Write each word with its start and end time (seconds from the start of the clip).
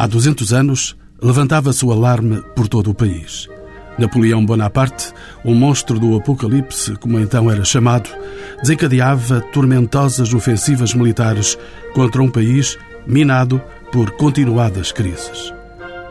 Há 0.00 0.06
200 0.06 0.54
anos, 0.54 0.96
levantava-se 1.20 1.84
o 1.84 1.92
alarme 1.92 2.42
por 2.56 2.66
todo 2.66 2.90
o 2.90 2.94
país. 2.94 3.46
Napoleão 3.98 4.42
Bonaparte, 4.46 5.12
o 5.44 5.54
monstro 5.54 6.00
do 6.00 6.16
Apocalipse, 6.16 6.96
como 6.96 7.20
então 7.20 7.50
era 7.50 7.66
chamado, 7.66 8.08
desencadeava 8.62 9.42
tormentosas 9.52 10.32
ofensivas 10.32 10.94
militares 10.94 11.58
contra 11.92 12.22
um 12.22 12.30
país 12.30 12.78
minado 13.06 13.60
por 13.92 14.12
continuadas 14.12 14.90
crises. 14.90 15.52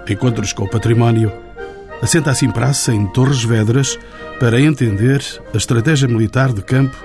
Encontros 0.07 0.53
com 0.53 0.65
o 0.65 0.69
património, 0.69 1.33
assenta 1.99 2.29
assim 2.29 2.51
praça 2.51 2.93
em 2.93 3.07
Torres 3.07 3.43
Vedras 3.43 3.97
para 4.39 4.61
entender 4.61 5.25
a 5.51 5.57
estratégia 5.57 6.07
militar 6.07 6.53
de 6.53 6.61
campo 6.61 6.95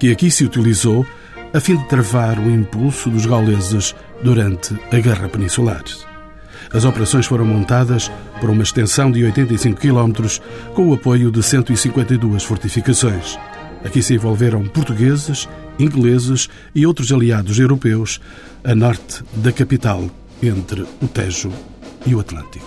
que 0.00 0.10
aqui 0.10 0.32
se 0.32 0.44
utilizou 0.44 1.06
a 1.54 1.60
fim 1.60 1.76
de 1.76 1.88
travar 1.88 2.40
o 2.40 2.50
impulso 2.50 3.08
dos 3.08 3.24
gauleses 3.24 3.94
durante 4.20 4.76
a 4.90 4.98
Guerra 4.98 5.28
Peninsular. 5.28 5.84
As 6.74 6.84
operações 6.84 7.24
foram 7.24 7.44
montadas 7.44 8.10
por 8.40 8.50
uma 8.50 8.64
extensão 8.64 9.08
de 9.08 9.22
85 9.22 9.80
km 9.80 10.40
com 10.74 10.88
o 10.88 10.94
apoio 10.94 11.30
de 11.30 11.40
152 11.40 12.42
fortificações. 12.42 13.38
Aqui 13.84 14.02
se 14.02 14.14
envolveram 14.14 14.64
portugueses, 14.64 15.48
ingleses 15.78 16.48
e 16.74 16.84
outros 16.84 17.12
aliados 17.12 17.60
europeus 17.60 18.20
a 18.64 18.74
norte 18.74 19.22
da 19.36 19.52
capital, 19.52 20.10
entre 20.42 20.84
o 21.00 21.06
Tejo 21.06 21.52
e 22.04 22.12
o 22.12 22.18
Atlântico. 22.18 22.66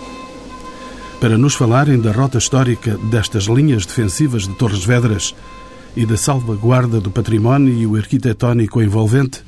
Para 1.20 1.36
nos 1.36 1.54
falarem 1.54 2.00
da 2.00 2.10
rota 2.10 2.38
histórica 2.38 2.96
destas 3.10 3.44
linhas 3.44 3.84
defensivas 3.84 4.48
de 4.48 4.54
Torres 4.54 4.84
Vedras 4.84 5.34
e 5.94 6.06
da 6.06 6.16
salvaguarda 6.16 6.98
do 6.98 7.10
património 7.10 7.94
arquitetónico 7.96 8.80
envolvente, 8.80 9.42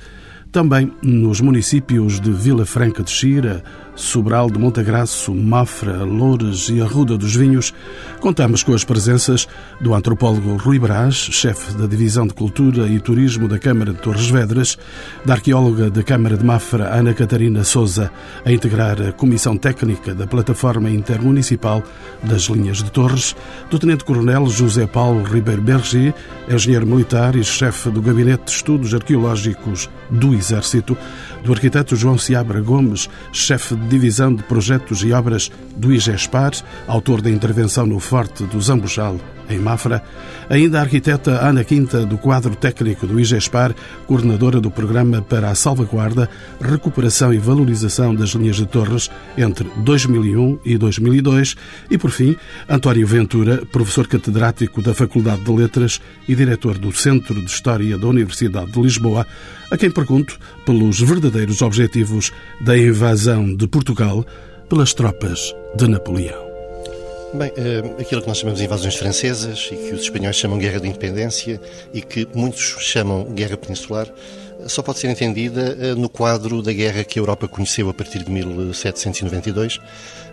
também 0.51 0.93
nos 1.01 1.41
municípios 1.41 2.21
de 2.21 2.33
Vila 2.33 2.67
Franca 2.67 3.05
de 3.05 3.11
Xira, 3.11 3.63
Sobral 4.01 4.51
de 4.51 4.59
Montagraço, 4.59 5.35
Mafra, 5.35 6.03
Loures 6.05 6.71
e 6.71 6.81
Arruda 6.81 7.19
dos 7.19 7.37
Vinhos, 7.37 7.75
contamos 8.19 8.63
com 8.63 8.73
as 8.73 8.83
presenças 8.83 9.47
do 9.79 9.95
antropólogo 9.95 10.57
Rui 10.57 10.79
Brás, 10.79 11.15
chefe 11.15 11.75
da 11.75 11.87
Divisão 11.87 12.27
de 12.27 12.33
Cultura 12.33 12.89
e 12.89 12.99
Turismo 12.99 13.47
da 13.47 13.59
Câmara 13.59 13.93
de 13.93 14.01
Torres 14.01 14.29
Vedras, 14.31 14.79
da 15.25 15.35
arqueóloga 15.35 15.91
da 15.91 16.03
Câmara 16.03 16.37
de 16.37 16.45
Mafra, 16.45 16.89
Ana 16.95 17.13
Catarina 17.13 17.63
Souza, 17.63 18.11
a 18.43 18.51
integrar 18.51 19.01
a 19.03 19.13
Comissão 19.13 19.57
Técnica 19.57 20.15
da 20.15 20.27
Plataforma 20.27 20.89
Intermunicipal 20.89 21.83
das 22.23 22.45
Linhas 22.45 22.83
de 22.83 22.91
Torres, 22.91 23.37
do 23.69 23.79
Tenente-Coronel 23.79 24.47
José 24.47 24.87
Paulo 24.87 25.23
Ribeiro 25.23 25.61
Berger, 25.61 26.15
engenheiro 26.49 26.87
militar 26.87 27.37
e 27.37 27.45
chefe 27.45 27.91
do 27.91 28.01
Gabinete 28.01 28.45
de 28.45 28.51
Estudos 28.51 28.95
Arqueológicos 28.95 29.91
do 30.09 30.35
Exército, 30.35 30.97
do 31.45 31.53
arquiteto 31.53 31.95
João 31.95 32.17
Seabra 32.17 32.61
Gomes, 32.61 33.09
chefe 33.33 33.75
divisão 33.91 34.33
de 34.33 34.43
projetos 34.45 35.03
e 35.03 35.13
obras 35.13 35.51
do 35.77 35.93
IGESPAR, 35.93 36.53
autor 36.87 37.21
da 37.21 37.29
intervenção 37.29 37.85
no 37.85 37.99
Forte 37.99 38.45
do 38.45 38.61
Zambujal, 38.61 39.17
em 39.51 39.59
Mafra, 39.59 40.03
ainda 40.49 40.79
a 40.79 40.83
arquiteta 40.83 41.45
Ana 41.45 41.65
Quinta, 41.65 42.07
do 42.07 42.17
quadro 42.17 42.55
técnico 42.55 43.07
do 43.07 43.19
IGESPAR, 43.19 43.75
coordenadora 44.07 44.61
do 44.61 44.71
programa 44.71 45.21
para 45.21 45.51
a 45.51 45.55
salvaguarda, 45.55 46.29
recuperação 46.61 47.33
e 47.35 47.39
valorização 47.39 48.15
das 48.15 48.31
linhas 48.31 48.57
de 48.57 48.67
torres 48.67 49.11
entre 49.37 49.69
2001 49.79 50.59
e 50.65 50.79
2002, 50.79 51.57
e, 51.91 51.99
por 51.99 52.11
fim, 52.11 52.37
António 52.69 53.07
Ventura, 53.07 53.63
professor 53.71 54.07
catedrático 54.07 54.81
da 54.81 54.95
Faculdade 54.95 55.43
de 55.43 55.51
Letras 55.51 56.01
e 56.29 56.35
diretor 56.35 56.79
do 56.79 56.93
Centro 56.93 57.35
de 57.35 57.51
História 57.51 57.99
da 57.99 58.07
Universidade 58.07 58.71
de 58.71 58.81
Lisboa, 58.81 59.27
a 59.71 59.77
quem 59.77 59.91
pergunto 59.91 60.39
pelos 60.65 61.01
verdadeiros 61.01 61.63
objetivos 61.63 62.33
da 62.61 62.77
invasão 62.77 63.55
de 63.55 63.67
Portugal 63.69 64.25
pelas 64.69 64.95
tropas 64.95 65.55
de 65.77 65.89
Napoleão. 65.89 66.50
Bem, 67.33 67.53
eh, 67.57 68.03
aquilo 68.03 68.21
que 68.21 68.27
nós 68.27 68.39
chamamos 68.39 68.59
de 68.59 68.67
invasões 68.67 68.97
francesas 68.97 69.69
e 69.71 69.77
que 69.77 69.95
os 69.95 70.03
espanhóis 70.03 70.35
chamam 70.35 70.59
Guerra 70.59 70.81
de 70.81 70.89
Independência 70.89 71.61
e 71.95 72.03
que 72.03 72.27
muitos 72.35 72.77
chamam 72.81 73.23
Guerra 73.23 73.57
Peninsular, 73.57 74.13
só 74.67 74.83
pode 74.83 74.99
ser 74.99 75.09
entendida 75.09 75.77
eh, 75.81 75.95
no 75.95 76.09
quadro 76.09 76.61
da 76.61 76.73
guerra 76.73 77.05
que 77.05 77.19
a 77.19 77.23
Europa 77.23 77.47
conheceu 77.47 77.89
a 77.89 77.95
partir 77.95 78.25
de 78.25 78.31
1792, 78.31 79.81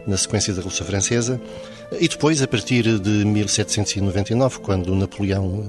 na 0.07 0.17
sequência 0.17 0.53
da 0.53 0.57
Revolução 0.57 0.87
Francesa, 0.87 1.39
e 1.99 2.07
depois, 2.07 2.41
a 2.41 2.47
partir 2.47 2.99
de 2.99 3.25
1799, 3.25 4.59
quando 4.59 4.93
Napoleão 4.95 5.65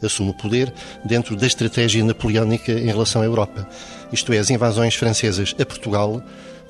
eh, 0.00 0.06
assume 0.06 0.30
o 0.30 0.34
poder, 0.34 0.72
dentro 1.04 1.36
da 1.36 1.46
estratégia 1.46 2.04
napoleónica 2.04 2.72
em 2.72 2.86
relação 2.86 3.22
à 3.22 3.24
Europa. 3.24 3.68
Isto 4.12 4.32
é, 4.32 4.38
as 4.38 4.50
invasões 4.50 4.94
francesas 4.94 5.54
a 5.58 5.64
Portugal 5.64 6.22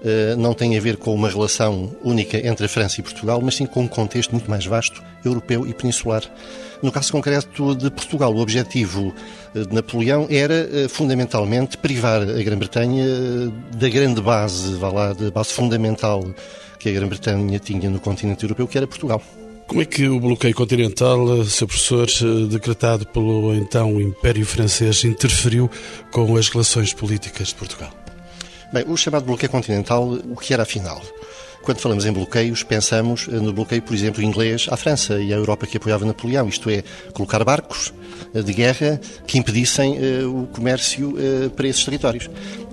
eh, 0.02 0.34
não 0.36 0.54
tem 0.54 0.76
a 0.78 0.80
ver 0.80 0.96
com 0.96 1.14
uma 1.14 1.28
relação 1.28 1.94
única 2.02 2.38
entre 2.46 2.64
a 2.64 2.68
França 2.68 3.00
e 3.00 3.02
Portugal, 3.02 3.40
mas 3.42 3.56
sim 3.56 3.66
com 3.66 3.82
um 3.82 3.88
contexto 3.88 4.30
muito 4.32 4.48
mais 4.48 4.64
vasto, 4.64 5.02
europeu 5.24 5.66
e 5.66 5.74
peninsular. 5.74 6.22
No 6.82 6.90
caso 6.90 7.12
concreto 7.12 7.74
de 7.74 7.90
Portugal, 7.90 8.34
o 8.34 8.40
objetivo 8.40 9.14
eh, 9.54 9.60
de 9.60 9.74
Napoleão 9.74 10.26
era 10.30 10.54
eh, 10.54 10.88
fundamentalmente 10.88 11.76
privar 11.76 12.22
a 12.22 12.42
Grã-Bretanha 12.42 13.04
da 13.76 13.88
grande 13.88 14.22
base, 14.22 14.74
vá 14.76 14.90
lá, 14.90 15.12
da 15.12 15.30
base 15.30 15.52
fundamental 15.52 16.24
que 16.78 16.88
a 16.88 16.92
Grã-Bretanha 16.92 17.58
tinha 17.58 17.90
no 17.90 18.00
continente 18.00 18.44
europeu, 18.44 18.66
que 18.66 18.78
era 18.78 18.86
Portugal. 18.86 19.22
Como 19.70 19.82
é 19.82 19.84
que 19.84 20.08
o 20.08 20.18
bloqueio 20.18 20.52
continental, 20.52 21.44
seu 21.44 21.64
professor, 21.64 22.08
decretado 22.48 23.06
pelo 23.06 23.54
então 23.54 24.00
Império 24.00 24.44
Francês, 24.44 25.04
interferiu 25.04 25.70
com 26.10 26.36
as 26.36 26.48
relações 26.48 26.92
políticas 26.92 27.48
de 27.48 27.54
Portugal? 27.54 27.94
Bem, 28.72 28.84
o 28.88 28.96
chamado 28.96 29.24
bloqueio 29.24 29.48
continental, 29.48 30.08
o 30.28 30.34
que 30.34 30.52
era 30.52 30.64
afinal? 30.64 31.00
Quando 31.62 31.78
falamos 31.78 32.04
em 32.04 32.10
bloqueios, 32.10 32.64
pensamos 32.64 33.28
eh, 33.28 33.36
no 33.36 33.52
bloqueio, 33.52 33.80
por 33.80 33.94
exemplo, 33.94 34.20
inglês 34.24 34.66
à 34.68 34.76
França 34.76 35.20
e 35.20 35.32
à 35.32 35.36
Europa 35.36 35.68
que 35.68 35.76
apoiava 35.76 36.04
Napoleão, 36.04 36.48
isto 36.48 36.68
é, 36.68 36.82
colocar 37.12 37.44
barcos 37.44 37.94
eh, 38.34 38.42
de 38.42 38.52
guerra 38.52 39.00
que 39.24 39.38
impedissem 39.38 39.96
o 40.24 40.48
comércio 40.48 41.14
para 41.54 41.68
esses 41.68 41.84
territórios. 41.84 42.28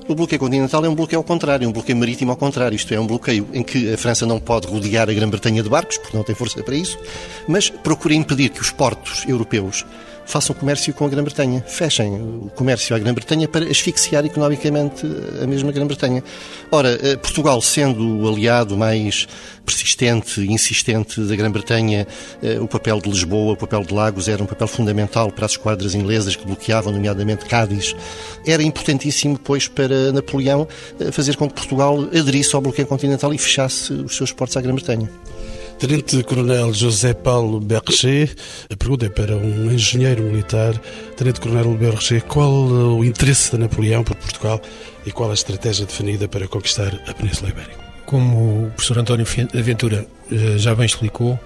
O 0.07 0.15
bloqueio 0.15 0.39
continental 0.39 0.85
é 0.85 0.89
um 0.89 0.95
bloqueio 0.95 1.19
ao 1.19 1.23
contrário, 1.23 1.67
um 1.67 1.71
bloqueio 1.71 1.97
marítimo 1.97 2.31
ao 2.31 2.37
contrário, 2.37 2.73
isto 2.73 2.93
é, 2.93 2.99
um 2.99 3.05
bloqueio 3.05 3.45
em 3.53 3.61
que 3.61 3.93
a 3.93 3.97
França 3.97 4.25
não 4.25 4.39
pode 4.39 4.65
rodear 4.65 5.09
a 5.09 5.13
Grã-Bretanha 5.13 5.61
de 5.61 5.67
barcos, 5.67 5.97
porque 5.97 6.15
não 6.15 6.23
tem 6.23 6.33
força 6.33 6.63
para 6.63 6.75
isso, 6.75 6.97
mas 7.45 7.69
procura 7.69 8.13
impedir 8.13 8.49
que 8.49 8.61
os 8.61 8.71
portos 8.71 9.25
europeus 9.27 9.85
façam 10.27 10.53
comércio 10.53 10.93
com 10.93 11.05
a 11.05 11.09
Grã-Bretanha, 11.09 11.63
fechem 11.65 12.15
o 12.15 12.51
comércio 12.53 12.95
à 12.95 12.99
Grã-Bretanha 12.99 13.47
para 13.47 13.65
asfixiar 13.65 14.25
economicamente 14.25 15.07
a 15.41 15.47
mesma 15.47 15.71
Grã-Bretanha. 15.71 16.21
Ora, 16.69 16.99
eh, 17.01 17.15
Portugal, 17.15 17.61
sendo 17.61 18.19
o 18.19 18.27
aliado 18.27 18.77
mais 18.77 19.25
persistente 19.65 20.41
e 20.41 20.51
insistente 20.51 21.21
da 21.21 21.35
Grã-Bretanha, 21.35 22.05
eh, 22.43 22.59
o 22.59 22.67
papel 22.67 22.99
de 22.99 23.09
Lisboa, 23.09 23.53
o 23.53 23.57
papel 23.57 23.83
de 23.83 23.93
Lagos 23.93 24.27
era 24.27 24.43
um 24.43 24.45
papel 24.45 24.67
fundamental 24.67 25.31
para 25.31 25.45
as 25.45 25.51
esquadras 25.51 25.95
inglesas 25.95 26.35
que 26.35 26.45
bloqueavam, 26.45 26.91
nomeadamente 26.91 27.45
Cádiz. 27.45 27.95
Era 28.45 28.61
importantíssimo, 28.61 29.39
pois, 29.39 29.67
para 29.67 30.11
Napoleão 30.11 30.67
eh, 30.99 31.11
fazer 31.11 31.37
com 31.37 31.47
que 31.47 31.55
Portugal 31.55 32.01
aderisse 32.13 32.53
ao 32.53 32.61
bloqueio 32.61 32.87
continental 32.87 33.33
e 33.33 33.37
fechasse 33.37 33.93
os 33.93 34.15
seus 34.15 34.33
portos 34.33 34.57
à 34.57 34.61
Grã-Bretanha. 34.61 35.09
Tenente-Coronel 35.79 36.73
José 36.73 37.13
Paulo 37.13 37.59
Berger, 37.59 38.33
a 38.67 38.75
pergunta 38.75 39.05
é 39.05 39.09
para 39.09 39.37
um 39.37 39.71
engenheiro 39.71 40.23
militar. 40.23 40.75
Tenente-Coronel 41.15 41.75
Berger, 41.75 42.23
qual 42.23 42.51
o 42.51 43.05
interesse 43.05 43.51
de 43.51 43.59
Napoleão 43.59 44.03
por 44.03 44.15
Portugal 44.15 44.59
e 45.05 45.11
qual 45.11 45.29
a 45.29 45.35
estratégia 45.35 45.85
definida 45.85 46.27
para 46.27 46.47
conquistar 46.47 46.99
a 47.07 47.13
Península 47.13 47.51
Ibérica? 47.51 47.77
Como 48.07 48.65
o 48.65 48.71
professor 48.71 48.97
António 48.97 49.27
Aventura 49.55 50.07
eh, 50.31 50.57
já 50.57 50.73
bem 50.73 50.87
explicou, 50.87 51.39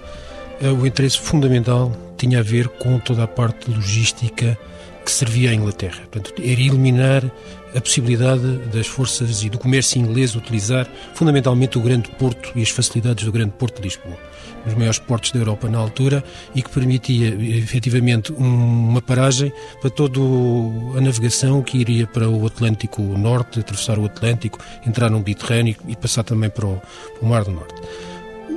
eh, 0.62 0.70
o 0.70 0.88
interesse 0.88 1.18
fundamental 1.18 1.92
tinha 2.16 2.40
a 2.40 2.44
ver 2.44 2.70
com 2.70 3.00
toda 3.00 3.24
a 3.24 3.28
parte 3.28 3.70
logística 3.70 4.58
que 5.04 5.12
servia 5.12 5.52
à 5.52 5.54
Inglaterra. 5.54 6.02
Portanto, 6.12 6.34
era 6.38 6.62
eliminar 6.62 7.24
a 7.76 7.82
possibilidade 7.82 8.58
das 8.74 8.88
forças 8.88 9.44
e 9.44 9.50
do 9.50 9.58
comércio 9.58 10.00
inglês 10.00 10.36
utilizar 10.36 10.88
fundamentalmente 11.14 11.78
o 11.78 11.82
grande 11.82 12.10
porto 12.12 12.52
e 12.56 12.62
as 12.62 12.70
facilidades 12.70 13.24
do 13.24 13.32
grande 13.32 13.52
porto 13.52 13.78
de 13.78 13.84
Lisboa, 13.84 14.18
os 14.66 14.74
maiores 14.74 15.00
portos 15.00 15.32
da 15.32 15.40
Europa 15.40 15.70
na 15.70 15.78
altura 15.78 16.24
e 16.54 16.62
que 16.62 16.70
permitia 16.70 17.30
efetivamente 17.58 18.32
uma 18.34 19.02
paragem 19.02 19.52
para 19.80 19.90
toda 19.90 20.20
a 20.20 21.02
navegação 21.02 21.62
que 21.62 21.78
iria 21.78 22.06
para 22.06 22.30
o 22.30 22.46
Atlântico 22.46 23.02
Norte, 23.02 23.62
atravessar 23.62 23.98
o 23.98 24.06
Atlântico, 24.06 24.60
entrar 24.86 25.10
no 25.10 25.20
Mediterrâneo 25.20 25.76
e 25.88 25.96
passar 25.96 26.24
também 26.24 26.50
para 26.50 26.66
o, 26.66 26.76
para 26.76 27.26
o 27.26 27.26
Mar 27.26 27.44
do 27.44 27.52
Norte. 27.52 27.76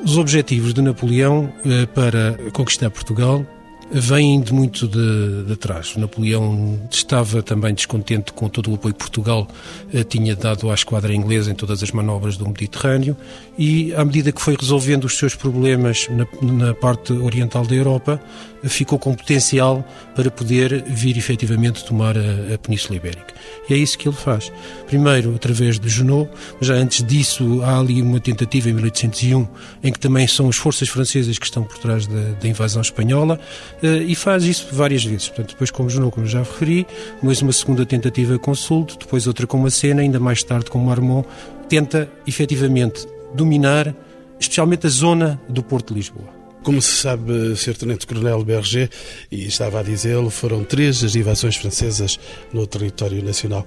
Os 0.05 0.19
objetivos 0.19 0.75
de 0.75 0.82
Napoleão 0.82 1.50
eh, 1.64 1.87
para 1.87 2.37
conquistar 2.52 2.91
Portugal 2.91 3.46
vêm 3.90 4.40
de 4.40 4.52
muito 4.52 4.88
de, 4.88 5.44
de 5.44 5.56
trás. 5.56 5.96
Napoleão 5.96 6.78
estava 6.90 7.42
também 7.42 7.75
descontente 7.75 8.32
com 8.32 8.48
todo 8.48 8.70
o 8.70 8.75
apoio 8.75 8.94
que 8.94 9.00
Portugal 9.00 9.48
eh, 9.92 10.02
tinha 10.04 10.34
dado 10.34 10.70
à 10.70 10.75
esquadra 10.75 11.14
inglesa 11.14 11.50
em 11.50 11.54
todas 11.54 11.82
as 11.82 11.90
manobras 11.90 12.36
do 12.36 12.46
Mediterrâneo 12.46 13.16
e, 13.58 13.94
à 13.94 14.04
medida 14.04 14.32
que 14.32 14.40
foi 14.40 14.56
resolvendo 14.58 15.04
os 15.04 15.16
seus 15.16 15.34
problemas 15.34 16.08
na, 16.10 16.26
na 16.42 16.75
parte 16.75 17.12
oriental 17.12 17.66
da 17.66 17.75
Europa, 17.75 18.20
ficou 18.69 18.99
com 18.99 19.14
potencial 19.14 19.84
para 20.14 20.31
poder 20.31 20.84
vir 20.87 21.16
efetivamente 21.16 21.84
tomar 21.84 22.16
a, 22.16 22.55
a 22.55 22.58
Península 22.58 22.96
Ibérica. 22.96 23.34
E 23.69 23.75
é 23.75 23.76
isso 23.76 23.99
que 23.99 24.08
ele 24.08 24.16
faz. 24.16 24.52
Primeiro, 24.87 25.34
através 25.34 25.78
de 25.78 25.88
Junot, 25.88 26.31
mas 26.58 26.69
já 26.69 26.75
antes 26.75 27.02
disso 27.05 27.62
há 27.62 27.78
ali 27.78 28.00
uma 28.00 28.20
tentativa 28.20 28.69
em 28.69 28.72
1801, 28.72 29.46
em 29.82 29.93
que 29.93 29.99
também 29.99 30.26
são 30.26 30.49
as 30.49 30.56
forças 30.56 30.88
francesas 30.88 31.38
que 31.38 31.46
estão 31.46 31.64
por 31.64 31.78
trás 31.78 32.06
da, 32.06 32.32
da 32.40 32.49
invasão 32.49 32.82
espanhola, 32.82 33.38
eh, 33.82 34.05
e 34.06 34.14
faz 34.14 34.44
isso 34.44 34.67
várias 34.72 35.05
vezes. 35.05 35.28
Portanto, 35.28 35.50
depois 35.50 35.70
com 35.70 35.88
Junot, 35.88 36.12
como 36.12 36.26
já 36.26 36.40
referi, 36.40 36.87
mais 37.22 37.43
uma 37.43 37.52
segunda 37.52 37.84
tentativa 37.84 38.38
com 38.38 38.55
Sulto, 38.55 38.99
depois 38.99 39.26
outra 39.26 39.46
com 39.46 39.58
Macena, 39.58 40.02
ainda 40.02 40.20
mais 40.20 40.43
tarde 40.43 40.70
com 40.70 40.78
Marmont, 40.78 41.26
tenta 41.69 42.08
efetivamente 42.26 43.06
dominar 43.34 43.94
especialmente 44.38 44.87
a 44.87 44.90
zona 44.90 45.40
do 45.49 45.62
Porto 45.62 45.88
de 45.88 46.00
Lisboa. 46.00 46.44
Como 46.64 46.81
se 46.81 46.96
sabe, 46.96 47.55
Sr. 47.55 47.76
Tenente-Coronel 47.76 48.43
Berger, 48.43 48.88
e 49.31 49.46
estava 49.46 49.81
a 49.81 49.82
dizê-lo, 49.82 50.31
foram 50.31 50.64
três 50.64 51.05
as 51.05 51.14
invasões 51.14 51.56
francesas 51.56 52.19
no 52.55 52.66
território 52.66 53.22
nacional. 53.22 53.66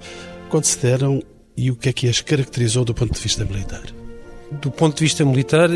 Quando 0.50 0.64
se 0.64 0.76
deram 0.78 1.22
e 1.56 1.70
o 1.70 1.76
que 1.76 1.88
é 1.88 1.92
que 1.92 2.08
as 2.08 2.20
caracterizou 2.20 2.84
do 2.84 2.92
ponto 2.92 3.14
de 3.14 3.20
vista 3.20 3.44
militar? 3.44 3.82
Do 4.50 4.70
ponto 4.70 4.96
de 4.96 5.04
vista 5.04 5.24
militar, 5.24 5.68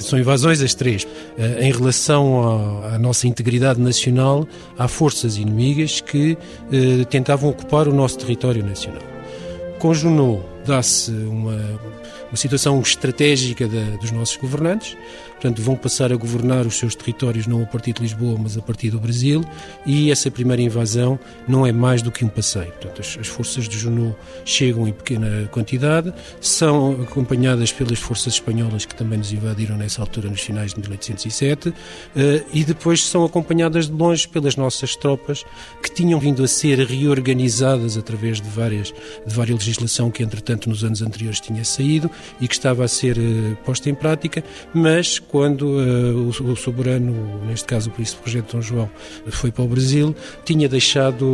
são 0.00 0.18
invasões 0.18 0.62
as 0.62 0.72
três. 0.72 1.06
Eh, 1.36 1.66
em 1.66 1.72
relação 1.72 2.82
à, 2.84 2.98
nossa 2.98 3.26
integridade 3.26 3.80
nacional, 3.80 4.48
há 4.78 4.88
forças 4.88 5.36
inimigas 5.36 6.00
que 6.00 6.38
eh, 6.72 7.04
tentavam 7.10 7.50
ocupar 7.50 7.88
o 7.88 7.92
nosso 7.92 8.18
território 8.18 8.64
nacional. 8.64 9.02
Com 9.78 9.92
Junot 9.92 10.42
dá-se 10.64 11.10
uma, 11.10 11.56
uma 12.30 12.36
situação 12.36 12.80
estratégica 12.80 13.68
da, 13.68 13.96
dos 14.00 14.12
nossos 14.12 14.36
governantes, 14.36 14.96
portanto 15.34 15.60
vão 15.60 15.76
passar 15.76 16.12
a 16.12 16.16
governar 16.16 16.66
os 16.66 16.78
seus 16.78 16.94
territórios 16.94 17.46
não 17.46 17.62
a 17.62 17.66
partir 17.66 17.92
de 17.92 18.02
Lisboa, 18.02 18.38
mas 18.40 18.56
a 18.56 18.62
partir 18.62 18.90
do 18.90 18.98
Brasil, 18.98 19.44
e 19.84 20.10
essa 20.10 20.30
primeira 20.30 20.62
invasão 20.62 21.18
não 21.46 21.66
é 21.66 21.72
mais 21.72 22.02
do 22.02 22.10
que 22.10 22.24
um 22.24 22.28
passeio. 22.28 22.72
Portanto, 22.72 23.00
as, 23.00 23.18
as 23.20 23.26
forças 23.26 23.68
de 23.68 23.78
Junot 23.78 24.16
chegam 24.44 24.86
em 24.86 24.92
pequena 24.92 25.48
quantidade, 25.50 26.12
são 26.40 27.02
acompanhadas 27.02 27.72
pelas 27.72 27.98
forças 27.98 28.34
espanholas 28.34 28.84
que 28.84 28.94
também 28.94 29.18
nos 29.18 29.32
invadiram 29.32 29.76
nessa 29.76 30.00
altura, 30.00 30.28
nos 30.28 30.40
finais 30.40 30.72
de 30.72 30.80
1807, 30.80 31.74
eh, 32.16 32.42
e 32.52 32.64
depois 32.64 33.04
são 33.04 33.24
acompanhadas 33.24 33.86
de 33.86 33.92
longe 33.92 34.28
pelas 34.28 34.56
nossas 34.56 34.96
tropas 34.96 35.44
que 35.82 35.92
tinham 35.92 36.18
vindo 36.20 36.42
a 36.42 36.48
ser 36.48 36.78
reorganizadas 36.78 37.96
através 37.96 38.40
de 38.40 38.48
várias 38.48 38.92
de 39.26 39.34
várias 39.34 39.58
legislação 39.58 40.10
que 40.10 40.22
entretanto 40.22 40.68
nos 40.68 40.84
anos 40.84 41.02
anteriores 41.02 41.40
tinha 41.40 41.64
saído 41.64 42.10
e 42.40 42.46
que 42.46 42.54
estava 42.54 42.84
a 42.84 42.88
ser 42.88 43.16
uh, 43.18 43.56
posta 43.64 43.88
em 43.88 43.94
prática, 43.94 44.44
mas 44.72 45.18
quando 45.34 45.62
uh, 45.62 46.32
o, 46.40 46.52
o, 46.52 46.56
soberano, 46.56 47.44
neste 47.44 47.66
caso 47.66 47.90
o 47.90 47.92
príncipe 47.92 48.22
regente 48.24 48.54
Dom 48.54 48.62
João, 48.62 48.90
foi 49.32 49.50
para 49.50 49.64
o 49.64 49.66
Brasil, 49.66 50.14
tinha 50.44 50.68
deixado 50.68 51.26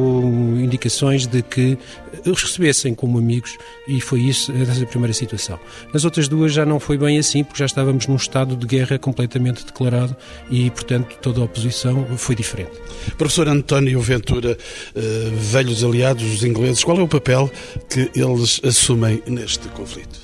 indicações 0.59 1.27
de 1.27 1.43
que 1.43 1.77
os 2.25 2.43
recebessem 2.43 2.95
como 2.95 3.19
amigos 3.19 3.59
e 3.87 4.01
foi 4.01 4.23
isso, 4.23 4.51
essa 4.53 4.87
primeira 4.87 5.13
situação. 5.13 5.61
Nas 5.93 6.03
outras 6.07 6.29
duas 6.29 6.51
já 6.51 6.65
não 6.65 6.81
foi 6.81 6.97
bem 6.97 7.19
assim, 7.19 7.45
porque 7.45 7.59
já 7.59 7.67
estávamos 7.67 8.07
num 8.07 8.17
estado 8.17 8.57
de 8.57 8.67
guerra 8.67 8.99
completamente 8.99 9.67
declarado 9.67 10.17
e, 10.51 10.71
portanto, 10.71 11.19
toda 11.21 11.43
a 11.43 11.45
oposição 11.45 12.07
foi 12.17 12.35
diferente. 12.35 12.73
Professor 13.19 13.49
António 13.49 14.01
Ventura, 14.01 14.57
uh, 14.97 15.37
velhos 15.37 15.85
aliados, 15.85 16.25
os 16.25 16.43
ingleses, 16.43 16.83
qual 16.83 16.99
é 16.99 17.03
o 17.03 17.09
papel 17.09 17.53
que 17.91 18.11
eles 18.15 18.63
assumem 18.65 19.23
neste 19.27 19.69
conflito? 19.69 20.21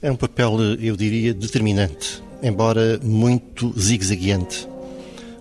É 0.00 0.08
um 0.08 0.16
papel, 0.16 0.56
eu 0.80 0.96
diria, 0.96 1.34
determinante, 1.34 2.22
embora 2.42 2.98
muito 3.02 3.72
zigue-zagueante, 3.78 4.68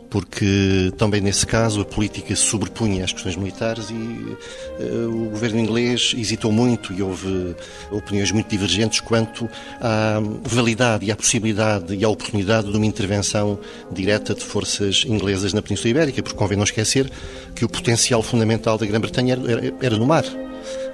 porque 0.10 0.92
também 0.98 1.22
nesse 1.22 1.48
caso 1.48 1.82
a 1.82 1.86
política 1.86 2.36
sobrepunha 2.36 3.04
as 3.04 3.14
questões 3.14 3.36
militares 3.38 3.90
e 3.90 3.94
uh, 3.94 5.28
o 5.28 5.30
governo 5.30 5.58
inglês 5.58 6.14
hesitou 6.16 6.52
muito 6.52 6.94
e 6.94 7.02
houve 7.02 7.56
opiniões 7.90 8.32
muito 8.32 8.50
divergentes 8.50 9.00
quanto 9.00 9.50
à 9.80 10.22
validade 10.44 11.06
e 11.06 11.12
à 11.12 11.16
possibilidade 11.16 11.96
e 11.96 12.04
à 12.04 12.10
oportunidade 12.10 12.70
de 12.70 12.76
uma 12.76 12.86
intervenção 12.86 13.58
direta 13.90 14.36
de 14.36 14.44
forças 14.44 15.06
inglesas 15.08 15.54
na 15.54 15.62
Península 15.62 15.90
Ibérica, 15.90 16.22
porque 16.22 16.38
convém 16.38 16.58
não 16.58 16.66
esquecer 16.66 17.10
que 17.56 17.64
o 17.64 17.70
potencial 17.70 18.22
fundamental 18.22 18.78
da 18.78 18.86
Grã-Bretanha 18.86 19.40
era, 19.48 19.74
era 19.82 19.98
no 19.98 20.06
mar, 20.06 20.26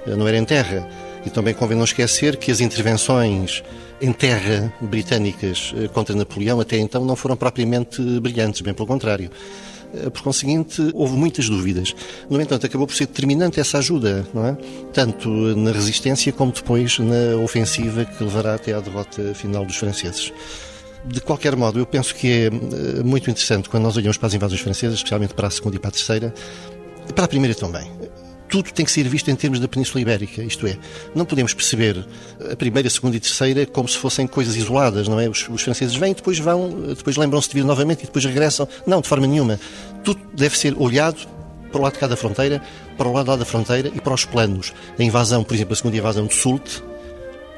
não 0.06 0.28
era 0.28 0.38
em 0.38 0.44
terra. 0.44 1.07
E 1.28 1.30
também 1.30 1.52
convém 1.52 1.76
não 1.76 1.84
esquecer 1.84 2.38
que 2.38 2.50
as 2.50 2.58
intervenções 2.58 3.62
em 4.00 4.14
terra 4.14 4.72
britânicas 4.80 5.74
eh, 5.76 5.86
contra 5.88 6.16
Napoleão 6.16 6.58
até 6.58 6.78
então 6.78 7.04
não 7.04 7.14
foram 7.14 7.36
propriamente 7.36 8.00
brilhantes, 8.18 8.62
bem 8.62 8.72
pelo 8.72 8.88
contrário. 8.88 9.30
Eh, 9.92 10.08
por 10.08 10.22
conseguinte, 10.22 10.90
houve 10.94 11.14
muitas 11.16 11.46
dúvidas. 11.46 11.94
No 12.30 12.40
entanto, 12.40 12.64
acabou 12.64 12.86
por 12.86 12.96
ser 12.96 13.08
determinante 13.08 13.60
essa 13.60 13.76
ajuda, 13.76 14.26
não 14.32 14.46
é? 14.46 14.56
Tanto 14.94 15.28
na 15.28 15.70
resistência 15.70 16.32
como 16.32 16.50
depois 16.50 16.98
na 16.98 17.36
ofensiva 17.44 18.06
que 18.06 18.24
levará 18.24 18.54
até 18.54 18.72
à 18.72 18.80
derrota 18.80 19.34
final 19.34 19.66
dos 19.66 19.76
franceses. 19.76 20.32
De 21.04 21.20
qualquer 21.20 21.54
modo, 21.56 21.78
eu 21.78 21.84
penso 21.84 22.14
que 22.14 22.26
é 22.26 22.46
eh, 22.46 23.02
muito 23.04 23.28
interessante 23.28 23.68
quando 23.68 23.82
nós 23.82 23.98
olhamos 23.98 24.16
para 24.16 24.28
as 24.28 24.32
invasões 24.32 24.62
francesas, 24.62 24.96
especialmente 24.96 25.34
para 25.34 25.48
a 25.48 25.50
segunda 25.50 25.76
e 25.76 25.78
para 25.78 25.88
a 25.88 25.92
terceira, 25.92 26.32
e 27.06 27.12
para 27.12 27.26
a 27.26 27.28
primeira 27.28 27.54
também 27.54 27.97
tudo 28.48 28.72
tem 28.72 28.84
que 28.84 28.92
ser 28.92 29.06
visto 29.08 29.30
em 29.30 29.36
termos 29.36 29.60
da 29.60 29.68
Península 29.68 30.00
Ibérica, 30.00 30.42
isto 30.42 30.66
é, 30.66 30.76
não 31.14 31.24
podemos 31.24 31.52
perceber 31.54 32.04
a 32.50 32.56
primeira, 32.56 32.88
a 32.88 32.90
segunda 32.90 33.16
e 33.16 33.18
a 33.18 33.20
terceira 33.20 33.66
como 33.66 33.88
se 33.88 33.98
fossem 33.98 34.26
coisas 34.26 34.56
isoladas, 34.56 35.06
não 35.06 35.20
é? 35.20 35.28
Os, 35.28 35.48
os 35.48 35.62
franceses 35.62 35.94
vêm, 35.94 36.14
depois 36.14 36.38
vão, 36.38 36.70
depois 36.96 37.16
lembram-se 37.16 37.48
de 37.48 37.54
vir 37.54 37.64
novamente 37.64 38.02
e 38.02 38.06
depois 38.06 38.24
regressam. 38.24 38.66
Não, 38.86 39.00
de 39.00 39.08
forma 39.08 39.26
nenhuma. 39.26 39.60
Tudo 40.02 40.20
deve 40.34 40.56
ser 40.58 40.74
olhado 40.78 41.26
para 41.70 41.78
o 41.78 41.82
lado 41.82 41.92
de 41.92 41.98
cada 41.98 42.16
fronteira, 42.16 42.62
para 42.96 43.08
o 43.08 43.12
lado 43.12 43.36
da 43.36 43.44
fronteira 43.44 43.90
e 43.94 44.00
para 44.00 44.14
os 44.14 44.24
planos. 44.24 44.72
A 44.98 45.02
invasão, 45.02 45.44
por 45.44 45.54
exemplo, 45.54 45.74
a 45.74 45.76
segunda 45.76 45.96
invasão 45.96 46.26
de 46.26 46.34
Sult, 46.34 46.82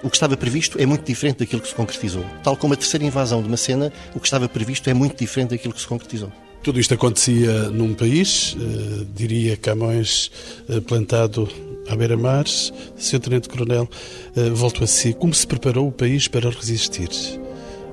o 0.02 0.10
que 0.10 0.16
estava 0.16 0.36
previsto 0.36 0.80
é 0.80 0.86
muito 0.86 1.04
diferente 1.04 1.38
daquilo 1.38 1.62
que 1.62 1.68
se 1.68 1.74
concretizou. 1.74 2.24
Tal 2.42 2.56
como 2.56 2.74
a 2.74 2.76
terceira 2.76 3.04
invasão 3.04 3.42
de 3.42 3.48
Macena, 3.48 3.92
o 4.14 4.20
que 4.20 4.26
estava 4.26 4.48
previsto 4.48 4.88
é 4.90 4.94
muito 4.94 5.16
diferente 5.16 5.50
daquilo 5.50 5.74
que 5.74 5.80
se 5.80 5.86
concretizou. 5.86 6.32
Tudo 6.62 6.78
isto 6.78 6.92
acontecia 6.92 7.70
num 7.70 7.94
país, 7.94 8.54
eh, 8.60 9.06
diria 9.14 9.56
Camões, 9.56 10.30
eh, 10.68 10.78
plantado 10.80 11.48
à 11.88 11.96
beira-mar. 11.96 12.44
Sr. 12.46 13.18
Tenente-Coronel, 13.18 13.88
eh, 14.36 14.50
volto 14.50 14.84
a 14.84 14.86
si. 14.86 15.14
Como 15.14 15.32
se 15.32 15.46
preparou 15.46 15.88
o 15.88 15.92
país 15.92 16.28
para 16.28 16.50
resistir? 16.50 17.08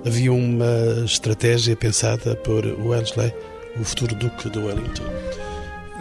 Havia 0.05 0.33
uma 0.33 1.03
estratégia 1.05 1.75
pensada 1.77 2.35
por 2.35 2.65
Wellesley, 2.65 3.33
o 3.79 3.83
futuro 3.85 4.13
Duque 4.15 4.49
de 4.49 4.59
Wellington? 4.59 5.03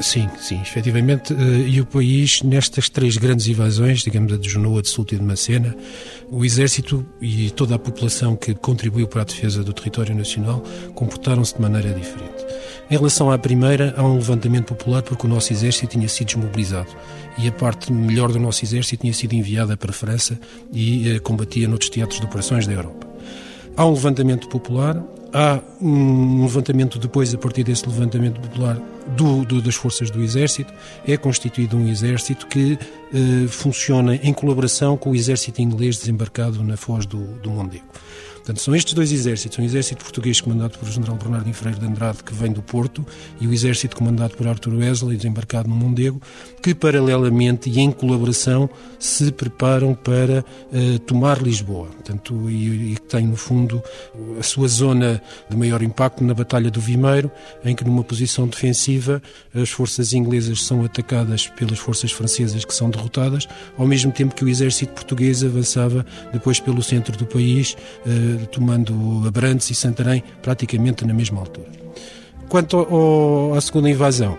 Sim, 0.00 0.28
sim, 0.38 0.60
efetivamente. 0.60 1.32
Eh, 1.32 1.68
e 1.68 1.80
o 1.80 1.86
país, 1.86 2.42
nestas 2.42 2.88
três 2.88 3.16
grandes 3.16 3.46
invasões, 3.46 4.02
digamos 4.02 4.32
a 4.32 4.36
de 4.36 4.48
Junoa, 4.48 4.82
de 4.82 4.88
Sulta 4.88 5.14
e 5.14 5.18
de 5.18 5.24
Macena, 5.24 5.74
o 6.30 6.44
exército 6.44 7.06
e 7.20 7.50
toda 7.50 7.76
a 7.76 7.78
população 7.78 8.36
que 8.36 8.54
contribuiu 8.54 9.08
para 9.08 9.22
a 9.22 9.24
defesa 9.24 9.62
do 9.62 9.72
território 9.72 10.14
nacional 10.14 10.62
comportaram-se 10.94 11.54
de 11.54 11.62
maneira 11.62 11.94
diferente. 11.94 12.35
Em 12.88 12.96
relação 12.96 13.32
à 13.32 13.38
primeira, 13.38 13.92
há 13.96 14.02
um 14.04 14.14
levantamento 14.14 14.66
popular 14.66 15.02
porque 15.02 15.26
o 15.26 15.28
nosso 15.28 15.52
exército 15.52 15.88
tinha 15.88 16.08
sido 16.08 16.28
desmobilizado 16.28 16.88
e 17.36 17.48
a 17.48 17.52
parte 17.52 17.92
melhor 17.92 18.30
do 18.30 18.38
nosso 18.38 18.64
exército 18.64 19.00
tinha 19.00 19.12
sido 19.12 19.32
enviada 19.32 19.76
para 19.76 19.90
a 19.90 19.92
França 19.92 20.38
e 20.72 21.10
eh, 21.10 21.18
combatia 21.18 21.66
noutros 21.66 21.90
teatros 21.90 22.20
de 22.20 22.26
operações 22.26 22.64
da 22.64 22.72
Europa. 22.72 23.04
Há 23.76 23.84
um 23.84 23.92
levantamento 23.92 24.48
popular, 24.48 25.02
há 25.32 25.60
um 25.82 26.42
levantamento 26.42 26.96
depois, 26.96 27.34
a 27.34 27.38
partir 27.38 27.64
desse 27.64 27.88
levantamento 27.88 28.40
popular, 28.40 28.80
do, 29.16 29.44
do, 29.44 29.60
das 29.60 29.74
forças 29.74 30.08
do 30.08 30.22
Exército. 30.22 30.72
É 31.06 31.16
constituído 31.16 31.76
um 31.76 31.88
Exército 31.88 32.46
que 32.46 32.78
eh, 33.12 33.48
funciona 33.48 34.14
em 34.14 34.32
colaboração 34.32 34.96
com 34.96 35.10
o 35.10 35.14
Exército 35.16 35.60
inglês 35.60 35.98
desembarcado 35.98 36.62
na 36.62 36.76
foz 36.76 37.04
do, 37.04 37.18
do 37.42 37.50
Mondego. 37.50 37.84
Portanto, 38.46 38.62
são 38.62 38.76
estes 38.76 38.94
dois 38.94 39.10
exércitos, 39.10 39.58
um 39.58 39.64
exército 39.64 40.04
português 40.04 40.40
comandado 40.40 40.78
por 40.78 40.88
general 40.88 41.16
Bernardino 41.16 41.52
Freire 41.52 41.80
de 41.80 41.86
Andrade, 41.86 42.22
que 42.22 42.32
vem 42.32 42.52
do 42.52 42.62
Porto, 42.62 43.04
e 43.40 43.48
o 43.48 43.52
exército 43.52 43.96
comandado 43.96 44.36
por 44.36 44.46
Arthur 44.46 44.74
Wesley, 44.74 45.16
desembarcado 45.16 45.68
no 45.68 45.74
Mondego, 45.74 46.22
que 46.62 46.72
paralelamente 46.72 47.68
e 47.68 47.80
em 47.80 47.90
colaboração 47.90 48.70
se 49.00 49.32
preparam 49.32 49.96
para 49.96 50.44
uh, 50.72 50.98
tomar 51.00 51.42
Lisboa. 51.42 51.88
Portanto, 51.88 52.48
e, 52.48 52.92
e 52.92 52.98
tem, 53.08 53.26
no 53.26 53.34
fundo, 53.34 53.82
a 54.38 54.42
sua 54.44 54.68
zona 54.68 55.20
de 55.50 55.56
maior 55.56 55.82
impacto 55.82 56.22
na 56.22 56.32
Batalha 56.32 56.70
do 56.70 56.80
Vimeiro, 56.80 57.28
em 57.64 57.74
que 57.74 57.82
numa 57.82 58.04
posição 58.04 58.46
defensiva 58.46 59.20
as 59.52 59.70
forças 59.70 60.12
inglesas 60.12 60.62
são 60.62 60.84
atacadas 60.84 61.48
pelas 61.48 61.80
forças 61.80 62.12
francesas 62.12 62.64
que 62.64 62.72
são 62.72 62.90
derrotadas, 62.90 63.48
ao 63.76 63.88
mesmo 63.88 64.12
tempo 64.12 64.36
que 64.36 64.44
o 64.44 64.48
exército 64.48 64.92
português 64.92 65.42
avançava 65.42 66.06
depois 66.32 66.60
pelo 66.60 66.80
centro 66.80 67.16
do 67.16 67.26
país, 67.26 67.76
uh, 68.06 68.35
tomando 68.46 69.22
Abrantes 69.26 69.70
e 69.70 69.74
Santarém 69.74 70.22
praticamente 70.42 71.04
na 71.06 71.14
mesma 71.14 71.40
altura. 71.40 71.68
Quanto 72.48 72.76
ao, 72.76 73.54
à 73.54 73.60
segunda 73.60 73.88
invasão, 73.90 74.38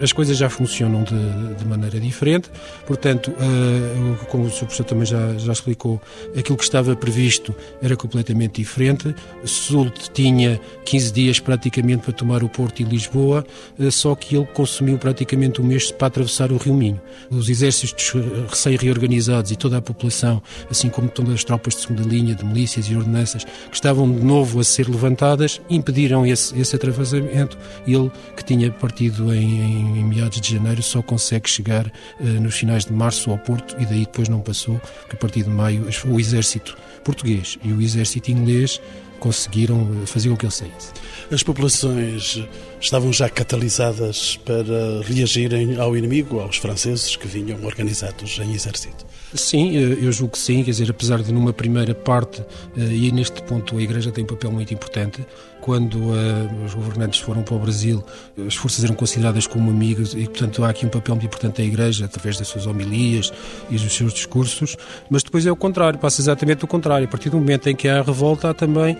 as 0.00 0.12
coisas 0.12 0.36
já 0.36 0.48
funcionam 0.48 1.02
de, 1.04 1.54
de 1.54 1.64
maneira 1.64 2.00
diferente, 2.00 2.50
portanto, 2.86 3.30
uh, 3.30 4.26
como 4.26 4.44
o 4.44 4.50
Sr. 4.50 4.66
Professor 4.66 4.84
também 4.84 5.06
já, 5.06 5.34
já 5.38 5.52
explicou, 5.52 6.00
aquilo 6.36 6.56
que 6.56 6.64
estava 6.64 6.94
previsto 6.96 7.54
era 7.80 7.96
completamente 7.96 8.60
diferente. 8.60 9.14
Sult 9.44 10.10
tinha 10.12 10.60
15 10.84 11.12
dias 11.12 11.38
praticamente 11.38 12.02
para 12.02 12.12
tomar 12.12 12.42
o 12.42 12.48
Porto 12.48 12.80
e 12.80 12.84
Lisboa, 12.84 13.44
uh, 13.78 13.90
só 13.90 14.14
que 14.14 14.36
ele 14.36 14.46
consumiu 14.46 14.98
praticamente 14.98 15.60
um 15.60 15.64
mês 15.64 15.90
para 15.90 16.08
atravessar 16.08 16.50
o 16.52 16.56
Rio 16.56 16.74
Minho. 16.74 17.00
Os 17.30 17.48
exércitos 17.48 18.12
recém-reorganizados 18.48 19.52
e 19.52 19.56
toda 19.56 19.78
a 19.78 19.82
população, 19.82 20.42
assim 20.70 20.88
como 20.88 21.08
todas 21.08 21.34
as 21.34 21.44
tropas 21.44 21.74
de 21.74 21.82
segunda 21.82 22.02
linha, 22.02 22.34
de 22.34 22.44
milícias 22.44 22.86
e 22.86 22.96
ordenanças, 22.96 23.44
que 23.44 23.74
estavam 23.74 24.10
de 24.10 24.24
novo 24.24 24.60
a 24.60 24.64
ser 24.64 24.88
levantadas, 24.88 25.60
impediram 25.70 26.26
esse, 26.26 26.58
esse 26.58 26.74
atravessamento. 26.74 27.56
Ele, 27.86 28.10
que 28.36 28.44
tinha 28.44 28.70
partido 28.70 29.32
em, 29.32 29.60
em 29.60 29.81
em 29.82 30.04
meados 30.04 30.40
de 30.40 30.52
janeiro, 30.54 30.82
só 30.82 31.02
consegue 31.02 31.48
chegar 31.48 31.86
uh, 31.86 32.24
nos 32.24 32.56
finais 32.56 32.84
de 32.84 32.92
março 32.92 33.30
ao 33.30 33.38
Porto 33.38 33.76
e 33.78 33.86
daí 33.86 34.00
depois 34.00 34.28
não 34.28 34.40
passou, 34.40 34.78
porque 35.00 35.16
a 35.16 35.18
partir 35.18 35.42
de 35.42 35.50
maio 35.50 35.86
o 36.06 36.20
exército 36.20 36.76
português 37.04 37.58
e 37.62 37.72
o 37.72 37.80
exército 37.80 38.30
inglês 38.30 38.80
conseguiram 39.22 39.88
eh, 40.02 40.06
fazer 40.06 40.30
com 40.30 40.36
que 40.36 40.46
ele 40.46 40.52
saísse. 40.52 40.92
As 41.30 41.42
populações 41.44 42.44
estavam 42.82 43.12
já 43.12 43.30
catalisadas 43.30 44.36
para 44.44 45.00
reagirem 45.04 45.78
ao 45.78 45.96
inimigo, 45.96 46.40
aos 46.40 46.56
franceses 46.56 47.14
que 47.14 47.28
vinham 47.28 47.64
organizados 47.64 48.38
em 48.40 48.52
exército? 48.52 49.06
Sim, 49.32 49.76
eh, 49.76 49.98
eu 50.02 50.12
julgo 50.12 50.32
que 50.32 50.38
sim, 50.38 50.62
quer 50.62 50.72
dizer, 50.72 50.90
apesar 50.90 51.22
de 51.22 51.32
numa 51.32 51.52
primeira 51.52 51.94
parte, 51.94 52.42
e 52.76 53.10
neste 53.12 53.40
ponto 53.42 53.78
a 53.78 53.82
Igreja 53.82 54.10
tem 54.10 54.24
um 54.24 54.26
papel 54.26 54.50
muito 54.50 54.74
importante, 54.74 55.24
quando 55.62 55.94
uh, 55.94 56.64
os 56.66 56.74
governantes 56.74 57.20
foram 57.20 57.42
para 57.42 57.54
o 57.54 57.58
Brasil, 57.58 58.04
as 58.46 58.56
forças 58.56 58.82
eram 58.82 58.96
consideradas 58.96 59.46
como 59.46 59.70
amigas 59.70 60.12
e, 60.12 60.24
portanto, 60.24 60.64
há 60.64 60.70
aqui 60.70 60.84
um 60.84 60.88
papel 60.88 61.14
muito 61.14 61.26
importante 61.26 61.58
da 61.58 61.64
Igreja, 61.64 62.04
através 62.04 62.36
das 62.36 62.48
suas 62.48 62.66
homilias 62.66 63.32
e 63.70 63.76
dos 63.76 63.94
seus 63.94 64.12
discursos, 64.12 64.76
mas 65.08 65.22
depois 65.22 65.46
é 65.46 65.52
o 65.52 65.56
contrário, 65.56 66.00
passa 66.00 66.20
exatamente 66.20 66.64
o 66.64 66.66
contrário. 66.66 67.06
A 67.06 67.08
partir 67.08 67.30
do 67.30 67.38
momento 67.38 67.68
em 67.68 67.76
que 67.76 67.86
há 67.88 68.00
a 68.00 68.02
revolta, 68.02 68.50
há 68.50 68.54
também, 68.54 68.98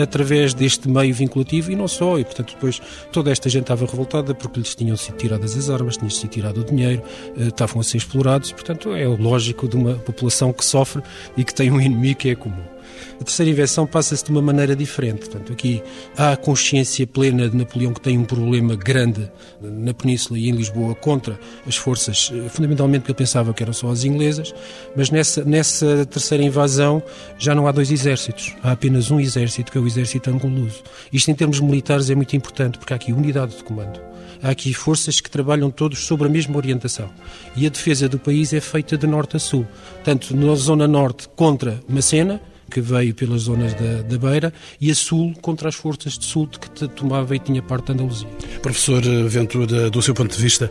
através 0.00 0.52
deste 0.52 0.90
meio 0.90 1.14
vinculativo, 1.14 1.72
e 1.72 1.76
não 1.76 1.88
só, 1.88 2.18
e, 2.18 2.24
portanto, 2.24 2.52
depois 2.52 2.82
toda 3.14 3.30
esta 3.30 3.48
gente 3.48 3.62
estava 3.62 3.86
revoltada 3.86 4.34
porque 4.34 4.58
lhes 4.58 4.74
tinham 4.74 4.96
sido 4.96 5.16
tiradas 5.16 5.56
as 5.56 5.70
armas, 5.70 5.96
tinham 5.96 6.10
sido 6.10 6.30
tirado 6.30 6.62
o 6.62 6.64
dinheiro, 6.64 7.00
uh, 7.36 7.44
estavam 7.44 7.80
a 7.80 7.84
ser 7.84 7.98
explorados, 7.98 8.50
portanto, 8.50 8.92
é 8.92 9.06
lógico 9.06 9.68
de 9.68 9.76
uma 9.76 9.94
população 9.94 10.52
que 10.52 10.64
sofre 10.64 11.00
e 11.36 11.44
que 11.44 11.54
tem 11.54 11.70
um 11.70 11.80
inimigo 11.80 12.18
que 12.18 12.30
é 12.30 12.34
comum. 12.34 12.73
A 13.20 13.24
terceira 13.24 13.50
invenção 13.50 13.86
passa-se 13.86 14.24
de 14.24 14.30
uma 14.30 14.42
maneira 14.42 14.74
diferente. 14.74 15.28
Portanto, 15.28 15.52
aqui 15.52 15.82
há 16.16 16.32
a 16.32 16.36
consciência 16.36 17.06
plena 17.06 17.48
de 17.48 17.56
Napoleão 17.56 17.92
que 17.92 18.00
tem 18.00 18.18
um 18.18 18.24
problema 18.24 18.76
grande 18.76 19.30
na 19.60 19.94
Península 19.94 20.38
e 20.38 20.48
em 20.48 20.52
Lisboa 20.52 20.94
contra 20.94 21.38
as 21.66 21.76
forças, 21.76 22.30
eh, 22.32 22.48
fundamentalmente 22.48 23.00
porque 23.02 23.12
ele 23.12 23.18
pensava 23.18 23.52
que 23.52 23.62
eram 23.62 23.72
só 23.72 23.90
as 23.90 24.04
inglesas, 24.04 24.54
mas 24.96 25.10
nessa, 25.10 25.44
nessa 25.44 26.06
terceira 26.06 26.42
invasão 26.44 27.02
já 27.38 27.54
não 27.54 27.66
há 27.66 27.72
dois 27.72 27.90
exércitos, 27.90 28.54
há 28.62 28.72
apenas 28.72 29.10
um 29.10 29.20
exército, 29.20 29.70
que 29.70 29.78
é 29.78 29.80
o 29.80 29.86
exército 29.86 30.30
angoluso. 30.30 30.82
Isto 31.12 31.30
em 31.30 31.34
termos 31.34 31.60
militares 31.60 32.10
é 32.10 32.14
muito 32.14 32.34
importante, 32.36 32.78
porque 32.78 32.92
há 32.92 32.96
aqui 32.96 33.12
unidade 33.12 33.56
de 33.56 33.64
comando. 33.64 34.00
Há 34.42 34.50
aqui 34.50 34.74
forças 34.74 35.20
que 35.20 35.30
trabalham 35.30 35.70
todos 35.70 36.00
sobre 36.04 36.26
a 36.26 36.30
mesma 36.30 36.56
orientação. 36.56 37.08
E 37.56 37.66
a 37.66 37.70
defesa 37.70 38.08
do 38.08 38.18
país 38.18 38.52
é 38.52 38.60
feita 38.60 38.96
de 38.96 39.06
norte 39.06 39.36
a 39.36 39.40
sul. 39.40 39.66
Tanto 40.02 40.36
na 40.36 40.54
zona 40.54 40.86
norte 40.86 41.28
contra 41.34 41.80
Macena, 41.88 42.40
que 42.74 42.80
veio 42.80 43.14
pelas 43.14 43.42
zonas 43.42 43.72
da, 43.74 44.02
da 44.02 44.18
Beira, 44.18 44.52
e 44.80 44.90
a 44.90 44.94
sul 44.96 45.32
contra 45.40 45.68
as 45.68 45.76
forças 45.76 46.18
de 46.18 46.24
sul 46.24 46.48
que 46.48 46.88
tomava 46.88 47.36
e 47.36 47.38
tinha 47.38 47.62
parte 47.62 47.86
da 47.86 47.94
Andaluzia. 47.94 48.26
Professor 48.60 49.00
Ventura, 49.28 49.88
do 49.88 50.02
seu 50.02 50.12
ponto 50.12 50.36
de 50.36 50.42
vista, 50.42 50.68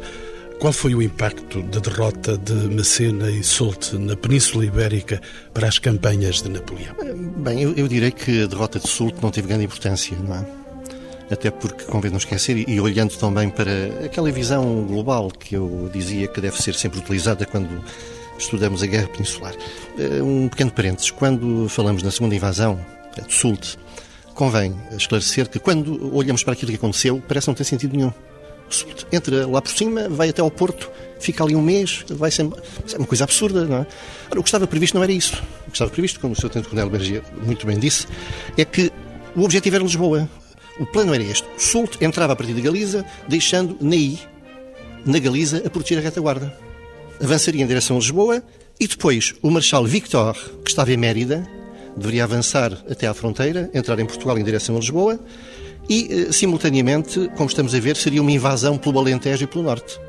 qual 0.60 0.74
foi 0.74 0.94
o 0.94 1.02
impacto 1.02 1.62
da 1.62 1.80
derrota 1.80 2.38
de 2.38 2.54
Messena 2.54 3.32
e 3.32 3.42
Soult 3.42 3.96
na 3.96 4.18
Península 4.18 4.66
Ibérica 4.66 5.22
para 5.54 5.70
as 5.70 5.80
campanhas 5.80 6.42
de 6.42 6.50
Napoleão? 6.50 6.94
Bem, 7.38 7.62
eu, 7.62 7.74
eu 7.74 7.88
direi 7.88 8.12
que 8.12 8.44
a 8.44 8.48
derrota 8.48 8.80
de 8.80 8.90
Soult 8.90 9.16
não 9.22 9.32
teve 9.32 9.48
grande 9.48 9.64
importância, 9.64 10.18
não 10.18 10.36
é? 10.36 10.46
Até 11.32 11.50
porque, 11.52 11.86
convém 11.86 12.12
não 12.12 12.18
esquecer, 12.18 12.58
e, 12.58 12.66
e 12.68 12.82
olhando 12.82 13.16
também 13.16 13.50
para 13.50 13.72
aquela 14.04 14.30
visão 14.30 14.84
global 14.84 15.32
que 15.32 15.56
eu 15.56 15.90
dizia 15.94 16.28
que 16.28 16.42
deve 16.42 16.62
ser 16.62 16.76
sempre 16.76 17.00
utilizada 17.00 17.46
quando 17.46 17.82
estudamos 18.38 18.84
a 18.84 18.86
Guerra 18.86 19.08
Peninsular. 19.08 19.54
Eh, 19.98 20.22
um 20.22 20.48
pequeno 20.50 20.72
parênteses, 20.72 21.12
quando 21.12 21.68
falamos 21.70 22.04
na 22.04 22.12
segunda 22.12 22.36
invasão, 22.36 22.80
de 23.22 23.34
Sult, 23.34 23.78
convém 24.34 24.76
esclarecer 24.98 25.48
que 25.50 25.60
quando 25.60 26.16
olhamos 26.16 26.44
para 26.44 26.54
aquilo 26.54 26.72
que 26.72 26.78
aconteceu, 26.78 27.22
parece 27.28 27.48
não 27.48 27.54
ter 27.54 27.64
sentido 27.64 27.96
nenhum. 27.96 28.12
Sult 28.70 29.06
entra 29.12 29.46
lá 29.46 29.62
por 29.62 29.72
cima, 29.72 30.10
vai 30.10 30.30
até 30.30 30.42
ao 30.42 30.50
Porto, 30.50 30.90
fica 31.20 31.44
ali 31.44 31.56
um 31.56 31.62
mês, 31.62 32.04
vai 32.10 32.32
ser 32.32 32.42
é 32.42 32.98
uma 32.98 33.08
coisa 33.08 33.24
absurda, 33.24 33.66
não 33.66 33.78
é? 33.78 33.88
Ora, 34.32 34.40
o 34.40 34.44
que 34.44 34.50
estava 34.50 34.66
previsto 34.66 34.96
não 34.96 35.04
era 35.04 35.12
isso. 35.12 35.42
O 35.62 35.66
que 35.66 35.74
estava 35.74 35.92
previsto, 35.92 36.20
como 36.20 36.34
o 36.34 36.36
Sr. 36.36 36.50
Tenente 36.50 36.70
Coronel 36.70 36.90
Berger 36.90 37.24
muito 37.46 37.68
bem 37.68 37.78
disse, 37.78 38.08
é 38.58 38.66
que 38.66 38.92
o 39.36 39.44
objetivo 39.44 39.76
era 39.76 39.84
Lisboa. 39.84 40.28
O 40.80 40.88
plano 40.88 41.14
era 41.14 41.24
este. 41.24 41.48
Sult 41.58 42.04
entrava 42.04 42.34
a 42.34 42.36
partir 42.36 42.54
de 42.54 42.62
Galiza, 42.62 43.06
deixando 43.28 43.78
Ney, 43.80 44.20
na 45.06 45.20
Galiza, 45.20 45.62
a 45.64 45.70
proteger 45.70 46.00
a 46.00 46.02
retaguarda 46.02 46.73
avançaria 47.24 47.64
em 47.64 47.68
direção 47.68 47.96
a 47.96 48.00
Lisboa 48.00 48.44
e 48.80 48.88
depois 48.88 49.34
o 49.42 49.50
Marechal 49.50 49.86
Victor, 49.86 50.36
que 50.64 50.70
estava 50.70 50.92
em 50.92 50.98
Mérida, 50.98 51.48
deveria 51.96 52.24
avançar 52.24 52.72
até 52.90 53.08
à 53.08 53.14
fronteira, 53.14 53.70
entrar 53.74 54.00
em 54.00 54.06
Portugal 54.06 54.38
em 54.38 54.44
direção 54.44 54.76
a 54.76 54.80
Lisboa 54.80 55.20
e, 55.90 56.08
eh, 56.12 56.32
simultaneamente, 56.32 57.30
como 57.36 57.48
estamos 57.50 57.76
a 57.76 57.80
ver, 57.80 57.96
seria 57.96 58.22
uma 58.22 58.32
invasão 58.32 58.78
pelo 58.78 59.00
Alentejo 59.00 59.44
e 59.44 59.48
pelo 59.48 59.64
Norte. 59.64 60.00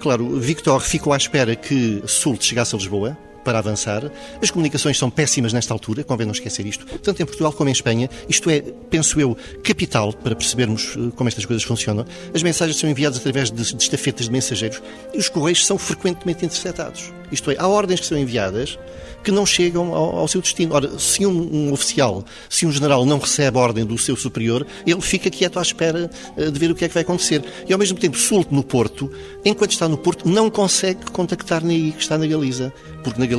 Claro, 0.00 0.38
Victor 0.38 0.80
ficou 0.80 1.12
à 1.12 1.16
espera 1.16 1.56
que 1.56 2.02
Soult 2.06 2.44
chegasse 2.44 2.74
a 2.74 2.78
Lisboa, 2.78 3.18
para 3.48 3.60
avançar. 3.60 4.12
As 4.42 4.50
comunicações 4.50 4.98
são 4.98 5.08
péssimas 5.08 5.54
nesta 5.54 5.72
altura, 5.72 6.04
convém 6.04 6.26
não 6.26 6.34
esquecer 6.34 6.66
isto, 6.66 6.84
tanto 6.98 7.22
em 7.22 7.24
Portugal 7.24 7.50
como 7.50 7.70
em 7.70 7.72
Espanha. 7.72 8.10
Isto 8.28 8.50
é, 8.50 8.60
penso 8.60 9.18
eu, 9.18 9.34
capital 9.64 10.12
para 10.12 10.36
percebermos 10.36 10.94
eh, 10.94 11.10
como 11.16 11.28
estas 11.28 11.46
coisas 11.46 11.62
funcionam. 11.62 12.04
As 12.34 12.42
mensagens 12.42 12.76
são 12.76 12.90
enviadas 12.90 13.16
através 13.16 13.50
de, 13.50 13.74
de 13.74 13.82
estafetas 13.82 14.26
de 14.26 14.32
mensageiros 14.32 14.82
e 15.14 15.18
os 15.18 15.30
correios 15.30 15.64
são 15.64 15.78
frequentemente 15.78 16.44
interceptados. 16.44 17.10
Isto 17.32 17.50
é, 17.50 17.56
há 17.58 17.66
ordens 17.66 18.00
que 18.00 18.06
são 18.06 18.18
enviadas 18.18 18.78
que 19.22 19.30
não 19.30 19.44
chegam 19.44 19.94
ao, 19.94 20.16
ao 20.16 20.28
seu 20.28 20.40
destino. 20.40 20.74
Ora, 20.74 20.98
se 20.98 21.26
um, 21.26 21.30
um, 21.30 21.72
oficial, 21.72 22.24
se 22.48 22.66
um 22.66 22.72
general 22.72 23.04
não 23.04 23.18
recebe 23.18 23.58
a 23.58 23.60
ordem 23.60 23.84
do 23.84 23.98
seu 23.98 24.16
superior, 24.16 24.66
ele 24.86 25.00
fica 25.00 25.28
quieto 25.28 25.58
à 25.58 25.62
espera 25.62 26.10
uh, 26.36 26.50
de 26.50 26.58
ver 26.58 26.70
o 26.70 26.74
que 26.74 26.84
é 26.84 26.88
que 26.88 26.94
vai 26.94 27.02
acontecer. 27.02 27.44
E 27.68 27.72
ao 27.72 27.78
mesmo 27.78 27.98
tempo, 27.98 28.16
Sulte 28.16 28.54
no 28.54 28.62
Porto, 28.62 29.10
enquanto 29.44 29.72
está 29.72 29.88
no 29.88 29.98
Porto, 29.98 30.28
não 30.28 30.50
consegue 30.50 31.10
contactar 31.10 31.64
Ney, 31.64 31.92
que 31.92 32.02
está 32.02 32.16
na 32.16 32.26
Galiza. 32.26 32.72
Porque 33.02 33.20
na 33.20 33.26
Galiza 33.26 33.37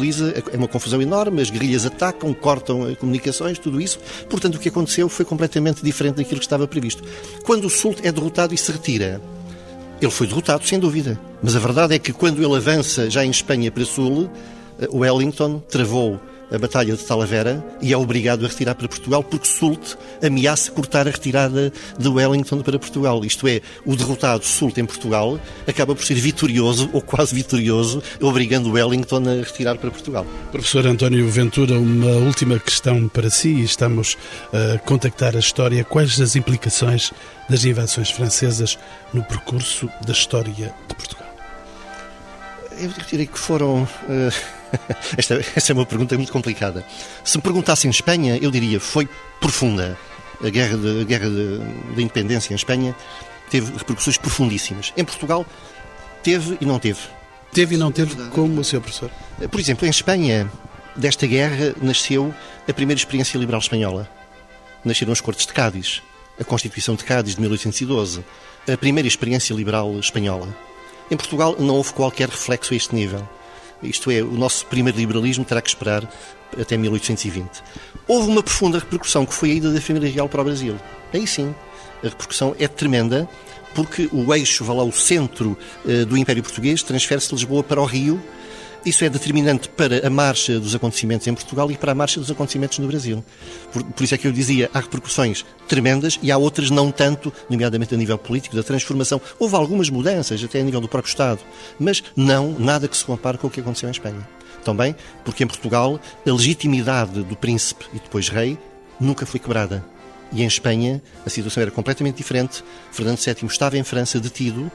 é 0.51 0.57
uma 0.57 0.67
confusão 0.67 1.01
enorme, 1.01 1.41
as 1.41 1.49
guerrilhas 1.49 1.85
atacam, 1.85 2.33
cortam 2.33 2.95
comunicações, 2.95 3.59
tudo 3.59 3.79
isso. 3.81 3.99
Portanto, 4.29 4.55
o 4.55 4.59
que 4.59 4.69
aconteceu 4.69 5.09
foi 5.09 5.25
completamente 5.25 5.83
diferente 5.83 6.15
daquilo 6.15 6.39
que 6.39 6.45
estava 6.45 6.67
previsto. 6.67 7.03
Quando 7.43 7.65
o 7.65 7.69
Sulte 7.69 8.07
é 8.07 8.11
derrotado 8.11 8.53
e 8.53 8.57
se 8.57 8.71
retira, 8.71 9.21
ele 10.01 10.11
foi 10.11 10.27
derrotado, 10.27 10.65
sem 10.65 10.79
dúvida. 10.79 11.19
Mas 11.41 11.55
a 11.55 11.59
verdade 11.59 11.95
é 11.95 11.99
que 11.99 12.13
quando 12.13 12.43
ele 12.43 12.55
avança 12.55 13.09
já 13.09 13.23
em 13.23 13.29
Espanha 13.29 13.71
para 13.71 13.85
Sul, 13.85 14.29
eh, 14.79 14.87
Wellington 14.91 15.59
travou 15.69 16.19
a 16.51 16.57
Batalha 16.57 16.95
de 16.95 17.03
Talavera 17.03 17.63
e 17.81 17.93
é 17.93 17.97
obrigado 17.97 18.45
a 18.45 18.47
retirar 18.47 18.75
para 18.75 18.87
Portugal 18.87 19.23
porque 19.23 19.47
Soult 19.47 19.97
ameaça 20.23 20.71
cortar 20.71 21.07
a 21.07 21.11
retirada 21.11 21.71
de 21.97 22.07
Wellington 22.07 22.61
para 22.61 22.79
Portugal. 22.79 23.23
Isto 23.23 23.47
é, 23.47 23.61
o 23.85 23.95
derrotado 23.95 24.43
Soult 24.45 24.79
em 24.79 24.85
Portugal 24.85 25.39
acaba 25.67 25.95
por 25.95 26.03
ser 26.03 26.15
vitorioso 26.15 26.89
ou 26.93 27.01
quase 27.01 27.35
vitorioso, 27.35 28.01
obrigando 28.21 28.71
Wellington 28.71 29.23
a 29.27 29.45
retirar 29.45 29.77
para 29.77 29.91
Portugal. 29.91 30.25
Professor 30.51 30.85
António 30.87 31.27
Ventura, 31.29 31.77
uma 31.77 32.11
última 32.17 32.59
questão 32.59 33.07
para 33.07 33.29
si. 33.29 33.61
Estamos 33.61 34.17
a 34.53 34.77
contactar 34.79 35.35
a 35.35 35.39
história. 35.39 35.83
Quais 35.83 36.19
as 36.19 36.35
implicações 36.35 37.11
das 37.49 37.63
invasões 37.65 38.09
francesas 38.09 38.77
no 39.13 39.23
percurso 39.23 39.89
da 40.05 40.13
história 40.13 40.73
de 40.87 40.95
Portugal? 40.95 41.27
Eu 42.77 42.89
diria 43.09 43.25
que 43.25 43.37
foram. 43.37 43.83
Uh 44.07 44.58
esta, 45.17 45.35
esta 45.55 45.71
é 45.71 45.73
uma 45.73 45.85
pergunta 45.85 46.15
muito 46.15 46.31
complicada. 46.31 46.85
Se 47.23 47.37
me 47.37 47.43
perguntassem 47.43 47.87
em 47.87 47.91
Espanha, 47.91 48.37
eu 48.41 48.51
diria 48.51 48.79
foi 48.79 49.07
profunda. 49.39 49.97
A 50.43 50.49
guerra 50.49 50.77
de, 50.77 51.01
a 51.01 51.03
guerra 51.03 51.29
de, 51.29 51.59
de 51.95 52.01
independência 52.01 52.53
em 52.53 52.55
Espanha 52.55 52.95
teve 53.49 53.71
repercussões 53.77 54.17
profundíssimas. 54.17 54.93
Em 54.95 55.03
Portugal, 55.03 55.45
teve 56.23 56.57
e 56.61 56.65
não 56.65 56.79
teve. 56.79 56.99
Teve 57.51 57.75
e 57.75 57.77
não 57.77 57.91
teve, 57.91 58.15
como 58.29 58.61
o 58.61 58.63
seu 58.63 58.79
professor? 58.79 59.09
Por 59.49 59.59
exemplo, 59.59 59.85
em 59.87 59.89
Espanha, 59.89 60.49
desta 60.95 61.25
guerra 61.25 61.73
nasceu 61.81 62.33
a 62.67 62.73
primeira 62.73 62.99
experiência 62.99 63.37
liberal 63.37 63.59
espanhola. 63.59 64.07
Nasceram 64.85 65.11
as 65.11 65.19
Cortes 65.19 65.47
de 65.47 65.53
Cádiz, 65.53 66.01
a 66.39 66.43
Constituição 66.43 66.95
de 66.95 67.03
Cádiz 67.03 67.35
de 67.35 67.41
1812, 67.41 68.23
a 68.71 68.77
primeira 68.77 69.07
experiência 69.07 69.53
liberal 69.53 69.99
espanhola. 69.99 70.47
Em 71.09 71.17
Portugal 71.17 71.55
não 71.57 71.75
houve 71.75 71.91
qualquer 71.93 72.29
reflexo 72.29 72.73
a 72.73 72.77
este 72.77 72.93
nível. 72.93 73.27
Isto 73.81 74.11
é, 74.11 74.21
o 74.21 74.31
nosso 74.31 74.65
primeiro 74.65 74.97
liberalismo 74.97 75.45
terá 75.45 75.61
que 75.61 75.69
esperar 75.69 76.09
até 76.59 76.77
1820. 76.77 77.63
Houve 78.07 78.29
uma 78.29 78.43
profunda 78.43 78.79
repercussão, 78.79 79.25
que 79.25 79.33
foi 79.33 79.51
a 79.51 79.53
ida 79.53 79.71
da 79.71 79.81
família 79.81 80.09
real 80.09 80.27
para 80.27 80.41
o 80.41 80.43
Brasil. 80.43 80.75
Aí 81.13 81.25
sim, 81.25 81.53
a 82.03 82.07
repercussão 82.07 82.55
é 82.59 82.67
tremenda, 82.67 83.29
porque 83.73 84.09
o 84.11 84.33
eixo, 84.33 84.63
vá 84.63 84.73
lá, 84.73 84.83
o 84.83 84.91
centro 84.91 85.57
uh, 85.85 86.05
do 86.05 86.17
Império 86.17 86.43
Português 86.43 86.83
transfere-se 86.83 87.29
de 87.29 87.35
Lisboa 87.35 87.63
para 87.63 87.81
o 87.81 87.85
Rio. 87.85 88.21
Isso 88.85 89.03
é 89.03 89.09
determinante 89.09 89.67
para 89.67 90.07
a 90.07 90.09
marcha 90.09 90.57
dos 90.57 90.73
acontecimentos 90.73 91.27
em 91.27 91.33
Portugal 91.33 91.69
e 91.69 91.77
para 91.77 91.91
a 91.91 91.95
marcha 91.95 92.17
dos 92.17 92.31
acontecimentos 92.31 92.79
no 92.79 92.87
Brasil. 92.87 93.23
Por, 93.73 93.83
por 93.83 94.03
isso 94.03 94.15
é 94.15 94.17
que 94.17 94.25
eu 94.25 94.31
dizia, 94.31 94.69
há 94.73 94.79
repercussões 94.79 95.45
tremendas 95.67 96.17
e 96.23 96.31
há 96.31 96.37
outras 96.37 96.69
não 96.69 96.89
tanto, 96.89 97.31
nomeadamente 97.49 97.93
a 97.93 97.97
nível 97.97 98.17
político, 98.17 98.55
da 98.55 98.63
transformação. 98.63 99.19
Houve 99.37 99.55
algumas 99.55 99.89
mudanças, 99.89 100.41
até 100.41 100.61
a 100.61 100.63
nível 100.63 100.79
do 100.79 100.87
próprio 100.87 101.09
Estado, 101.09 101.41
mas 101.77 102.01
não 102.15 102.55
nada 102.57 102.87
que 102.87 102.95
se 102.95 103.03
compare 103.03 103.37
com 103.37 103.47
o 103.47 103.49
que 103.49 103.59
aconteceu 103.59 103.89
em 103.89 103.91
Espanha. 103.91 104.27
Também 104.63 104.95
porque 105.25 105.43
em 105.43 105.47
Portugal 105.47 105.99
a 106.25 106.31
legitimidade 106.31 107.21
do 107.21 107.35
príncipe 107.35 107.85
e 107.93 107.99
depois 107.99 108.29
rei 108.29 108.57
nunca 108.97 109.25
foi 109.25 109.41
quebrada. 109.41 109.83
E 110.31 110.41
em 110.41 110.47
Espanha 110.47 111.01
a 111.25 111.29
situação 111.29 111.61
era 111.61 111.71
completamente 111.71 112.15
diferente. 112.15 112.63
Fernando 112.91 113.17
VII 113.17 113.45
estava 113.45 113.77
em 113.77 113.83
França 113.83 114.19
detido, 114.21 114.71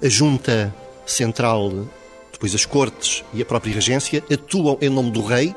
a 0.00 0.08
junta 0.08 0.72
central, 1.04 1.88
depois 2.42 2.56
as 2.56 2.66
cortes 2.66 3.22
e 3.32 3.40
a 3.40 3.44
própria 3.44 3.72
regência 3.72 4.22
atuam 4.28 4.76
em 4.80 4.88
nome 4.88 5.12
do 5.12 5.22
rei 5.22 5.54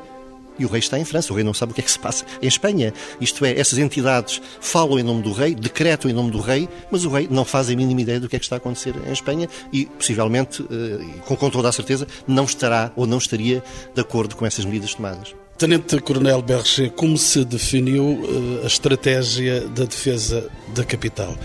e 0.56 0.64
o 0.64 0.68
rei 0.68 0.78
está 0.78 0.96
em 0.96 1.04
França, 1.04 1.32
o 1.32 1.36
rei 1.36 1.44
não 1.44 1.52
sabe 1.52 1.72
o 1.72 1.74
que 1.74 1.80
é 1.80 1.84
que 1.84 1.90
se 1.90 1.98
passa 1.98 2.24
em 2.40 2.46
Espanha. 2.46 2.94
Isto 3.20 3.44
é, 3.44 3.58
essas 3.58 3.76
entidades 3.78 4.40
falam 4.60 4.96
em 4.96 5.02
nome 5.02 5.20
do 5.20 5.32
rei, 5.32 5.54
decretam 5.54 6.08
em 6.08 6.14
nome 6.14 6.30
do 6.30 6.40
rei, 6.40 6.68
mas 6.88 7.04
o 7.04 7.10
rei 7.10 7.26
não 7.28 7.44
faz 7.44 7.68
a 7.68 7.74
mínima 7.74 8.00
ideia 8.00 8.20
do 8.20 8.28
que 8.28 8.36
é 8.36 8.38
que 8.38 8.44
está 8.44 8.54
a 8.54 8.58
acontecer 8.58 8.94
em 9.04 9.12
Espanha 9.12 9.48
e, 9.72 9.84
possivelmente, 9.84 10.64
eh, 10.70 11.20
com 11.26 11.50
toda 11.50 11.68
a 11.68 11.72
certeza, 11.72 12.06
não 12.26 12.44
estará 12.44 12.92
ou 12.94 13.04
não 13.04 13.18
estaria 13.18 13.62
de 13.92 14.00
acordo 14.00 14.36
com 14.36 14.46
essas 14.46 14.64
medidas 14.64 14.94
tomadas. 14.94 15.34
Tenente 15.58 16.00
Coronel 16.00 16.40
Berger, 16.40 16.92
como 16.92 17.18
se 17.18 17.44
definiu 17.44 18.22
eh, 18.62 18.64
a 18.64 18.66
estratégia 18.66 19.66
da 19.68 19.84
defesa 19.84 20.48
da 20.74 20.84
capital? 20.84 21.36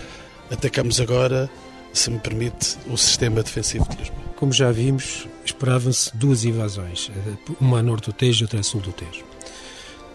Atacamos 0.50 1.00
agora, 1.00 1.50
se 1.92 2.10
me 2.10 2.20
permite, 2.20 2.78
o 2.86 2.96
sistema 2.96 3.42
defensivo 3.42 3.86
de 3.90 3.96
Lisboa. 3.96 4.21
Como 4.42 4.52
já 4.52 4.72
vimos, 4.72 5.28
esperavam-se 5.44 6.16
duas 6.16 6.44
invasões, 6.44 7.12
uma 7.60 7.78
a 7.78 7.82
norte 7.82 8.10
do 8.10 8.12
Tejo 8.12 8.42
e 8.42 8.44
outra 8.44 8.58
a 8.58 8.62
sul 8.64 8.80
do 8.80 8.90
Tejo. 8.90 9.22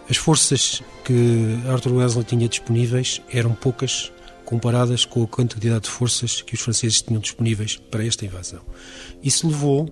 As 0.06 0.18
forças 0.18 0.82
que 1.02 1.58
Arthur 1.66 1.94
Wesley 1.94 2.24
tinha 2.24 2.46
disponíveis 2.46 3.22
eram 3.32 3.54
poucas 3.54 4.12
comparadas 4.44 5.06
com 5.06 5.22
a 5.22 5.26
quantidade 5.26 5.84
de 5.84 5.88
forças 5.88 6.42
que 6.42 6.52
os 6.52 6.60
franceses 6.60 7.00
tinham 7.00 7.22
disponíveis 7.22 7.78
para 7.90 8.04
esta 8.04 8.26
invasão. 8.26 8.60
Isso 9.24 9.48
levou 9.48 9.90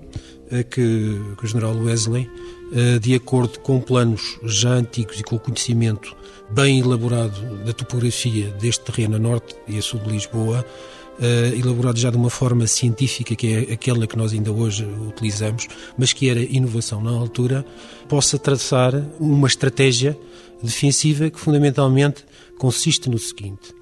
a 0.52 0.62
que, 0.62 1.18
que 1.38 1.42
o 1.42 1.46
general 1.46 1.74
Wesley 1.74 2.30
eh, 2.74 2.98
de 2.98 3.14
acordo 3.14 3.58
com 3.60 3.80
planos 3.80 4.38
já 4.42 4.74
antigos 4.74 5.18
e 5.18 5.22
com 5.22 5.36
o 5.36 5.40
conhecimento 5.40 6.14
bem 6.50 6.80
elaborado 6.80 7.64
da 7.64 7.72
topografia 7.72 8.50
deste 8.60 8.84
terreno 8.84 9.16
a 9.16 9.18
norte 9.18 9.56
e 9.66 9.78
a 9.78 9.82
sul 9.82 10.00
de 10.00 10.10
Lisboa, 10.10 10.62
Uh, 11.18 11.58
elaborado 11.58 11.98
já 11.98 12.10
de 12.10 12.16
uma 12.18 12.28
forma 12.28 12.66
científica, 12.66 13.34
que 13.34 13.46
é 13.46 13.72
aquela 13.72 14.06
que 14.06 14.18
nós 14.18 14.34
ainda 14.34 14.52
hoje 14.52 14.86
utilizamos, 15.08 15.66
mas 15.96 16.12
que 16.12 16.28
era 16.28 16.40
inovação 16.40 17.02
na 17.02 17.10
altura, 17.10 17.64
possa 18.06 18.38
traçar 18.38 18.92
uma 19.18 19.48
estratégia 19.48 20.18
defensiva 20.62 21.30
que 21.30 21.40
fundamentalmente 21.40 22.22
consiste 22.58 23.08
no 23.08 23.18
seguinte: 23.18 23.74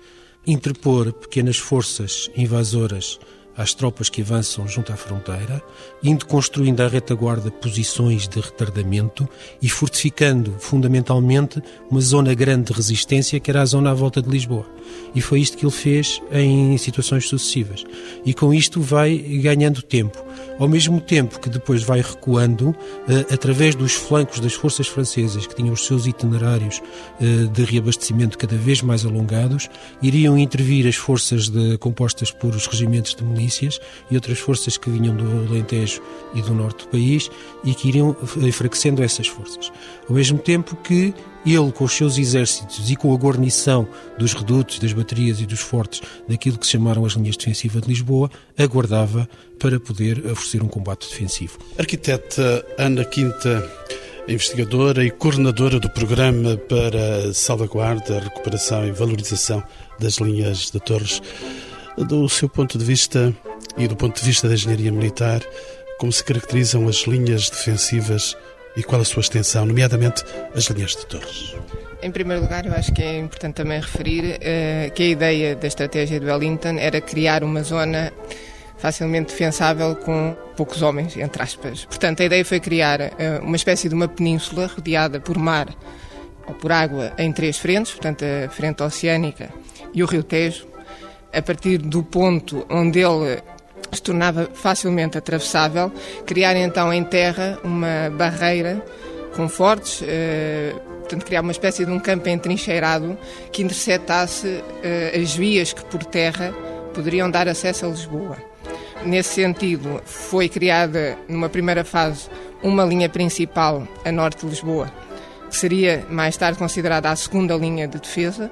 interpor 0.46 1.12
pequenas 1.12 1.56
forças 1.56 2.30
invasoras 2.36 3.18
às 3.56 3.74
tropas 3.74 4.08
que 4.08 4.22
avançam 4.22 4.66
junto 4.66 4.92
à 4.92 4.96
fronteira, 4.96 5.62
indo 6.02 6.26
construindo 6.26 6.80
à 6.80 6.88
retaguarda 6.88 7.50
posições 7.50 8.28
de 8.28 8.40
retardamento 8.40 9.28
e 9.60 9.68
fortificando 9.68 10.54
fundamentalmente 10.58 11.62
uma 11.90 12.00
zona 12.00 12.34
grande 12.34 12.72
de 12.72 12.72
resistência 12.72 13.38
que 13.40 13.50
era 13.50 13.62
a 13.62 13.66
zona 13.66 13.90
à 13.90 13.94
volta 13.94 14.20
de 14.20 14.28
Lisboa. 14.28 14.66
E 15.14 15.20
foi 15.20 15.40
isto 15.40 15.56
que 15.56 15.64
ele 15.64 15.72
fez 15.72 16.20
em 16.30 16.76
situações 16.76 17.28
sucessivas. 17.28 17.84
E 18.24 18.34
com 18.34 18.52
isto 18.52 18.80
vai 18.80 19.16
ganhando 19.16 19.82
tempo 19.82 20.24
ao 20.58 20.68
mesmo 20.68 21.00
tempo 21.00 21.40
que 21.40 21.48
depois 21.48 21.82
vai 21.82 22.00
recuando 22.00 22.74
eh, 23.08 23.34
através 23.34 23.74
dos 23.74 23.92
flancos 23.92 24.40
das 24.40 24.54
forças 24.54 24.86
francesas, 24.86 25.46
que 25.46 25.54
tinham 25.54 25.72
os 25.72 25.86
seus 25.86 26.06
itinerários 26.06 26.80
eh, 27.20 27.46
de 27.52 27.64
reabastecimento 27.64 28.38
cada 28.38 28.56
vez 28.56 28.82
mais 28.82 29.04
alongados, 29.04 29.68
iriam 30.02 30.38
intervir 30.38 30.86
as 30.86 30.96
forças 30.96 31.48
de, 31.48 31.76
compostas 31.78 32.30
por 32.30 32.54
os 32.54 32.66
regimentos 32.66 33.14
de 33.14 33.24
milícias 33.44 33.78
e 34.10 34.14
outras 34.14 34.38
forças 34.38 34.76
que 34.76 34.90
vinham 34.90 35.14
do 35.14 35.24
Alentejo 35.48 36.00
e 36.34 36.42
do 36.42 36.54
norte 36.54 36.84
do 36.84 36.90
país 36.90 37.30
e 37.62 37.74
que 37.74 37.88
iriam 37.88 38.16
enfraquecendo 38.38 39.02
essas 39.02 39.26
forças. 39.26 39.70
Ao 40.08 40.14
mesmo 40.14 40.38
tempo 40.38 40.76
que 40.76 41.14
ele, 41.46 41.72
com 41.72 41.84
os 41.84 41.92
seus 41.92 42.16
exércitos 42.16 42.90
e 42.90 42.96
com 42.96 43.12
a 43.12 43.16
guarnição 43.16 43.86
dos 44.18 44.32
redutos, 44.32 44.78
das 44.78 44.92
baterias 44.92 45.40
e 45.40 45.46
dos 45.46 45.60
fortes 45.60 46.00
daquilo 46.26 46.58
que 46.58 46.66
se 46.66 46.72
chamaram 46.72 47.04
as 47.04 47.12
linhas 47.12 47.36
defensivas 47.36 47.82
de 47.82 47.88
Lisboa, 47.88 48.30
aguardava 48.58 49.28
para 49.58 49.78
poder 49.78 50.18
oferecer 50.26 50.62
um 50.62 50.68
combate 50.68 51.08
defensivo. 51.08 51.58
Arquiteta 51.78 52.64
Ana 52.78 53.04
Quinta, 53.04 53.70
investigadora 54.26 55.04
e 55.04 55.10
coordenadora 55.10 55.78
do 55.78 55.90
Programa 55.90 56.56
para 56.56 57.32
Salvaguarda, 57.34 58.20
Recuperação 58.20 58.86
e 58.86 58.90
Valorização 58.90 59.62
das 60.00 60.16
Linhas 60.16 60.70
de 60.70 60.80
Torres, 60.80 61.20
do 61.96 62.28
seu 62.28 62.48
ponto 62.48 62.78
de 62.78 62.84
vista 62.84 63.34
e 63.76 63.86
do 63.86 63.96
ponto 63.96 64.20
de 64.20 64.26
vista 64.26 64.48
da 64.48 64.54
engenharia 64.54 64.92
militar, 64.92 65.42
como 65.98 66.12
se 66.12 66.22
caracterizam 66.24 66.88
as 66.88 67.06
linhas 67.06 67.48
defensivas 67.50 68.36
e 68.76 68.82
qual 68.82 69.00
a 69.00 69.04
sua 69.04 69.20
extensão, 69.20 69.64
nomeadamente 69.64 70.24
as 70.54 70.64
linhas 70.64 70.96
de 70.96 71.06
torres? 71.06 71.54
Em 72.02 72.10
primeiro 72.10 72.42
lugar, 72.42 72.66
eu 72.66 72.72
acho 72.72 72.92
que 72.92 73.02
é 73.02 73.18
importante 73.18 73.54
também 73.54 73.80
referir 73.80 74.36
uh, 74.36 74.92
que 74.92 75.02
a 75.02 75.06
ideia 75.06 75.56
da 75.56 75.66
estratégia 75.66 76.20
de 76.20 76.26
Wellington 76.26 76.76
era 76.78 77.00
criar 77.00 77.42
uma 77.42 77.62
zona 77.62 78.12
facilmente 78.76 79.32
defensável 79.32 79.96
com 79.96 80.36
poucos 80.56 80.82
homens, 80.82 81.16
entre 81.16 81.42
aspas. 81.42 81.86
Portanto, 81.86 82.20
a 82.20 82.26
ideia 82.26 82.44
foi 82.44 82.60
criar 82.60 83.00
uh, 83.00 83.42
uma 83.42 83.56
espécie 83.56 83.88
de 83.88 83.94
uma 83.94 84.08
península 84.08 84.66
rodeada 84.66 85.18
por 85.20 85.38
mar 85.38 85.74
ou 86.46 86.54
por 86.54 86.72
água 86.72 87.12
em 87.16 87.32
três 87.32 87.56
frentes, 87.56 87.92
portanto, 87.92 88.22
a 88.22 88.50
frente 88.50 88.82
oceânica 88.82 89.48
e 89.94 90.02
o 90.02 90.06
rio 90.06 90.22
Tejo, 90.22 90.66
a 91.34 91.42
partir 91.42 91.78
do 91.78 92.02
ponto 92.02 92.66
onde 92.70 93.00
ele 93.00 93.42
se 93.92 94.02
tornava 94.02 94.48
facilmente 94.52 95.16
atravessável, 95.18 95.92
criar 96.26 96.56
então 96.56 96.92
em 96.92 97.04
terra 97.04 97.58
uma 97.62 98.10
barreira 98.10 98.84
com 99.36 99.48
fortes, 99.48 100.02
eh, 100.06 100.74
portanto, 101.00 101.24
criar 101.24 101.40
uma 101.40 101.52
espécie 101.52 101.84
de 101.84 101.90
um 101.90 101.98
campo 101.98 102.28
entrincheirado 102.28 103.18
que 103.52 103.62
interceptasse 103.62 104.62
eh, 104.82 105.18
as 105.20 105.34
vias 105.34 105.72
que 105.72 105.84
por 105.84 106.04
terra 106.04 106.54
poderiam 106.92 107.30
dar 107.30 107.48
acesso 107.48 107.86
a 107.86 107.88
Lisboa. 107.88 108.36
Nesse 109.04 109.34
sentido, 109.34 110.00
foi 110.04 110.48
criada 110.48 111.18
numa 111.28 111.48
primeira 111.48 111.84
fase 111.84 112.28
uma 112.62 112.84
linha 112.84 113.08
principal 113.08 113.86
a 114.04 114.10
norte 114.10 114.40
de 114.44 114.50
Lisboa, 114.50 114.90
que 115.50 115.56
seria 115.56 116.06
mais 116.08 116.36
tarde 116.36 116.58
considerada 116.58 117.10
a 117.10 117.16
segunda 117.16 117.54
linha 117.56 117.86
de 117.86 117.98
defesa, 117.98 118.50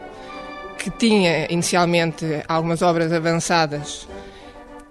que 0.79 0.91
tinha 0.91 1.47
inicialmente 1.51 2.25
algumas 2.49 2.83
obras 2.83 3.13
avançadas 3.13 4.07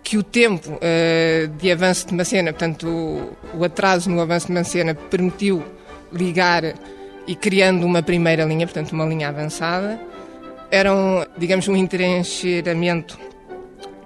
que 0.03 0.17
o 0.17 0.23
tempo 0.23 0.71
uh, 0.71 1.47
de 1.57 1.71
avanço 1.71 2.07
de 2.07 2.13
Macena, 2.13 2.51
portanto, 2.51 2.87
o, 2.87 3.59
o, 3.59 3.63
atraso 3.63 4.09
no 4.09 4.19
avanço 4.21 4.47
de 4.47 4.53
Macena, 4.53 4.95
permitiu 4.95 5.63
ligar 6.11 6.73
e 7.27 7.35
criando 7.35 7.85
uma 7.85 8.01
primeira 8.01 8.43
linha, 8.43 8.65
portanto, 8.65 8.91
uma 8.91 9.05
linha 9.05 9.29
avançada. 9.29 9.99
Era, 10.69 10.93
um, 10.93 11.23
digamos, 11.37 11.67
um 11.67 11.75
entrencheiramento 11.75 13.19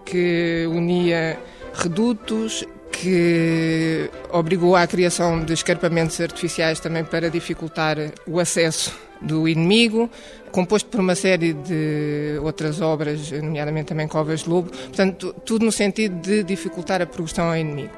que 0.04 0.68
unia 0.70 1.40
redutos, 1.74 2.66
que 2.92 4.10
obrigou 4.36 4.76
à 4.76 4.86
criação 4.86 5.44
de 5.44 5.54
escarpamentos 5.54 6.20
artificiais 6.20 6.80
também 6.80 7.06
para 7.06 7.30
dificultar 7.30 7.98
o 8.28 8.40
acesso 8.40 8.94
do 9.22 9.48
inimigo, 9.48 10.10
composto 10.52 10.90
por 10.90 11.00
uma 11.00 11.16
série 11.16 11.54
de 11.54 12.38
outras 12.44 12.82
obras, 12.82 13.32
nomeadamente 13.32 13.88
também 13.88 14.08
Covas 14.08 14.42
de 14.42 14.50
Lobo, 14.50 14.70
portanto, 14.70 15.34
tudo 15.46 15.66
no 15.66 15.72
sentido 15.72 16.20
de 16.20 16.44
dificultar 16.44 17.02
a 17.02 17.06
progressão 17.06 17.48
ao 17.48 17.56
inimigo. 17.56 17.94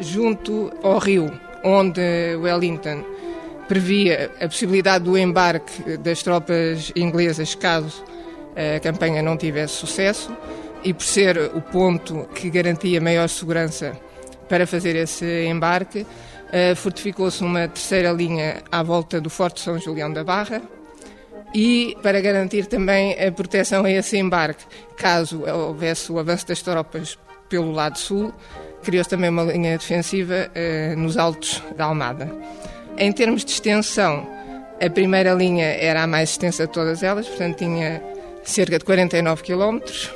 Junto 0.00 0.72
ao 0.82 0.98
rio, 0.98 1.30
onde 1.62 2.00
Wellington 2.36 3.04
previa 3.68 4.30
a 4.40 4.48
possibilidade 4.48 5.04
do 5.04 5.18
embarque 5.18 5.98
das 5.98 6.22
tropas 6.22 6.90
inglesas 6.96 7.54
caso 7.54 8.02
a 8.76 8.80
campanha 8.80 9.22
não 9.22 9.36
tivesse 9.36 9.74
sucesso, 9.74 10.34
e 10.82 10.94
por 10.94 11.04
ser 11.04 11.36
o 11.54 11.60
ponto 11.60 12.28
que 12.34 12.48
garantia 12.48 13.00
maior 13.00 13.28
segurança 13.28 13.98
para 14.48 14.66
fazer 14.66 14.96
esse 14.96 15.46
embarque, 15.46 16.06
eh, 16.52 16.74
fortificou-se 16.74 17.42
uma 17.42 17.68
terceira 17.68 18.12
linha 18.12 18.62
à 18.70 18.82
volta 18.82 19.20
do 19.20 19.28
Forte 19.28 19.60
São 19.60 19.78
Julião 19.78 20.12
da 20.12 20.22
Barra 20.22 20.62
e 21.54 21.96
para 22.02 22.20
garantir 22.20 22.66
também 22.66 23.12
a 23.18 23.32
proteção 23.32 23.84
a 23.84 23.90
esse 23.90 24.16
embarque, 24.16 24.64
caso 24.96 25.42
houvesse 25.44 26.10
o 26.12 26.18
avanço 26.18 26.46
das 26.46 26.62
tropas 26.62 27.18
pelo 27.48 27.72
lado 27.72 27.98
sul, 27.98 28.32
criou-se 28.82 29.10
também 29.10 29.30
uma 29.30 29.44
linha 29.44 29.78
defensiva 29.78 30.50
eh, 30.54 30.94
nos 30.96 31.16
altos 31.16 31.62
da 31.76 31.86
Almada. 31.86 32.30
Em 32.98 33.12
termos 33.12 33.44
de 33.44 33.52
extensão, 33.52 34.26
a 34.80 34.90
primeira 34.90 35.32
linha 35.32 35.66
era 35.66 36.02
a 36.02 36.06
mais 36.06 36.30
extensa 36.30 36.66
de 36.66 36.72
todas 36.72 37.02
elas, 37.02 37.26
portanto 37.26 37.58
tinha 37.58 38.02
cerca 38.44 38.78
de 38.78 38.84
49 38.84 39.42
quilómetros 39.42 40.12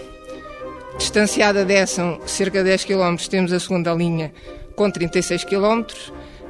Distanciada 1.00 1.64
dessa, 1.64 2.18
cerca 2.26 2.58
de 2.58 2.64
10 2.64 2.84
km, 2.84 3.16
temos 3.30 3.54
a 3.54 3.58
segunda 3.58 3.90
linha 3.94 4.30
com 4.76 4.90
36 4.90 5.44
km, 5.44 5.82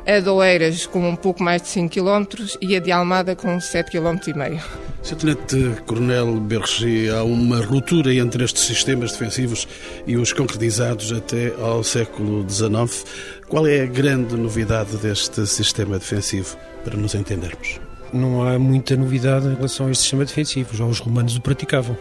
a 0.04 0.18
de 0.18 0.28
Oeiras 0.28 0.86
com 0.86 1.08
um 1.08 1.14
pouco 1.14 1.40
mais 1.40 1.62
de 1.62 1.68
5 1.68 1.94
km 1.94 2.26
e 2.60 2.74
a 2.74 2.80
de 2.80 2.90
Almada 2.90 3.36
com 3.36 3.56
7,5 3.58 4.24
km. 4.24 4.60
Sr. 5.04 5.16
Tenente 5.16 5.82
Coronel 5.86 6.34
Berger, 6.40 7.14
há 7.14 7.22
uma 7.22 7.64
ruptura 7.64 8.12
entre 8.12 8.42
estes 8.42 8.64
sistemas 8.64 9.12
defensivos 9.12 9.68
e 10.04 10.16
os 10.16 10.32
concretizados 10.32 11.12
até 11.12 11.54
ao 11.60 11.84
século 11.84 12.44
XIX. 12.50 13.04
Qual 13.48 13.68
é 13.68 13.82
a 13.82 13.86
grande 13.86 14.34
novidade 14.34 14.96
deste 14.96 15.46
sistema 15.46 15.96
defensivo, 15.96 16.56
para 16.84 16.96
nos 16.96 17.14
entendermos? 17.14 17.80
Não 18.12 18.42
há 18.42 18.58
muita 18.58 18.96
novidade 18.96 19.46
em 19.46 19.54
relação 19.54 19.86
a 19.86 19.92
este 19.92 20.02
sistema 20.02 20.24
defensivo, 20.24 20.76
já 20.76 20.84
os 20.84 20.98
romanos 20.98 21.36
o 21.36 21.40
praticavam. 21.40 21.96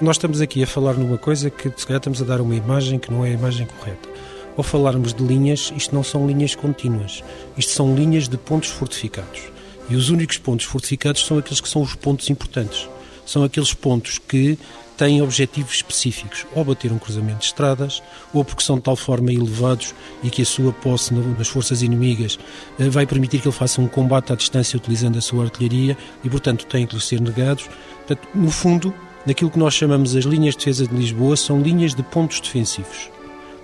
Nós 0.00 0.14
estamos 0.14 0.40
aqui 0.40 0.62
a 0.62 0.66
falar 0.66 0.94
numa 0.94 1.18
coisa 1.18 1.50
que, 1.50 1.72
se 1.76 1.84
calhar, 1.84 1.98
estamos 1.98 2.22
a 2.22 2.24
dar 2.24 2.40
uma 2.40 2.54
imagem 2.54 3.00
que 3.00 3.10
não 3.10 3.26
é 3.26 3.30
a 3.30 3.32
imagem 3.32 3.66
correta. 3.66 4.08
Ao 4.56 4.62
falarmos 4.62 5.12
de 5.12 5.24
linhas, 5.24 5.72
isto 5.76 5.92
não 5.92 6.04
são 6.04 6.24
linhas 6.24 6.54
contínuas, 6.54 7.24
isto 7.56 7.72
são 7.72 7.96
linhas 7.96 8.28
de 8.28 8.38
pontos 8.38 8.68
fortificados. 8.68 9.50
E 9.90 9.96
os 9.96 10.08
únicos 10.08 10.38
pontos 10.38 10.66
fortificados 10.66 11.26
são 11.26 11.38
aqueles 11.38 11.60
que 11.60 11.68
são 11.68 11.82
os 11.82 11.96
pontos 11.96 12.30
importantes. 12.30 12.88
São 13.26 13.42
aqueles 13.42 13.74
pontos 13.74 14.18
que 14.18 14.56
têm 14.96 15.20
objetivos 15.20 15.74
específicos, 15.74 16.46
ou 16.54 16.64
bater 16.64 16.92
um 16.92 16.98
cruzamento 16.98 17.40
de 17.40 17.46
estradas, 17.46 18.00
ou 18.32 18.44
porque 18.44 18.62
são 18.62 18.76
de 18.76 18.82
tal 18.82 18.94
forma 18.94 19.32
elevados 19.32 19.96
e 20.22 20.30
que 20.30 20.42
a 20.42 20.46
sua 20.46 20.72
posse 20.72 21.12
nas 21.12 21.48
forças 21.48 21.82
inimigas 21.82 22.38
eh, 22.78 22.88
vai 22.88 23.04
permitir 23.04 23.40
que 23.40 23.48
ele 23.48 23.54
faça 23.54 23.80
um 23.80 23.88
combate 23.88 24.32
à 24.32 24.36
distância 24.36 24.76
utilizando 24.76 25.18
a 25.18 25.20
sua 25.20 25.44
artilharia 25.44 25.98
e, 26.22 26.30
portanto, 26.30 26.66
têm 26.66 26.86
que 26.86 26.94
lhe 26.94 27.00
ser 27.00 27.20
negados. 27.20 27.68
Portanto, 28.06 28.28
no 28.34 28.50
fundo, 28.50 28.94
naquilo 29.26 29.50
que 29.50 29.58
nós 29.58 29.74
chamamos 29.74 30.16
as 30.16 30.24
linhas 30.24 30.54
de 30.54 30.60
defesa 30.60 30.86
de 30.86 30.94
Lisboa, 30.94 31.36
são 31.36 31.60
linhas 31.60 31.94
de 31.94 32.02
pontos 32.02 32.40
defensivos. 32.40 33.10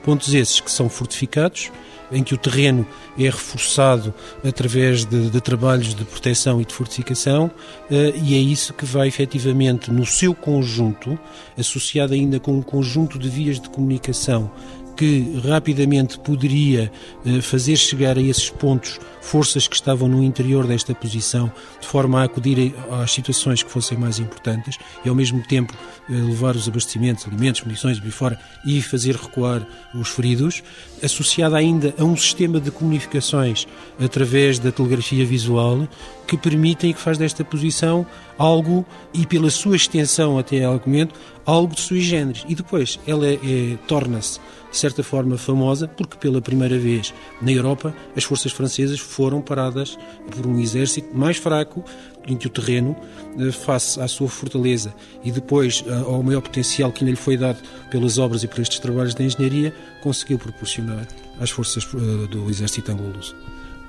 Pontos 0.03 0.35
esses 0.35 0.61
que 0.61 0.71
são 0.71 0.89
fortificados, 0.89 1.71
em 2.13 2.23
que 2.23 2.35
o 2.35 2.39
terreno 2.39 2.87
é 3.19 3.25
reforçado 3.25 4.13
através 4.47 5.05
de, 5.05 5.31
de 5.31 5.41
trabalhos 5.41 5.95
de 5.95 6.05
proteção 6.05 6.61
e 6.61 6.65
de 6.65 6.75
fortificação, 6.75 7.51
eh, 7.91 8.13
e 8.23 8.35
é 8.35 8.39
isso 8.39 8.75
que 8.75 8.85
vai 8.85 9.09
efetivamente, 9.09 9.91
no 9.91 10.05
seu 10.05 10.35
conjunto, 10.35 11.19
associado 11.59 12.13
ainda 12.13 12.39
com 12.39 12.53
um 12.53 12.63
conjunto 12.63 13.19
de 13.19 13.29
vias 13.29 13.59
de 13.59 13.69
comunicação 13.69 14.51
que 14.97 15.41
rapidamente 15.45 16.19
poderia 16.19 16.91
eh, 17.27 17.41
fazer 17.41 17.77
chegar 17.77 18.17
a 18.17 18.23
esses 18.23 18.51
pontos 18.51 19.01
forças 19.25 19.67
que 19.67 19.75
estavam 19.75 20.07
no 20.07 20.23
interior 20.23 20.67
desta 20.67 20.95
posição, 20.95 21.51
de 21.81 21.87
forma 21.87 22.21
a 22.21 22.25
acudir 22.25 22.75
às 22.91 23.11
situações 23.11 23.63
que 23.63 23.71
fossem 23.71 23.97
mais 23.97 24.19
importantes 24.19 24.79
e, 25.05 25.09
ao 25.09 25.15
mesmo 25.15 25.43
tempo, 25.49 25.73
eh, 26.09 26.13
levar 26.13 26.55
os 26.55 26.69
abastecimentos, 26.69 27.27
alimentos, 27.27 27.63
munições 27.63 27.99
e 28.05 28.11
fora 28.11 28.39
e 28.67 28.83
fazer 28.83 29.17
recuar 29.17 29.67
os 29.95 30.11
feridos, 30.11 30.63
associada 31.03 31.57
ainda 31.57 31.95
a 31.99 32.05
um 32.05 32.17
sistema 32.17 32.61
de 32.61 32.71
comunicações 32.71 33.67
através 33.99 34.59
da 34.59 34.71
telegrafia 34.71 35.25
visual 35.25 35.89
que 36.27 36.37
permitem 36.37 36.91
e 36.91 36.95
que 36.95 37.01
faz 37.01 37.19
desta 37.19 37.45
posição 37.45 38.07
algo, 38.39 38.85
e 39.13 39.27
pela 39.27 39.51
sua 39.51 39.77
extensão 39.77 40.39
até 40.39 40.65
ao 40.65 40.81
momento, 40.85 41.15
algo 41.47 41.75
de 41.75 41.81
sui 41.81 42.01
generis. 42.01 42.45
E 42.49 42.55
depois 42.55 42.99
ela 43.07 43.27
é, 43.27 43.35
é, 43.35 43.79
torna-se, 43.87 44.41
de 44.71 44.77
certa 44.77 45.03
forma, 45.03 45.39
famosa 45.39 45.87
porque 45.87 46.17
pela 46.17 46.41
primeira 46.41 46.79
vez 46.79 47.15
na 47.41 47.53
Europa 47.53 47.95
as 48.17 48.25
forças 48.25 48.53
francesas 48.53 48.99
foram 49.15 49.41
paradas 49.41 49.97
por 50.31 50.47
um 50.47 50.59
exército 50.59 51.17
mais 51.17 51.37
fraco, 51.37 51.85
em 52.27 52.37
que 52.37 52.47
o 52.47 52.51
terreno, 52.51 52.97
eh, 53.39 53.53
face 53.53 54.01
à 54.01 54.09
sua 54.09 54.29
fortaleza 54.29 54.93
e 55.23 55.31
depois 55.31 55.85
eh, 55.87 55.93
ao 55.93 56.23
maior 56.23 56.41
potencial 56.41 56.91
que 56.91 57.05
lhe 57.05 57.15
foi 57.15 57.37
dado 57.37 57.59
pelas 57.91 58.19
obras 58.19 58.43
e 58.43 58.49
por 58.49 58.61
estes 58.61 58.79
trabalhos 58.79 59.15
de 59.15 59.23
engenharia, 59.23 59.75
conseguiu 60.03 60.39
proporcionar 60.39 61.07
às 61.39 61.51
forças 61.51 61.85
eh, 61.85 62.27
do 62.27 62.51
exército 62.51 62.91
anglo-luso. 62.91 63.37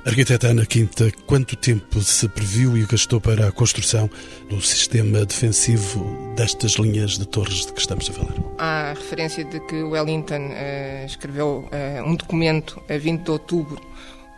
Arquiteta 0.05 0.49
Ana 0.49 0.67
Quinta, 0.67 1.11
quanto 1.25 1.55
tempo 1.55 1.99
se 1.99 2.29
previu 2.29 2.77
e 2.77 2.85
gastou 2.85 3.19
para 3.19 3.47
a 3.47 3.51
construção 3.51 4.07
do 4.47 4.61
sistema 4.61 5.25
defensivo 5.25 6.35
destas 6.35 6.73
linhas 6.73 7.17
de 7.17 7.25
torres 7.25 7.65
de 7.65 7.73
que 7.73 7.81
estamos 7.81 8.07
a 8.11 8.13
falar? 8.13 8.33
Há 8.59 8.93
referência 8.93 9.43
de 9.43 9.59
que 9.61 9.81
Wellington 9.81 10.51
uh, 10.51 11.05
escreveu 11.07 11.67
uh, 11.71 12.07
um 12.07 12.15
documento 12.15 12.79
a 12.87 12.99
20 12.99 13.23
de 13.23 13.31
outubro 13.31 13.81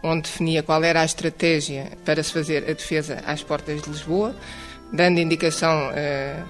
onde 0.04 0.24
definia 0.24 0.64
qual 0.64 0.84
era 0.84 1.02
a 1.02 1.06
estratégia 1.06 1.92
para 2.06 2.22
se 2.22 2.32
fazer 2.32 2.64
a 2.70 2.74
defesa 2.74 3.22
às 3.26 3.44
portas 3.44 3.82
de 3.82 3.90
Lisboa, 3.90 4.36
dando 4.92 5.20
indicação 5.20 5.90
uh, 5.90 6.46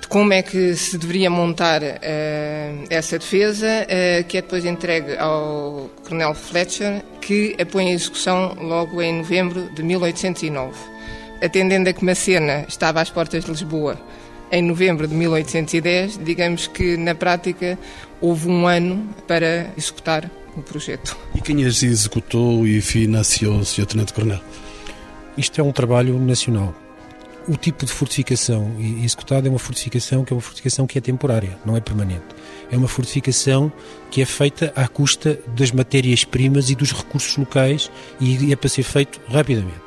de 0.00 0.08
como 0.08 0.32
é 0.32 0.42
que 0.42 0.74
se 0.74 0.98
deveria 0.98 1.30
montar 1.30 1.82
uh, 1.82 2.86
essa 2.90 3.18
defesa, 3.18 3.66
uh, 3.66 4.24
que 4.24 4.38
é 4.38 4.42
depois 4.42 4.64
entregue 4.64 5.16
ao 5.16 5.90
Coronel 6.02 6.34
Fletcher, 6.34 7.02
que 7.20 7.56
a 7.60 7.66
põe 7.66 7.90
em 7.90 7.92
execução 7.92 8.56
logo 8.60 9.02
em 9.02 9.18
novembro 9.18 9.68
de 9.74 9.82
1809. 9.82 10.74
Atendendo 11.42 11.90
a 11.90 11.92
que 11.92 12.04
Macena 12.04 12.64
estava 12.66 13.00
às 13.00 13.10
portas 13.10 13.44
de 13.44 13.50
Lisboa 13.50 14.00
em 14.50 14.62
novembro 14.62 15.06
de 15.06 15.14
1810, 15.14 16.18
digamos 16.24 16.66
que 16.66 16.96
na 16.96 17.14
prática 17.14 17.78
houve 18.20 18.48
um 18.48 18.66
ano 18.66 19.14
para 19.26 19.70
executar 19.76 20.30
o 20.60 20.62
projeto. 20.62 21.16
E 21.34 21.40
quem 21.40 21.64
as 21.64 21.82
executou 21.82 22.66
e 22.66 22.80
financiou, 22.80 23.64
Sr. 23.64 23.86
Tenente 23.86 24.12
Coronel? 24.12 24.40
Isto 25.36 25.60
é 25.60 25.64
um 25.64 25.72
trabalho 25.72 26.18
nacional. 26.18 26.74
O 27.48 27.56
tipo 27.56 27.86
de 27.86 27.92
fortificação 27.92 28.74
executada 28.80 29.46
é 29.46 29.50
uma 29.50 29.58
fortificação 29.58 30.24
que 30.24 30.32
é 30.32 30.36
uma 30.36 30.42
fortificação 30.42 30.84
que 30.84 30.98
é 30.98 31.00
temporária, 31.00 31.56
não 31.64 31.76
é 31.76 31.80
permanente. 31.80 32.24
É 32.72 32.76
uma 32.76 32.88
fortificação 32.88 33.72
que 34.10 34.20
é 34.20 34.24
feita 34.24 34.72
à 34.74 34.88
custa 34.88 35.38
das 35.54 35.70
matérias-primas 35.70 36.70
e 36.70 36.74
dos 36.74 36.90
recursos 36.90 37.36
locais 37.36 37.90
e 38.18 38.52
é 38.52 38.56
para 38.56 38.68
ser 38.68 38.82
feito 38.82 39.20
rapidamente. 39.28 39.85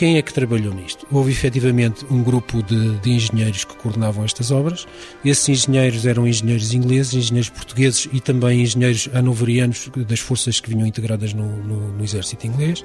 Quem 0.00 0.16
é 0.16 0.22
que 0.22 0.32
trabalhou 0.32 0.72
nisto? 0.72 1.06
Houve 1.12 1.30
efetivamente 1.30 2.06
um 2.10 2.22
grupo 2.22 2.62
de, 2.62 2.96
de, 3.00 3.10
engenheiros 3.10 3.64
que 3.64 3.76
coordenavam 3.76 4.24
estas 4.24 4.50
obras. 4.50 4.88
Esses 5.22 5.46
engenheiros 5.46 6.06
eram 6.06 6.26
engenheiros 6.26 6.72
ingleses, 6.72 7.12
engenheiros 7.12 7.50
portugueses 7.50 8.08
e 8.10 8.18
também 8.18 8.62
engenheiros 8.62 9.10
hanoverianos 9.12 9.90
das 10.08 10.18
forças 10.18 10.58
que 10.58 10.70
vinham 10.70 10.86
integradas 10.86 11.34
no, 11.34 11.44
no, 11.44 11.92
no 11.92 12.02
exército 12.02 12.46
inglês. 12.46 12.82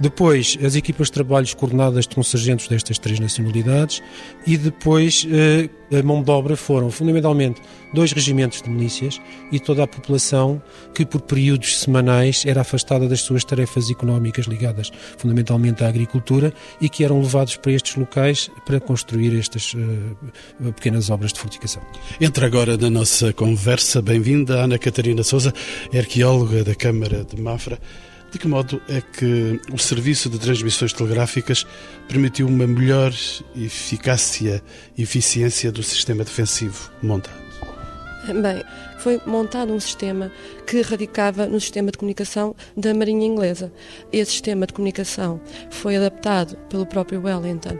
Depois, 0.00 0.58
as 0.60 0.74
equipas 0.74 1.06
de 1.06 1.12
trabalhos 1.12 1.54
coordenadas 1.54 2.04
com 2.04 2.20
sargentos 2.24 2.66
destas 2.66 2.98
três 2.98 3.20
nacionalidades 3.20 4.02
e 4.44 4.56
depois 4.56 5.24
eh, 5.30 5.70
a 5.96 6.02
mão 6.02 6.20
de 6.20 6.30
obra 6.32 6.56
foram 6.56 6.90
fundamentalmente 6.90 7.62
dois 7.94 8.10
regimentos 8.10 8.60
de 8.60 8.68
milícias 8.68 9.20
e 9.52 9.60
toda 9.60 9.84
a 9.84 9.86
população 9.86 10.60
que 10.92 11.06
por 11.06 11.20
períodos 11.20 11.78
semanais 11.78 12.44
era 12.44 12.62
afastada 12.62 13.08
das 13.08 13.20
suas 13.20 13.44
tarefas 13.44 13.88
económicas 13.88 14.46
ligadas 14.46 14.90
fundamentalmente 15.16 15.84
à 15.84 15.88
agricultura 15.88 16.52
e 16.80 16.88
que 16.88 17.04
eram 17.04 17.20
levados 17.20 17.56
para 17.56 17.72
estes 17.72 17.96
locais 17.96 18.50
para 18.64 18.80
construir 18.80 19.38
estas 19.38 19.74
uh, 19.74 20.72
pequenas 20.74 21.10
obras 21.10 21.32
de 21.32 21.40
fortificação. 21.40 21.82
Entra 22.20 22.46
agora 22.46 22.76
na 22.76 22.90
nossa 22.90 23.32
conversa. 23.32 24.02
Bem-vinda, 24.02 24.64
Ana 24.64 24.78
Catarina 24.78 25.22
Souza, 25.22 25.52
arqueóloga 25.94 26.64
da 26.64 26.74
Câmara 26.74 27.24
de 27.24 27.40
Mafra. 27.40 27.78
De 28.30 28.38
que 28.38 28.48
modo 28.48 28.82
é 28.88 29.00
que 29.00 29.60
o 29.72 29.78
serviço 29.78 30.28
de 30.28 30.38
transmissões 30.38 30.92
telegráficas 30.92 31.66
permitiu 32.08 32.48
uma 32.48 32.66
melhor 32.66 33.12
eficácia 33.56 34.62
e 34.96 35.02
eficiência 35.02 35.70
do 35.70 35.82
sistema 35.82 36.24
defensivo 36.24 36.90
montado? 37.02 37.46
Bem, 38.26 38.62
foi 39.06 39.20
montado 39.24 39.72
um 39.72 39.78
sistema 39.78 40.32
que 40.66 40.80
radicava 40.80 41.46
no 41.46 41.60
sistema 41.60 41.92
de 41.92 41.98
comunicação 41.98 42.56
da 42.76 42.92
Marinha 42.92 43.24
Inglesa. 43.24 43.72
Esse 44.12 44.32
sistema 44.32 44.66
de 44.66 44.72
comunicação 44.72 45.40
foi 45.70 45.94
adaptado 45.94 46.56
pelo 46.68 46.84
próprio 46.84 47.22
Wellington 47.22 47.78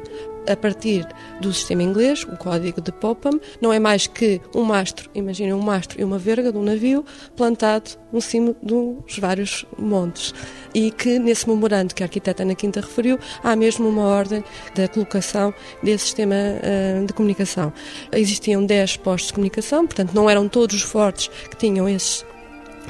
a 0.48 0.56
partir 0.56 1.06
do 1.40 1.52
sistema 1.52 1.82
inglês, 1.82 2.24
o 2.24 2.36
código 2.36 2.80
de 2.80 2.92
Popham, 2.92 3.40
não 3.60 3.72
é 3.72 3.78
mais 3.78 4.06
que 4.06 4.40
um 4.54 4.62
mastro, 4.62 5.10
imaginem 5.14 5.52
um 5.52 5.60
mastro 5.60 6.00
e 6.00 6.04
uma 6.04 6.18
verga 6.18 6.52
de 6.52 6.58
um 6.58 6.62
navio 6.62 7.04
plantado 7.36 7.90
no 8.12 8.20
cimo 8.20 8.56
dos 8.62 9.18
vários 9.18 9.64
montes. 9.78 10.34
E 10.74 10.90
que 10.90 11.18
nesse 11.18 11.48
memorando 11.48 11.94
que 11.94 12.02
a 12.02 12.06
arquiteta 12.06 12.42
Ana 12.42 12.54
Quinta 12.54 12.80
referiu, 12.80 13.18
há 13.42 13.56
mesmo 13.56 13.88
uma 13.88 14.04
ordem 14.04 14.42
da 14.74 14.88
colocação 14.88 15.52
desse 15.82 16.04
sistema 16.04 16.34
uh, 16.34 17.06
de 17.06 17.12
comunicação. 17.12 17.72
Existiam 18.12 18.64
10 18.64 18.98
postos 18.98 19.28
de 19.28 19.34
comunicação, 19.34 19.86
portanto 19.86 20.12
não 20.12 20.28
eram 20.28 20.48
todos 20.48 20.76
os 20.76 20.82
fortes 20.82 21.28
que 21.28 21.56
tinham 21.56 21.88
esses 21.88 22.24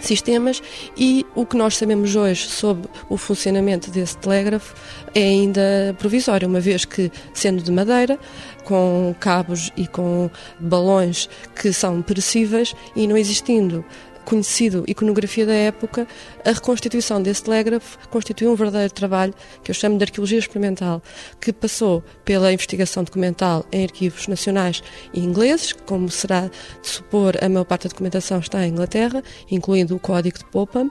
sistemas 0.00 0.62
e 0.96 1.26
o 1.34 1.44
que 1.44 1.56
nós 1.56 1.76
sabemos 1.76 2.14
hoje 2.14 2.46
sobre 2.48 2.88
o 3.08 3.16
funcionamento 3.16 3.90
desse 3.90 4.16
telégrafo 4.18 4.74
é 5.14 5.22
ainda 5.22 5.94
provisório, 5.98 6.48
uma 6.48 6.60
vez 6.60 6.84
que, 6.84 7.10
sendo 7.32 7.62
de 7.62 7.72
madeira, 7.72 8.18
com 8.64 9.14
cabos 9.20 9.72
e 9.76 9.86
com 9.86 10.30
balões 10.58 11.28
que 11.54 11.72
são 11.72 12.02
perecíveis 12.02 12.74
e 12.94 13.06
não 13.06 13.16
existindo 13.16 13.84
conhecido 14.26 14.84
iconografia 14.88 15.46
da 15.46 15.54
época, 15.54 16.06
a 16.44 16.50
reconstituição 16.50 17.22
desse 17.22 17.44
telégrafo 17.44 17.96
constituiu 18.10 18.50
um 18.50 18.56
verdadeiro 18.56 18.92
trabalho 18.92 19.32
que 19.62 19.70
eu 19.70 19.74
chamo 19.74 19.96
de 19.96 20.04
arqueologia 20.04 20.38
experimental, 20.38 21.00
que 21.40 21.52
passou 21.52 22.02
pela 22.24 22.52
investigação 22.52 23.04
documental 23.04 23.64
em 23.72 23.84
arquivos 23.84 24.26
nacionais 24.26 24.82
e 25.14 25.20
ingleses, 25.20 25.72
como 25.72 26.10
será 26.10 26.50
de 26.82 26.88
supor 26.88 27.36
a 27.42 27.48
maior 27.48 27.64
parte 27.64 27.84
da 27.84 27.90
documentação 27.90 28.40
está 28.40 28.66
em 28.66 28.70
Inglaterra, 28.70 29.22
incluindo 29.50 29.94
o 29.94 30.00
Código 30.00 30.38
de 30.38 30.44
Popham, 30.46 30.90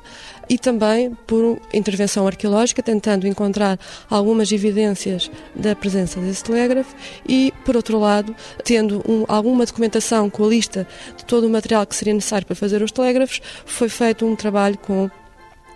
e 0.49 0.57
também 0.57 1.13
por 1.27 1.59
intervenção 1.73 2.25
arqueológica, 2.25 2.81
tentando 2.81 3.27
encontrar 3.27 3.77
algumas 4.09 4.51
evidências 4.51 5.29
da 5.53 5.75
presença 5.75 6.19
desse 6.21 6.43
telégrafo 6.43 6.95
e, 7.27 7.53
por 7.65 7.75
outro 7.75 7.99
lado, 7.99 8.33
tendo 8.63 9.03
um, 9.07 9.25
alguma 9.27 9.65
documentação 9.65 10.29
com 10.29 10.45
a 10.45 10.47
lista 10.47 10.87
de 11.17 11.25
todo 11.25 11.47
o 11.47 11.49
material 11.49 11.85
que 11.85 11.95
seria 11.95 12.13
necessário 12.13 12.47
para 12.47 12.55
fazer 12.55 12.81
os 12.81 12.91
telégrafos, 12.91 13.24
foi 13.65 13.89
feito 13.89 14.25
um 14.25 14.35
trabalho 14.35 14.77
com 14.77 15.09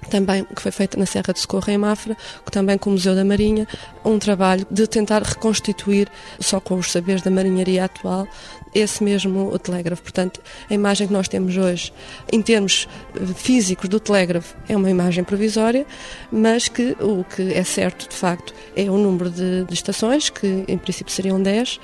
também 0.09 0.45
que 0.45 0.61
foi 0.61 0.71
feito 0.71 0.97
na 0.97 1.05
Serra 1.05 1.33
de 1.33 1.39
Socorro 1.39 1.69
em 1.69 1.77
Mafra, 1.77 2.15
também 2.51 2.77
com 2.77 2.89
o 2.89 2.93
Museu 2.93 3.15
da 3.15 3.25
Marinha, 3.25 3.67
um 4.03 4.17
trabalho 4.17 4.65
de 4.69 4.87
tentar 4.87 5.21
reconstituir, 5.21 6.09
só 6.39 6.59
com 6.59 6.75
os 6.75 6.91
saberes 6.91 7.21
da 7.21 7.29
marinharia 7.29 7.85
atual, 7.85 8.27
esse 8.73 9.03
mesmo 9.03 9.57
telégrafo. 9.59 10.01
Portanto, 10.01 10.41
a 10.69 10.73
imagem 10.73 11.07
que 11.07 11.13
nós 11.13 11.27
temos 11.27 11.57
hoje, 11.57 11.93
em 12.31 12.41
termos 12.41 12.87
eh, 13.15 13.25
físicos 13.35 13.89
do 13.89 13.99
telégrafo, 13.99 14.55
é 14.67 14.75
uma 14.75 14.89
imagem 14.89 15.23
provisória, 15.23 15.85
mas 16.31 16.67
que 16.67 16.95
o 16.99 17.23
que 17.23 17.53
é 17.53 17.63
certo, 17.63 18.09
de 18.09 18.15
facto, 18.15 18.53
é 18.75 18.83
o 18.89 18.97
número 18.97 19.29
de, 19.29 19.65
de 19.65 19.73
estações, 19.73 20.29
que 20.29 20.65
em 20.67 20.77
princípio 20.77 21.11
seriam 21.11 21.41
10, 21.41 21.79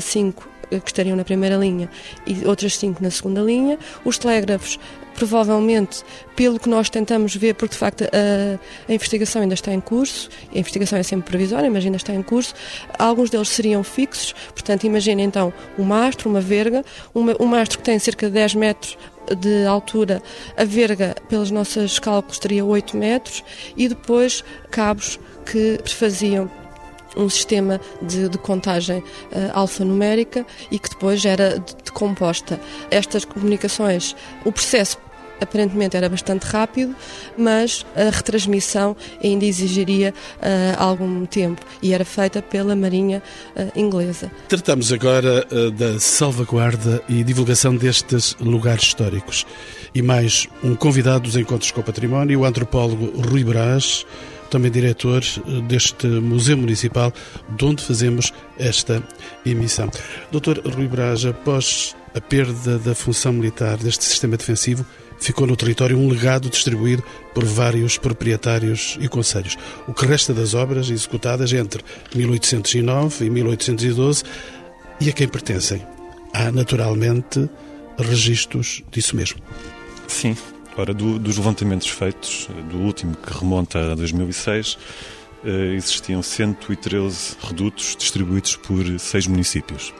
5 0.00 0.48
eh, 0.70 0.78
que 0.78 0.90
estariam 0.90 1.16
na 1.16 1.24
primeira 1.24 1.56
linha 1.56 1.90
e 2.26 2.46
outras 2.46 2.76
cinco 2.76 3.02
na 3.02 3.10
segunda 3.10 3.40
linha. 3.40 3.78
Os 4.04 4.18
telégrafos 4.18 4.78
provavelmente, 5.20 6.02
pelo 6.34 6.58
que 6.58 6.66
nós 6.66 6.88
tentamos 6.88 7.36
ver, 7.36 7.54
porque 7.54 7.74
de 7.74 7.78
facto 7.78 8.04
a, 8.04 8.90
a, 8.90 8.94
investigação 8.94 9.42
ainda 9.42 9.52
está 9.52 9.70
em 9.70 9.78
curso, 9.78 10.30
a 10.54 10.58
investigação 10.58 10.98
é 10.98 11.02
sempre 11.02 11.30
provisória, 11.30 11.70
mas 11.70 11.84
ainda 11.84 11.98
está 11.98 12.14
em 12.14 12.22
curso, 12.22 12.54
alguns 12.98 13.28
deles 13.28 13.50
seriam 13.50 13.84
fixos, 13.84 14.34
portanto, 14.54 14.84
imagine 14.84 15.22
então 15.22 15.52
um 15.78 15.84
mastro, 15.84 16.30
uma 16.30 16.40
verga, 16.40 16.82
uma, 17.14 17.36
um 17.38 17.44
mastro 17.44 17.76
que 17.76 17.84
tem 17.84 17.98
cerca 17.98 18.28
de 18.28 18.32
10 18.32 18.54
metros 18.54 18.96
de 19.38 19.66
altura, 19.66 20.22
a 20.56 20.64
verga, 20.64 21.14
pelos 21.28 21.50
nossos 21.50 21.98
cálculos, 21.98 22.38
teria 22.38 22.64
8 22.64 22.96
metros, 22.96 23.44
e 23.76 23.88
depois 23.88 24.42
cabos 24.70 25.20
que 25.44 25.78
faziam 25.86 26.50
um 27.14 27.28
sistema 27.28 27.78
de, 28.00 28.28
de 28.28 28.38
contagem 28.38 29.00
uh, 29.00 29.04
alfanumérica 29.52 30.46
e 30.70 30.78
que 30.78 30.88
depois 30.88 31.24
era 31.24 31.58
decomposta. 31.84 32.58
Estas 32.90 33.24
comunicações, 33.24 34.16
o 34.44 34.52
processo 34.52 34.96
aparentemente 35.40 35.96
era 35.96 36.08
bastante 36.08 36.44
rápido, 36.44 36.94
mas 37.36 37.84
a 37.96 38.10
retransmissão 38.10 38.96
ainda 39.22 39.44
exigiria 39.44 40.14
uh, 40.36 40.82
algum 40.82 41.24
tempo 41.26 41.62
e 41.82 41.92
era 41.92 42.04
feita 42.04 42.42
pela 42.42 42.76
Marinha 42.76 43.22
uh, 43.56 43.78
Inglesa. 43.78 44.30
Tratamos 44.48 44.92
agora 44.92 45.46
uh, 45.50 45.70
da 45.70 45.98
salvaguarda 45.98 47.02
e 47.08 47.24
divulgação 47.24 47.76
destes 47.76 48.36
lugares 48.40 48.84
históricos. 48.84 49.46
E 49.94 50.02
mais 50.02 50.46
um 50.62 50.74
convidado 50.74 51.24
dos 51.24 51.36
Encontros 51.36 51.70
com 51.70 51.80
o 51.80 51.84
Património, 51.84 52.40
o 52.40 52.44
antropólogo 52.44 53.06
Rui 53.28 53.44
Brás 53.44 54.06
também 54.50 54.70
diretor 54.70 55.22
deste 55.68 56.06
Museu 56.08 56.56
Municipal, 56.56 57.12
de 57.56 57.64
onde 57.64 57.84
fazemos 57.84 58.32
esta 58.58 59.00
emissão. 59.46 59.88
Doutor 60.30 60.58
Rui 60.58 60.88
Braja, 60.88 61.30
após 61.30 61.94
a 62.14 62.20
perda 62.20 62.78
da 62.78 62.94
função 62.94 63.32
militar 63.32 63.76
deste 63.78 64.04
sistema 64.04 64.36
defensivo, 64.36 64.84
ficou 65.20 65.46
no 65.46 65.56
território 65.56 65.96
um 65.96 66.08
legado 66.08 66.48
distribuído 66.48 67.04
por 67.34 67.44
vários 67.44 67.98
proprietários 67.98 68.98
e 69.00 69.08
conselhos. 69.08 69.56
O 69.86 69.94
que 69.94 70.06
resta 70.06 70.34
das 70.34 70.54
obras 70.54 70.90
executadas 70.90 71.52
entre 71.52 71.84
1809 72.14 73.26
e 73.26 73.30
1812 73.30 74.24
e 75.00 75.08
a 75.08 75.12
quem 75.12 75.28
pertencem. 75.28 75.86
Há, 76.32 76.50
naturalmente, 76.50 77.48
registros 77.98 78.82
disso 78.90 79.14
mesmo. 79.14 79.40
Sim, 80.08 80.36
Ora, 80.76 80.94
do, 80.94 81.18
dos 81.18 81.36
levantamentos 81.36 81.88
feitos, 81.88 82.48
do 82.70 82.78
último 82.78 83.16
que 83.16 83.38
remonta 83.38 83.92
a 83.92 83.94
2006, 83.94 84.78
eh, 85.44 85.74
existiam 85.74 86.22
113 86.22 87.36
redutos 87.42 87.96
distribuídos 87.98 88.56
por 88.56 88.84
seis 88.98 89.26
municípios. 89.26 89.92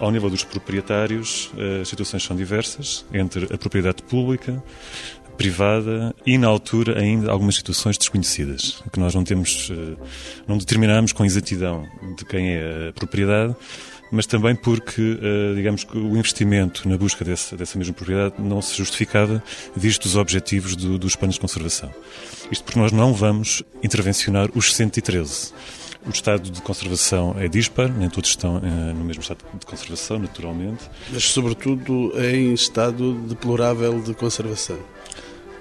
Ao 0.00 0.10
nível 0.10 0.30
dos 0.30 0.44
proprietários, 0.44 1.50
eh, 1.56 1.80
as 1.82 1.88
situações 1.88 2.22
são 2.22 2.36
diversas, 2.36 3.04
entre 3.12 3.52
a 3.52 3.58
propriedade 3.58 4.02
pública, 4.02 4.62
privada 5.36 6.14
e, 6.26 6.36
na 6.36 6.48
altura, 6.48 6.98
ainda 6.98 7.30
algumas 7.30 7.54
situações 7.54 7.96
desconhecidas, 7.96 8.82
que 8.92 8.98
nós 8.98 9.14
não 9.14 9.24
temos, 9.24 9.70
eh, 9.70 9.96
não 10.46 10.58
determinamos 10.58 11.12
com 11.12 11.24
exatidão 11.24 11.86
de 12.16 12.24
quem 12.24 12.54
é 12.54 12.88
a 12.88 12.92
propriedade, 12.92 13.54
mas 14.10 14.26
também 14.26 14.54
porque, 14.54 15.18
eh, 15.22 15.54
digamos 15.54 15.84
que 15.84 15.96
o 15.96 16.16
investimento 16.16 16.88
na 16.88 16.96
busca 16.96 17.24
dessa 17.24 17.78
mesma 17.78 17.94
propriedade 17.94 18.34
não 18.38 18.60
se 18.60 18.76
justificava, 18.76 19.42
visto 19.76 20.06
os 20.06 20.16
objetivos 20.16 20.74
do, 20.74 20.98
dos 20.98 21.14
planos 21.14 21.36
de 21.36 21.40
conservação. 21.40 21.92
Isto 22.50 22.64
porque 22.64 22.78
nós 22.78 22.92
não 22.92 23.12
vamos 23.12 23.62
intervencionar 23.82 24.48
os 24.54 24.74
113. 24.74 25.52
O 26.06 26.10
estado 26.10 26.50
de 26.50 26.62
conservação 26.62 27.34
é 27.38 27.48
dispar, 27.48 27.88
nem 27.90 28.08
todos 28.08 28.30
estão 28.30 28.58
eh, 28.58 28.92
no 28.92 29.04
mesmo 29.04 29.20
estado 29.20 29.44
de 29.58 29.66
conservação, 29.66 30.18
naturalmente. 30.18 30.88
Mas, 31.10 31.24
sobretudo, 31.24 32.12
em 32.18 32.54
estado 32.54 33.14
deplorável 33.26 34.00
de 34.00 34.14
conservação. 34.14 34.78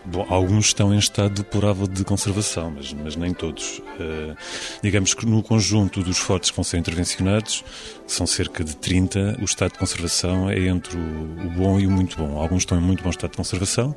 Bom, 0.10 0.26
alguns 0.30 0.68
estão 0.68 0.94
em 0.94 0.98
estado 0.98 1.44
deplorável 1.44 1.86
de 1.86 2.02
conservação, 2.06 2.72
mas, 2.74 2.94
mas 2.94 3.18
nem 3.18 3.34
todos. 3.34 3.80
Uh, 3.80 4.38
digamos 4.82 5.14
que 5.14 5.26
no 5.26 5.44
conjunto 5.44 6.02
dos 6.02 6.18
fortes 6.18 6.50
que 6.50 6.56
vão 6.56 6.64
ser 6.64 6.78
intervencionados, 6.78 7.62
são 8.06 8.26
cerca 8.26 8.64
de 8.64 8.74
30, 8.78 9.38
o 9.42 9.44
estado 9.44 9.74
de 9.74 9.80
conservação 9.80 10.50
é 10.50 10.60
entre 10.60 10.96
o, 10.96 11.02
o 11.48 11.50
bom 11.50 11.78
e 11.78 11.86
o 11.86 11.92
muito 11.92 12.16
bom. 12.16 12.40
Alguns 12.40 12.62
estão 12.62 12.78
em 12.78 12.82
muito 12.82 13.04
bom 13.04 13.10
estado 13.10 13.32
de 13.32 13.38
conservação, 13.38 13.94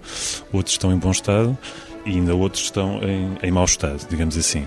outros 0.52 0.74
estão 0.74 0.92
em 0.92 0.96
bom 0.96 1.12
estado 1.12 1.56
e 2.04 2.10
ainda 2.10 2.34
outros 2.34 2.64
estão 2.64 3.00
em, 3.02 3.36
em 3.42 3.50
mau 3.50 3.64
estado, 3.64 4.06
digamos 4.08 4.36
assim. 4.36 4.66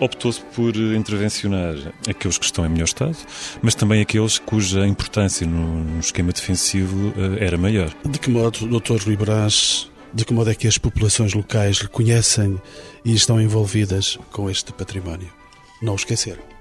Optou-se 0.00 0.40
por 0.54 0.76
intervencionar 0.76 1.74
aqueles 2.08 2.38
que 2.38 2.44
estão 2.44 2.64
em 2.64 2.68
melhor 2.68 2.84
estado, 2.84 3.16
mas 3.62 3.74
também 3.74 4.00
aqueles 4.00 4.38
cuja 4.38 4.86
importância 4.86 5.46
no, 5.46 5.84
no 5.84 6.00
esquema 6.00 6.32
defensivo 6.32 7.08
uh, 7.08 7.36
era 7.38 7.56
maior. 7.56 7.92
De 8.04 8.18
que 8.18 8.30
modo, 8.30 8.66
Dr. 8.66 9.02
Rui 9.04 9.16
Brás, 9.16 9.90
de 10.12 10.24
que 10.24 10.32
modo 10.32 10.50
é 10.50 10.54
que 10.54 10.66
as 10.66 10.78
populações 10.78 11.34
locais 11.34 11.80
reconhecem 11.80 12.60
e 13.04 13.14
estão 13.14 13.40
envolvidas 13.40 14.18
com 14.32 14.48
este 14.50 14.72
património? 14.72 15.30
Não 15.82 15.92
o 15.92 15.96
esqueceram. 15.96 16.57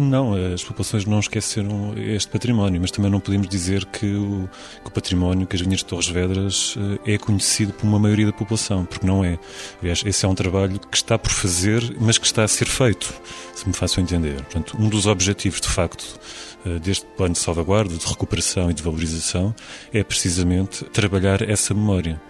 Não, 0.00 0.32
as 0.54 0.62
populações 0.62 1.04
não 1.04 1.18
esqueceram 1.18 1.92
este 1.96 2.30
património, 2.30 2.80
mas 2.80 2.92
também 2.92 3.10
não 3.10 3.18
podemos 3.18 3.48
dizer 3.48 3.84
que 3.84 4.06
o, 4.06 4.48
que 4.80 4.88
o 4.88 4.90
património, 4.92 5.44
que 5.44 5.56
as 5.56 5.60
vinhas 5.60 5.80
de 5.80 5.86
Torres 5.86 6.06
Vedras, 6.06 6.76
eh, 7.04 7.14
é 7.14 7.18
conhecido 7.18 7.72
por 7.72 7.84
uma 7.84 7.98
maioria 7.98 8.26
da 8.26 8.32
população, 8.32 8.84
porque 8.84 9.04
não 9.04 9.24
é. 9.24 9.40
Aliás, 9.82 10.04
esse 10.06 10.24
é 10.24 10.28
um 10.28 10.36
trabalho 10.36 10.78
que 10.78 10.96
está 10.96 11.18
por 11.18 11.32
fazer, 11.32 11.82
mas 11.98 12.16
que 12.16 12.26
está 12.26 12.44
a 12.44 12.48
ser 12.48 12.68
feito, 12.68 13.12
se 13.52 13.66
me 13.66 13.74
faço 13.74 14.00
entender. 14.00 14.36
Portanto, 14.36 14.76
um 14.78 14.88
dos 14.88 15.04
objetivos, 15.06 15.60
de 15.60 15.68
facto, 15.68 16.20
eh, 16.64 16.78
deste 16.78 17.04
plano 17.16 17.32
de 17.32 17.40
salvaguarda, 17.40 17.96
de 17.96 18.06
recuperação 18.06 18.70
e 18.70 18.74
de 18.74 18.84
valorização, 18.84 19.52
é 19.92 20.04
precisamente 20.04 20.84
trabalhar 20.84 21.42
essa 21.42 21.74
memória. 21.74 22.20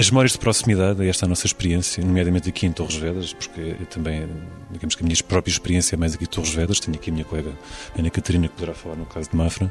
As 0.00 0.10
memórias 0.10 0.32
de 0.32 0.38
proximidade, 0.38 1.06
esta 1.06 1.26
é 1.26 1.26
a 1.26 1.28
nossa 1.28 1.44
experiência, 1.44 2.02
nomeadamente 2.02 2.48
aqui 2.48 2.64
em 2.64 2.72
Torres 2.72 2.96
Vedras, 2.96 3.34
porque 3.34 3.76
também, 3.90 4.26
digamos 4.70 4.94
que 4.94 5.02
a 5.02 5.06
minha 5.06 5.14
própria 5.28 5.52
experiência 5.52 5.94
é 5.94 5.98
mais 5.98 6.14
aqui 6.14 6.24
em 6.24 6.26
Torres 6.26 6.54
Vedras, 6.54 6.80
tenho 6.80 6.96
aqui 6.96 7.10
a 7.10 7.12
minha 7.12 7.24
colega 7.26 7.52
Ana 7.98 8.08
Catarina 8.08 8.48
que 8.48 8.54
poderá 8.54 8.72
falar 8.72 8.96
no 8.96 9.04
caso 9.04 9.28
de 9.28 9.36
Mafra. 9.36 9.70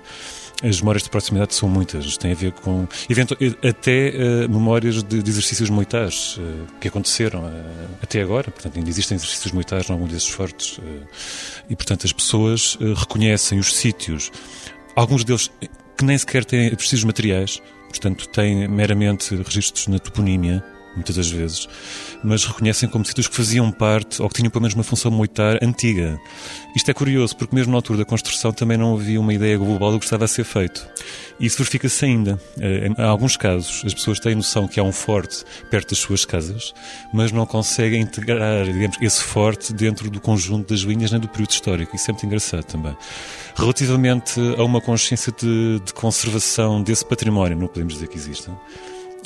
As 0.62 0.82
memórias 0.82 1.02
de 1.02 1.10
proximidade 1.10 1.56
são 1.56 1.68
muitas, 1.68 2.16
têm 2.16 2.32
a 2.32 2.36
ver 2.36 2.52
com, 2.52 2.88
até 3.68 4.10
uh, 4.10 4.48
memórias 4.48 5.02
de, 5.02 5.24
de, 5.24 5.32
exercícios 5.32 5.68
militares 5.72 6.38
uh, 6.38 6.68
que 6.80 6.90
aconteceram 6.90 7.46
uh, 7.46 7.98
até 8.00 8.22
agora, 8.22 8.52
portanto 8.52 8.78
ainda 8.78 8.88
existem 8.88 9.16
exercícios 9.16 9.52
militares 9.52 9.90
em 9.90 9.94
algum 9.94 10.06
desses 10.06 10.30
fortes, 10.30 10.80
e 11.68 11.76
portanto 11.76 12.06
as 12.06 12.14
pessoas 12.14 12.78
reconhecem 12.98 13.58
os 13.58 13.76
sítios, 13.76 14.32
alguns 14.96 15.24
deles 15.24 15.50
que 15.98 16.06
nem 16.06 16.16
sequer 16.16 16.46
têm 16.46 16.70
vestígios 16.70 17.04
materiais, 17.04 17.60
portanto 17.90 18.30
têm 18.30 18.68
meramente 18.68 19.36
registros 19.36 19.88
na 19.88 20.00
toponímia, 20.00 20.64
muitas 20.96 21.16
das 21.16 21.30
vezes, 21.30 21.68
mas 22.24 22.46
reconhecem 22.46 22.90
como 22.90 23.06
sítios 23.06 23.28
que 23.28 23.36
faziam 23.36 23.72
parte 23.72 24.22
ou 24.22 24.28
que 24.28 24.36
tinham 24.36 24.50
pelo 24.50 24.62
menos 24.62 24.76
uma 24.76 24.84
função 24.84 25.12
militar 25.12 25.60
antiga. 25.62 26.20
Isto 26.76 26.92
é 26.92 26.94
curioso, 26.94 27.36
porque 27.36 27.56
mesmo 27.56 27.72
na 27.72 27.78
altura 27.78 28.00
da 28.00 28.06
construção 28.06 28.52
também 28.52 28.78
não 28.78 28.94
havia 28.94 29.20
uma 29.20 29.34
ideia 29.34 29.58
global 29.58 29.92
do 29.92 30.00
que 30.00 30.06
estava 30.06 30.26
a 30.26 30.28
ser 30.28 30.44
feito. 30.44 30.88
Isso 31.40 31.58
verifica-se 31.58 32.06
ainda. 32.06 32.40
Eh, 32.60 32.88
em 32.88 33.02
alguns 33.02 33.38
casos, 33.38 33.82
as 33.86 33.94
pessoas 33.94 34.20
têm 34.20 34.36
noção 34.36 34.68
que 34.68 34.80
há 34.80 34.84
um 34.84 34.92
forte 34.92 35.44
perto 35.72 35.90
das 35.90 36.00
suas 36.00 36.26
casas, 36.26 36.74
mas 37.14 37.32
não 37.32 37.46
conseguem 37.46 38.02
integrar, 38.02 38.66
digamos, 38.66 38.98
esse 39.02 39.24
forte 39.24 39.74
dentro 39.74 40.10
do 40.10 40.20
conjunto 40.20 40.74
das 40.74 40.82
linhas 40.82 41.12
nem 41.12 41.20
do 41.20 41.28
período 41.28 41.52
histórico. 41.52 41.96
Isso 41.96 42.10
é 42.10 42.14
muito 42.14 42.26
engraçado 42.26 42.64
também. 42.64 42.96
Relativamente 43.56 44.40
a 44.58 44.64
uma 44.64 44.82
consciência 44.82 45.32
de, 45.32 45.80
de 45.86 45.94
conservação 45.94 46.82
desse 46.84 47.06
património, 47.06 47.58
não 47.58 47.68
podemos 47.68 47.94
dizer 47.94 48.08
que 48.08 48.18
exista. 48.18 48.52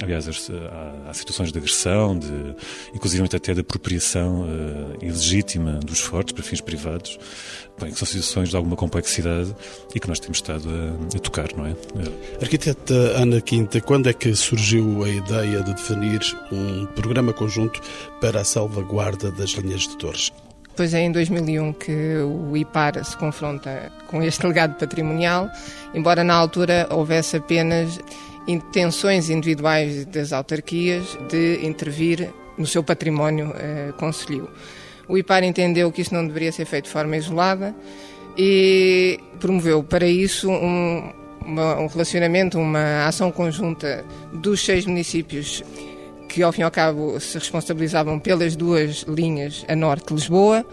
Aliás, 0.02 0.28
há, 0.28 1.10
há, 1.10 1.14
situações 1.14 1.52
de 1.52 1.58
agressão, 1.58 2.18
de, 2.18 2.56
inclusive 2.94 3.24
até 3.24 3.54
de 3.54 3.62
apropriação 3.62 4.42
uh, 4.42 5.06
ilegítima 5.06 5.74
dos 5.74 6.00
fortes 6.00 6.34
para 6.34 6.44
fins 6.44 6.62
privados, 6.62 7.20
bem, 7.80 7.92
que 7.92 7.98
são 7.98 8.08
situações 8.08 8.50
de 8.50 8.56
alguma 8.56 8.76
complexidade 8.76 9.56
e 9.94 10.00
que 10.00 10.08
nós 10.08 10.20
temos 10.20 10.38
estado 10.38 10.68
a, 10.68 11.18
a 11.18 11.20
tocar, 11.20 11.50
não 11.56 11.68
é? 11.68 11.76
Arquiteta 12.42 12.94
Ana 12.94 13.40
Quinta, 13.40 13.80
quando 13.82 14.10
é 14.10 14.14
que 14.14 14.36
surgiu 14.36 15.04
a 15.04 15.10
ideia 15.10 15.62
de 15.62 15.74
definir 15.74 16.22
um 16.52 16.86
programa 16.88 17.32
conjunto 17.32 17.80
para 18.20 18.42
a 18.42 18.44
salvaguarda 18.44 19.32
das 19.32 19.52
linhas 19.52 19.82
de 19.82 19.98
torres? 19.98 20.32
Pois 20.76 20.94
é 20.96 21.02
em 21.02 21.12
2001 21.12 21.74
que 21.74 22.16
o 22.18 22.58
IPAR 22.58 23.04
se 23.06 23.16
confronta 23.16 23.92
com 24.08 24.24
este 24.24 24.46
legado 24.46 24.76
patrimonial, 24.76 25.48
embora 25.94 26.24
na 26.24 26.34
altura 26.34 26.88
houvesse 26.90 27.38
apenas 27.38 28.00
intenções 28.48 29.30
individuais 29.30 30.06
das 30.06 30.34
autarquias 30.34 31.18
de 31.30 31.66
intervir 31.66 32.30
no 32.58 32.68
seu 32.68 32.84
património 32.84 33.54
eh, 33.56 33.94
concelhio. 33.98 34.50
O 35.08 35.18
IPAR 35.18 35.44
entendeu 35.44 35.92
que 35.92 36.02
isso 36.02 36.14
não 36.14 36.26
deveria 36.26 36.52
ser 36.52 36.66
feito 36.66 36.86
de 36.86 36.92
forma 36.92 37.18
isolada 37.18 37.76
e 38.38 39.20
promoveu 39.40 39.84
para 39.84 40.08
isso 40.08 40.50
um, 40.50 41.12
uma, 41.46 41.80
um 41.80 41.88
relacionamento, 41.88 42.58
uma 42.58 43.06
ação 43.06 43.32
conjunta 43.32 44.06
dos 44.34 44.64
seis 44.64 44.86
municípios 44.86 45.64
que 46.30 46.42
ao 46.42 46.52
fim 46.52 46.62
e 46.62 46.64
ao 46.64 46.72
cabo 46.72 47.20
se 47.20 47.38
responsabilizavam 47.38 48.18
pelas 48.18 48.56
duas 48.56 49.04
linhas 49.08 49.64
a 49.68 49.76
norte 49.76 50.08
de 50.08 50.14
Lisboa 50.16 50.66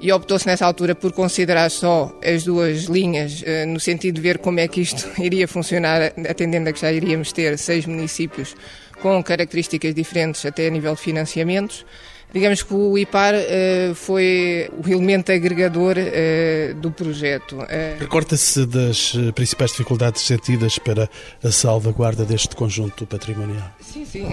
e 0.00 0.12
optou-se 0.12 0.46
nessa 0.46 0.64
altura 0.64 0.94
por 0.94 1.12
considerar 1.12 1.70
só 1.70 2.16
as 2.24 2.44
duas 2.44 2.84
linhas, 2.84 3.42
eh, 3.44 3.66
no 3.66 3.80
sentido 3.80 4.16
de 4.16 4.20
ver 4.20 4.38
como 4.38 4.60
é 4.60 4.68
que 4.68 4.80
isto 4.80 5.08
iria 5.20 5.48
funcionar, 5.48 6.12
atendendo 6.28 6.68
a 6.68 6.72
que 6.72 6.80
já 6.80 6.92
iríamos 6.92 7.32
ter 7.32 7.58
seis 7.58 7.86
municípios 7.86 8.54
com 9.02 9.22
características 9.22 9.94
diferentes 9.94 10.44
até 10.46 10.66
a 10.66 10.70
nível 10.70 10.94
de 10.94 11.00
financiamentos. 11.00 11.84
Digamos 12.30 12.62
que 12.62 12.74
o 12.74 12.98
IPAR 12.98 13.34
uh, 13.34 13.94
foi 13.94 14.70
o 14.84 14.86
elemento 14.86 15.32
agregador 15.32 15.96
uh, 15.96 16.74
do 16.74 16.90
projeto. 16.90 17.56
Uh, 17.56 17.98
Recorda-se 17.98 18.66
das 18.66 19.14
principais 19.34 19.70
dificuldades 19.70 20.22
sentidas 20.22 20.78
para 20.78 21.08
a 21.42 21.50
salvaguarda 21.50 22.26
deste 22.26 22.54
conjunto 22.54 23.06
patrimonial? 23.06 23.70
Sim, 23.80 24.04
sim. 24.04 24.28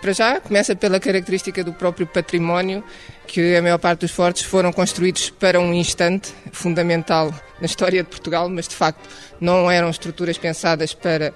para 0.00 0.12
já, 0.12 0.40
começa 0.40 0.76
pela 0.76 1.00
característica 1.00 1.64
do 1.64 1.72
próprio 1.72 2.06
património, 2.06 2.84
que 3.26 3.56
a 3.56 3.62
maior 3.62 3.78
parte 3.78 4.00
dos 4.00 4.12
fortes 4.12 4.44
foram 4.44 4.72
construídos 4.72 5.30
para 5.30 5.58
um 5.58 5.74
instante 5.74 6.32
fundamental 6.52 7.34
na 7.60 7.66
história 7.66 8.04
de 8.04 8.08
Portugal, 8.08 8.48
mas 8.48 8.68
de 8.68 8.76
facto 8.76 9.08
não 9.40 9.68
eram 9.68 9.90
estruturas 9.90 10.38
pensadas 10.38 10.94
para 10.94 11.34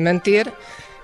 manter. 0.00 0.50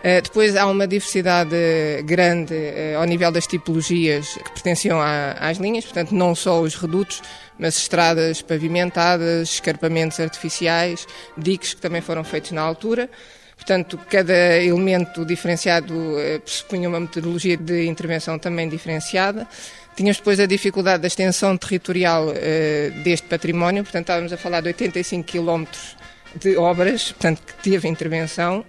Eh, 0.07 0.21
depois 0.21 0.55
há 0.55 0.67
uma 0.67 0.87
diversidade 0.87 1.57
grande 2.05 2.55
eh, 2.55 2.95
ao 2.95 3.05
nível 3.05 3.33
das 3.33 3.47
tipologias 3.47 4.35
que 4.35 4.51
pertenciam 4.51 5.01
às 5.01 5.57
linhas, 5.57 5.85
portanto, 5.85 6.15
não 6.15 6.35
só 6.35 6.61
os 6.61 6.75
redutos, 6.75 7.23
mas 7.59 7.79
estradas 7.79 8.43
pavimentadas, 8.43 9.49
escarpamentos 9.49 10.21
artificiais, 10.21 11.07
diques 11.39 11.73
que 11.73 11.81
também 11.81 12.03
foram 12.03 12.23
feitos 12.23 12.53
na 12.53 12.61
altura. 12.61 13.09
Portanto, 13.57 13.99
cada 14.11 14.63
elemento 14.63 15.25
diferenciado 15.25 15.95
eh, 16.21 16.39
pressupunha 16.39 16.87
uma 16.87 17.01
metodologia 17.01 17.57
de 17.57 17.87
intervenção 17.87 18.39
também 18.39 18.69
diferenciada. 18.69 19.49
Tínhamos 19.97 20.19
depois 20.19 20.39
a 20.39 20.45
dificuldade 20.45 21.01
da 21.01 21.07
extensão 21.07 21.57
territorial 21.57 22.27
deste 23.05 23.29
património, 23.29 23.85
portanto, 23.85 24.03
estávamos 24.03 24.33
a 24.33 24.37
falar 24.37 24.61
de 24.61 24.67
85 24.67 25.25
quilómetros 25.25 25.97
de 26.35 26.57
obras, 26.57 27.13
portanto, 27.13 27.41
que 27.47 27.71
teve 27.71 27.89
intervenção. 27.89 28.65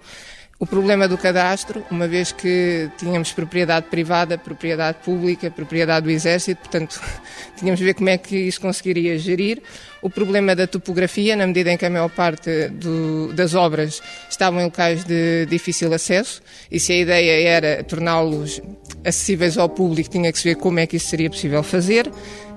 O 0.58 0.64
problema 0.64 1.06
do 1.06 1.18
cadastro, 1.18 1.84
uma 1.90 2.08
vez 2.08 2.32
que 2.32 2.90
tínhamos 2.96 3.30
propriedade 3.30 3.88
privada, 3.90 4.38
propriedade 4.38 4.96
pública, 5.04 5.50
propriedade 5.50 6.06
do 6.06 6.10
Exército, 6.10 6.62
portanto, 6.62 6.98
tínhamos 7.58 7.78
de 7.78 7.84
ver 7.84 7.92
como 7.92 8.08
é 8.08 8.16
que 8.16 8.34
isso 8.34 8.58
conseguiria 8.58 9.18
gerir. 9.18 9.62
O 10.00 10.08
problema 10.08 10.56
da 10.56 10.66
topografia, 10.66 11.36
na 11.36 11.46
medida 11.46 11.70
em 11.70 11.76
que 11.76 11.84
a 11.84 11.90
maior 11.90 12.08
parte 12.08 12.68
do, 12.68 13.34
das 13.34 13.54
obras 13.54 14.00
estavam 14.30 14.58
em 14.58 14.64
locais 14.64 15.04
de 15.04 15.44
difícil 15.44 15.92
acesso, 15.92 16.40
e 16.72 16.80
se 16.80 16.90
a 16.90 16.96
ideia 16.96 17.48
era 17.48 17.84
torná-los 17.84 18.62
acessíveis 19.04 19.58
ao 19.58 19.68
público, 19.68 20.08
tinha 20.08 20.32
que 20.32 20.38
se 20.38 20.44
ver 20.44 20.54
como 20.54 20.80
é 20.80 20.86
que 20.86 20.96
isso 20.96 21.08
seria 21.08 21.28
possível 21.28 21.62
fazer. 21.62 22.10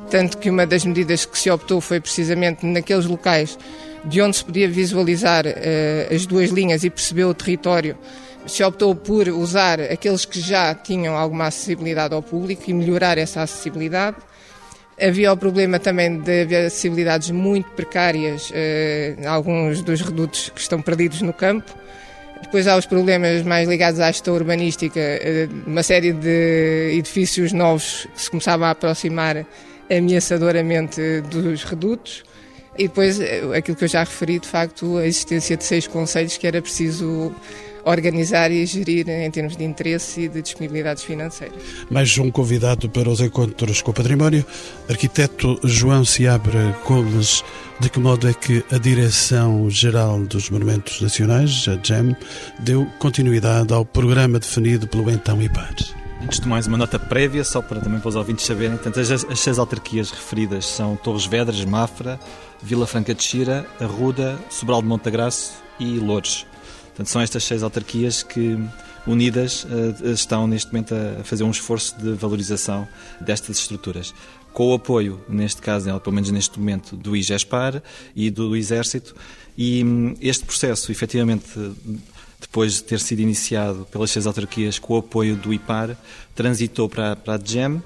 Tanto 0.09 0.37
que 0.37 0.49
uma 0.49 0.65
das 0.65 0.85
medidas 0.85 1.25
que 1.25 1.37
se 1.37 1.51
optou 1.51 1.81
foi 1.81 1.99
precisamente 1.99 2.65
naqueles 2.65 3.05
locais 3.05 3.57
de 4.05 4.21
onde 4.21 4.37
se 4.37 4.45
podia 4.45 4.67
visualizar 4.67 5.45
uh, 5.45 6.13
as 6.13 6.25
duas 6.25 6.49
linhas 6.49 6.83
e 6.83 6.89
perceber 6.89 7.25
o 7.25 7.33
território, 7.33 7.97
se 8.45 8.63
optou 8.63 8.95
por 8.95 9.27
usar 9.27 9.79
aqueles 9.79 10.25
que 10.25 10.39
já 10.39 10.73
tinham 10.73 11.15
alguma 11.15 11.47
acessibilidade 11.47 12.13
ao 12.13 12.21
público 12.21 12.63
e 12.67 12.73
melhorar 12.73 13.17
essa 13.17 13.41
acessibilidade. 13.41 14.17
Havia 15.01 15.31
o 15.31 15.37
problema 15.37 15.79
também 15.79 16.19
de 16.19 16.41
haver 16.41 16.65
acessibilidades 16.65 17.31
muito 17.31 17.69
precárias, 17.71 18.49
uh, 18.49 19.27
alguns 19.27 19.81
dos 19.81 20.01
redutos 20.01 20.49
que 20.49 20.61
estão 20.61 20.81
perdidos 20.81 21.21
no 21.21 21.33
campo. 21.33 21.73
Depois 22.41 22.67
há 22.67 22.77
os 22.77 22.85
problemas 22.85 23.43
mais 23.43 23.67
ligados 23.67 23.99
à 23.99 24.07
gestão 24.07 24.33
urbanística, 24.33 24.99
uh, 24.99 25.69
uma 25.69 25.83
série 25.83 26.13
de 26.13 26.95
edifícios 26.97 27.53
novos 27.53 28.07
que 28.13 28.21
se 28.21 28.29
começavam 28.29 28.67
a 28.67 28.71
aproximar 28.71 29.45
ameaçadoramente 29.89 31.21
dos 31.29 31.63
redutos. 31.63 32.23
E 32.77 32.87
depois, 32.87 33.19
eh, 33.19 33.41
aquilo 33.55 33.75
que 33.75 33.83
eu 33.83 33.87
já 33.87 33.99
referi, 33.99 34.39
de 34.39 34.47
facto, 34.47 34.97
a 34.97 35.05
existência 35.05 35.57
de 35.57 35.63
seis 35.63 35.87
conselhos 35.87 36.37
que 36.37 36.47
era 36.47 36.61
preciso 36.61 37.33
organizar 37.83 38.51
e 38.51 38.65
gerir 38.65 39.09
em 39.09 39.31
termos 39.31 39.55
de 39.55 39.63
interesse 39.63 40.21
e 40.21 40.27
de 40.27 40.41
disponibilidades 40.41 41.03
financeiras. 41.03 41.57
Mais 41.89 42.17
um 42.17 42.29
convidado 42.29 42.89
para 42.89 43.09
os 43.09 43.19
encontros 43.19 43.81
com 43.81 43.91
o 43.91 43.93
património, 43.93 44.45
arquiteto 44.89 45.59
João 45.63 46.05
Seabra 46.05 46.77
Gomes. 46.85 47.43
De 47.79 47.89
que 47.89 47.99
modo 47.99 48.27
é 48.27 48.33
que 48.33 48.63
a 48.71 48.77
Direção-Geral 48.77 50.19
dos 50.25 50.49
Monumentos 50.49 50.99
Nacionais, 51.01 51.65
a 51.69 51.79
GEM, 51.81 52.15
deu 52.59 52.85
continuidade 52.99 53.73
ao 53.73 53.85
programa 53.85 54.37
definido 54.37 54.85
pelo 54.87 55.09
então 55.09 55.41
IPAR? 55.41 55.98
Antes 56.21 56.41
de 56.41 56.47
mais, 56.47 56.67
uma 56.67 56.77
nota 56.77 56.99
prévia, 56.99 57.45
só 57.45 57.61
para 57.61 57.79
também 57.79 57.99
para 57.99 58.09
os 58.09 58.15
ouvintes 58.15 58.45
saberem. 58.45 58.75
Portanto, 58.75 58.99
as, 58.99 59.09
as 59.09 59.39
seis 59.39 59.57
autarquias 59.57 60.11
referidas 60.11 60.65
são 60.65 60.97
Torres 60.97 61.25
Vedras, 61.25 61.63
Mafra, 61.63 62.19
Vila 62.61 62.85
Franca 62.85 63.15
de 63.15 63.23
Xira, 63.23 63.65
Arruda, 63.79 64.37
Sobral 64.49 64.81
de 64.81 64.87
Montagraço 64.87 65.53
e 65.79 65.97
Loures. 65.97 66.45
Portanto, 66.87 67.07
são 67.07 67.21
estas 67.21 67.45
seis 67.45 67.63
autarquias 67.63 68.21
que, 68.21 68.59
unidas, 69.07 69.65
eh, 69.71 70.11
estão 70.11 70.45
neste 70.45 70.67
momento 70.73 70.93
a 70.93 71.23
fazer 71.23 71.45
um 71.45 71.51
esforço 71.51 71.97
de 71.97 72.11
valorização 72.11 72.85
destas 73.21 73.57
estruturas. 73.57 74.13
Com 74.51 74.71
o 74.71 74.73
apoio, 74.73 75.21
neste 75.29 75.61
caso, 75.61 75.97
pelo 76.01 76.13
menos 76.13 76.29
neste 76.31 76.59
momento, 76.59 76.97
do 76.97 77.15
IGESPAR 77.15 77.81
e 78.13 78.29
do 78.29 78.57
Exército, 78.57 79.15
e 79.57 79.83
hum, 79.83 80.15
este 80.19 80.43
processo, 80.43 80.91
efetivamente, 80.91 81.45
depois 82.39 82.75
de 82.75 82.83
ter 82.83 82.99
sido 82.99 83.19
iniciado 83.19 83.87
pelas 83.91 84.11
seis 84.11 84.25
autarquias 84.25 84.79
com 84.79 84.93
o 84.93 84.97
apoio 84.97 85.35
do 85.35 85.53
IPAR, 85.53 85.95
transitou 86.33 86.87
para, 86.87 87.15
para 87.15 87.35
a 87.35 87.39
GEM, 87.43 87.81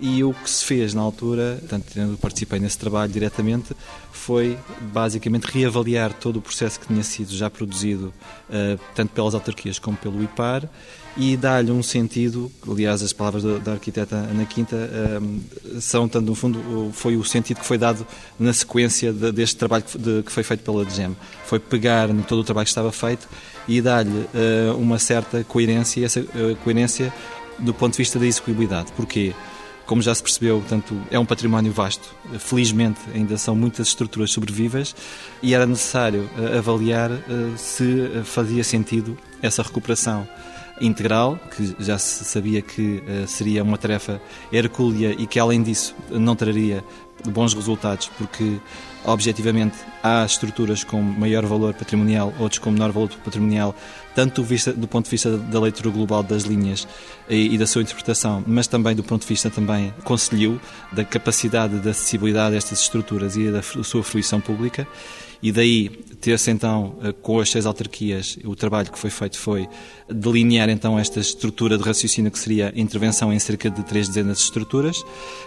e 0.00 0.24
o 0.24 0.32
que 0.32 0.48
se 0.48 0.64
fez 0.64 0.94
na 0.94 1.02
altura, 1.02 1.62
tanto 1.68 1.98
eu 1.98 2.16
participei 2.16 2.58
nesse 2.58 2.78
trabalho 2.78 3.12
diretamente, 3.12 3.76
foi 4.10 4.58
basicamente 4.80 5.44
reavaliar 5.44 6.14
todo 6.14 6.38
o 6.38 6.42
processo 6.42 6.80
que 6.80 6.86
tinha 6.86 7.02
sido 7.02 7.36
já 7.36 7.50
produzido, 7.50 8.12
uh, 8.48 8.80
tanto 8.94 9.12
pelas 9.12 9.34
autarquias 9.34 9.78
como 9.78 9.98
pelo 9.98 10.22
IPAR, 10.22 10.66
e 11.20 11.36
dar-lhe 11.36 11.70
um 11.70 11.82
sentido, 11.82 12.50
aliás, 12.66 13.02
as 13.02 13.12
palavras 13.12 13.42
da, 13.42 13.58
da 13.58 13.72
arquiteta 13.72 14.16
Ana 14.16 14.46
Quinta 14.46 14.74
uh, 14.74 15.78
são, 15.78 16.08
tanto 16.08 16.24
no 16.24 16.34
fundo, 16.34 16.90
foi 16.94 17.14
o 17.14 17.22
sentido 17.22 17.60
que 17.60 17.66
foi 17.66 17.76
dado 17.76 18.06
na 18.38 18.54
sequência 18.54 19.12
de, 19.12 19.30
deste 19.30 19.56
trabalho 19.56 19.84
que, 19.84 19.98
de, 19.98 20.22
que, 20.22 20.32
foi 20.32 20.42
feito 20.42 20.64
pela 20.64 20.82
DGEM. 20.82 21.14
Foi 21.44 21.58
pegar 21.58 22.08
no 22.08 22.22
todo 22.22 22.38
o 22.38 22.44
trabalho 22.44 22.64
que 22.64 22.70
estava 22.70 22.90
feito 22.90 23.28
e 23.68 23.82
dar-lhe 23.82 24.10
uh, 24.10 24.78
uma 24.78 24.98
certa 24.98 25.44
coerência, 25.44 26.00
e 26.00 26.04
essa 26.04 26.24
coerência 26.64 27.12
do 27.58 27.74
ponto 27.74 27.92
de 27.92 27.98
vista 27.98 28.18
da 28.18 28.24
execuibilidade. 28.24 28.90
Porquê? 28.92 29.34
Como 29.84 30.00
já 30.00 30.14
se 30.14 30.22
percebeu, 30.22 30.58
portanto, 30.60 30.98
é 31.10 31.18
um 31.18 31.26
património 31.26 31.70
vasto. 31.70 32.14
Felizmente, 32.38 32.98
ainda 33.14 33.36
são 33.36 33.54
muitas 33.54 33.88
estruturas 33.88 34.30
sobrevivas 34.30 34.96
e 35.42 35.52
era 35.52 35.66
necessário 35.66 36.30
eh, 36.38 36.58
avaliar 36.58 37.10
se 37.56 38.08
fazia 38.22 38.62
sentido 38.62 39.18
essa 39.42 39.64
recuperação 39.64 40.28
integral, 40.80 41.38
que 41.56 41.76
já 41.78 41.98
se 41.98 42.24
sabia 42.24 42.62
que 42.62 43.02
eh, 43.06 43.26
seria 43.26 43.62
uma 43.62 43.76
tarefa 43.76 44.20
hercúlea 44.52 45.14
e 45.18 45.26
que, 45.26 45.38
além 45.38 45.62
disso, 45.62 45.94
não 46.10 46.34
traria 46.34 46.82
bons 47.28 47.52
resultados, 47.54 48.10
porque 48.16 48.58
objetivamente 49.04 49.76
há 50.02 50.24
estruturas 50.24 50.84
com 50.84 51.00
maior 51.00 51.44
valor 51.46 51.74
patrimonial, 51.74 52.32
outros 52.38 52.58
com 52.58 52.70
menor 52.70 52.92
valor 52.92 53.10
patrimonial, 53.24 53.74
tanto 54.14 54.42
do, 54.42 54.46
vista, 54.46 54.72
do 54.72 54.86
ponto 54.86 55.04
de 55.04 55.10
vista 55.10 55.36
da 55.36 55.60
leitura 55.60 55.90
global 55.90 56.22
das 56.22 56.44
linhas 56.44 56.86
e, 57.28 57.54
e, 57.54 57.58
da 57.58 57.66
sua 57.66 57.82
interpretação, 57.82 58.42
mas 58.46 58.66
também 58.66 58.94
do 58.94 59.02
ponto 59.02 59.22
de 59.22 59.28
vista 59.28 59.50
também 59.50 59.92
conselho 60.04 60.60
da 60.92 61.04
capacidade 61.04 61.78
de 61.78 61.88
acessibilidade 61.88 62.54
destas 62.54 62.80
estruturas 62.80 63.36
e 63.36 63.50
da 63.50 63.62
sua 63.62 64.02
fruição 64.02 64.40
pública. 64.40 64.86
e 65.42 65.50
daí 65.52 65.90
ter-se 66.20 66.50
então, 66.50 66.94
eh, 67.02 67.12
com 67.12 67.40
as 67.40 67.50
seis 67.50 67.64
autarquias, 67.64 68.38
o 68.44 68.54
trabalho 68.54 68.90
que 68.90 68.98
foi 68.98 69.10
feito 69.10 69.38
foi 69.38 69.66
delinear 70.08 70.68
então 70.68 70.98
esta 70.98 71.20
estrutura 71.20 71.78
de 71.78 71.84
raciocínio 71.84 72.30
que 72.30 72.38
seria 72.38 72.72
intervenção 72.76 73.32
em 73.32 73.38
cerca 73.38 73.70
de 73.70 73.82
três 73.82 74.08
dezenas 74.08 74.38
de 74.38 74.44
estruturas, 74.44 75.02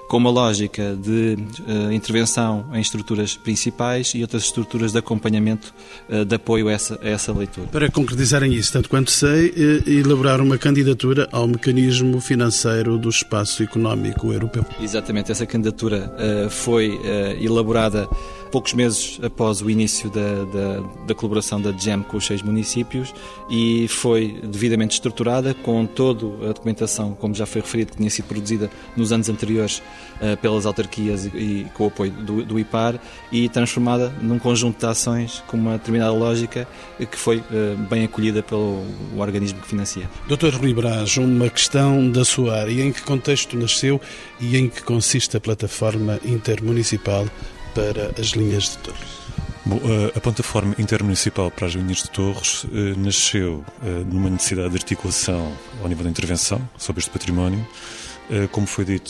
com 0.07 0.17
uma 0.17 0.29
lógica 0.29 0.95
de 0.95 1.37
uh, 1.67 1.91
intervenção 1.91 2.65
em 2.73 2.81
estruturas 2.81 3.35
principais 3.35 4.13
e 4.15 4.21
outras 4.21 4.43
estruturas 4.43 4.91
de 4.91 4.97
acompanhamento 4.97 5.73
uh, 6.09 6.25
de 6.25 6.35
apoio 6.35 6.67
a 6.67 6.71
essa, 6.71 6.99
a 7.01 7.07
essa 7.07 7.31
leitura. 7.31 7.67
Para 7.67 7.91
concretizarem 7.91 8.53
isso, 8.53 8.73
tanto 8.73 8.89
quanto 8.89 9.11
sei, 9.11 9.53
elaborar 9.85 10.41
uma 10.41 10.57
candidatura 10.57 11.27
ao 11.31 11.47
mecanismo 11.47 12.19
financeiro 12.19 12.97
do 12.97 13.09
espaço 13.09 13.61
económico 13.61 14.31
europeu. 14.31 14.65
Exatamente, 14.81 15.31
essa 15.31 15.45
candidatura 15.45 16.13
uh, 16.17 16.49
foi 16.49 16.99
elaborada 17.39 18.07
poucos 18.53 18.75
meses 18.75 19.19
após 19.23 19.61
o 19.61 19.69
início 19.69 20.11
da, 20.11 20.43
da, 20.43 21.05
da, 21.07 21.15
colaboração 21.15 21.59
da 21.59 21.71
GEM 21.71 22.03
com 22.03 22.17
os 22.17 22.27
seis 22.27 22.43
municípios 22.43 23.11
e 23.49 23.87
foi 23.87 24.39
devidamente 24.43 24.93
estruturada 24.93 25.55
com 25.55 25.87
toda 25.87 26.27
a 26.47 26.53
documentação, 26.53 27.15
como 27.15 27.33
já 27.33 27.47
foi 27.47 27.61
referido, 27.61 27.93
que 27.93 27.97
tinha 27.97 28.11
sido 28.11 28.25
produzida 28.25 28.69
nos 28.95 29.11
anos 29.11 29.27
anteriores 29.27 29.79
uh, 30.21 30.37
pelas 30.39 30.67
autarquias 30.67 31.25
e, 31.25 31.29
e, 31.29 31.67
com 31.73 31.85
o 31.85 31.87
apoio 31.87 32.11
do, 32.11 32.45
do, 32.45 32.59
IPAR 32.59 32.99
e 33.31 33.49
transformada 33.49 34.13
num 34.21 34.37
conjunto 34.37 34.79
de 34.79 34.85
ações 34.85 35.43
com 35.47 35.57
uma 35.57 35.71
determinada 35.79 36.13
lógica 36.13 36.67
que 36.99 37.17
foi 37.17 37.37
uh, 37.37 37.75
bem 37.89 38.03
acolhida 38.03 38.43
pelo 38.43 38.85
organismo 39.17 39.61
que 39.61 39.67
financia. 39.67 40.07
Doutor 40.27 40.53
Rui 40.53 40.75
Braz, 40.75 41.17
uma 41.17 41.49
questão 41.49 42.07
da 42.07 42.23
sua 42.23 42.59
área. 42.59 42.83
Em 42.83 42.91
que 42.91 43.01
contexto 43.01 43.57
nasceu 43.57 43.99
e 44.39 44.55
em 44.55 44.69
que 44.69 44.83
consiste 44.83 45.35
a 45.35 45.39
plataforma 45.39 46.19
intermunicipal 46.23 47.25
para 47.73 48.11
as 48.19 48.27
linhas 48.27 48.63
de 48.63 48.77
Torres? 48.79 49.23
Bom, 49.65 49.79
a 50.13 50.19
plataforma 50.19 50.75
intermunicipal 50.77 51.49
para 51.49 51.67
as 51.67 51.73
linhas 51.73 52.03
de 52.03 52.09
Torres 52.09 52.65
eh, 52.73 52.95
nasceu 52.97 53.63
eh, 53.81 54.03
numa 54.11 54.29
necessidade 54.29 54.71
de 54.71 54.75
articulação 54.75 55.53
ao 55.81 55.87
nível 55.87 56.03
da 56.03 56.09
intervenção 56.09 56.61
sobre 56.77 56.99
este 56.99 57.09
património. 57.09 57.65
Eh, 58.29 58.47
como 58.51 58.67
foi 58.67 58.83
dito, 58.83 59.09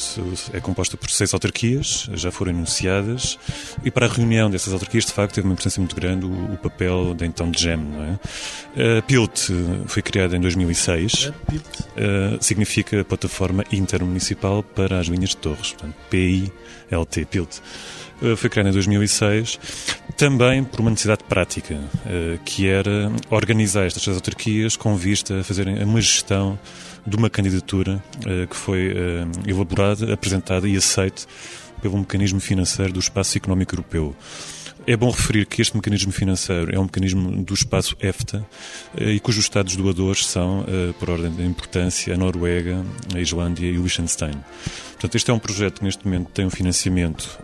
é 0.53 0.59
composta 0.59 0.95
por 0.95 1.09
seis 1.09 1.33
autarquias, 1.33 2.07
já 2.13 2.31
foram 2.31 2.51
enunciadas, 2.51 3.39
e 3.83 3.89
para 3.89 4.05
a 4.05 4.09
reunião 4.09 4.47
dessas 4.47 4.71
autarquias, 4.73 5.05
de 5.05 5.13
facto, 5.13 5.33
teve 5.33 5.47
uma 5.47 5.53
importância 5.53 5.79
muito 5.79 5.95
grande 5.95 6.27
o, 6.27 6.57
papel 6.61 7.15
da 7.15 7.25
então 7.25 7.49
de 7.49 7.59
GEM. 7.59 7.77
Não 7.77 8.03
é? 8.03 8.99
A 8.99 9.01
PILT 9.01 9.49
foi 9.87 10.03
criada 10.03 10.37
em 10.37 10.39
2006, 10.39 11.31
PILT. 11.47 12.41
significa 12.41 13.03
Plataforma 13.03 13.63
Intermunicipal 13.71 14.61
para 14.61 14.99
as 14.99 15.07
Linhas 15.07 15.31
de 15.31 15.37
Torres, 15.37 15.73
portanto, 15.73 15.95
PILT, 16.11 17.25
PILT. 17.29 17.59
Eh, 18.23 18.37
foi 18.37 18.49
criada 18.49 18.69
em 18.69 18.71
2006, 18.73 19.59
também 20.15 20.63
por 20.63 20.79
uma 20.79 20.89
necessidade 20.89 21.25
prática, 21.25 21.77
eh, 22.05 22.39
que 22.45 22.67
era 22.67 23.11
organizar 23.29 23.85
estas 23.85 24.15
autarquias 24.15 24.77
com 24.77 24.95
vista 24.95 25.41
a 25.41 25.43
fazerem 25.43 25.83
uma 25.83 25.99
gestão 25.99 26.57
de 27.05 27.17
uma 27.17 27.29
candidatura 27.29 28.01
eh, 28.25 28.47
que 28.47 28.55
foi 28.55 28.95
elaborada, 29.45 30.13
apresentada 30.13 30.67
e 30.69 30.77
aceita 30.77 31.23
pelo 31.81 31.97
mecanismo 31.97 32.39
financeiro 32.39 32.93
do 32.93 32.99
Espaço 32.99 33.37
Económico 33.37 33.75
Europeu. 33.75 34.15
É 34.87 34.95
bom 34.95 35.09
referir 35.09 35.45
que 35.45 35.61
este 35.61 35.75
mecanismo 35.75 36.11
financeiro 36.11 36.73
é 36.73 36.79
um 36.79 36.83
mecanismo 36.83 37.43
do 37.43 37.53
espaço 37.53 37.95
EFTA 38.01 38.45
e 38.97 39.17
cujos 39.19 39.45
Estados 39.45 39.75
doadores 39.77 40.25
são, 40.25 40.65
por 40.99 41.09
ordem 41.09 41.31
de 41.31 41.43
importância, 41.43 42.13
a 42.13 42.17
Noruega, 42.17 42.83
a 43.15 43.19
Islândia 43.19 43.65
e 43.65 43.77
o 43.77 43.81
Liechtenstein. 43.81 44.33
Portanto, 44.91 45.15
este 45.15 45.31
é 45.31 45.33
um 45.33 45.39
projeto 45.39 45.79
que 45.79 45.85
neste 45.85 46.05
momento 46.05 46.31
tem 46.31 46.45
um 46.45 46.49
financiamento 46.49 47.39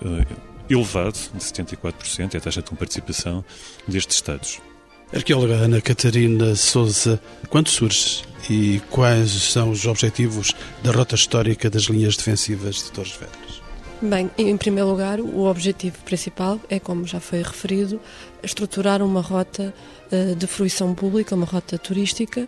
elevado, 0.70 1.18
de 1.34 1.44
74%, 1.44 2.36
é 2.36 2.38
a 2.38 2.42
taxa 2.42 2.62
de 2.62 2.70
participação 2.76 3.44
destes 3.88 4.18
Estados. 4.18 4.62
Arqueóloga 5.14 5.56
Ana 5.56 5.82
Catarina 5.82 6.54
Souza, 6.56 7.20
quando 7.50 7.68
surge 7.70 8.24
e 8.48 8.80
quais 8.92 9.32
são 9.32 9.72
os 9.72 9.86
objetivos 9.88 10.54
da 10.84 10.92
rota 10.92 11.16
histórica 11.16 11.70
das 11.70 11.84
linhas 11.84 12.16
defensivas 12.16 12.76
de 12.76 12.92
Torres 12.92 13.14
Vedras? 13.14 13.62
Bem, 14.02 14.30
em 14.38 14.56
primeiro 14.56 14.90
lugar, 14.90 15.20
o 15.20 15.46
objetivo 15.46 15.98
principal 16.04 16.60
é, 16.70 16.80
como 16.80 17.06
já 17.06 17.20
foi 17.20 17.42
referido, 17.42 18.00
estruturar 18.42 19.02
uma 19.02 19.20
rota 19.20 19.74
eh, 20.10 20.36
de 20.36 20.48
fruição 20.48 20.96
pública, 20.96 21.36
uma 21.36 21.46
rota 21.46 21.78
turística 21.78 22.48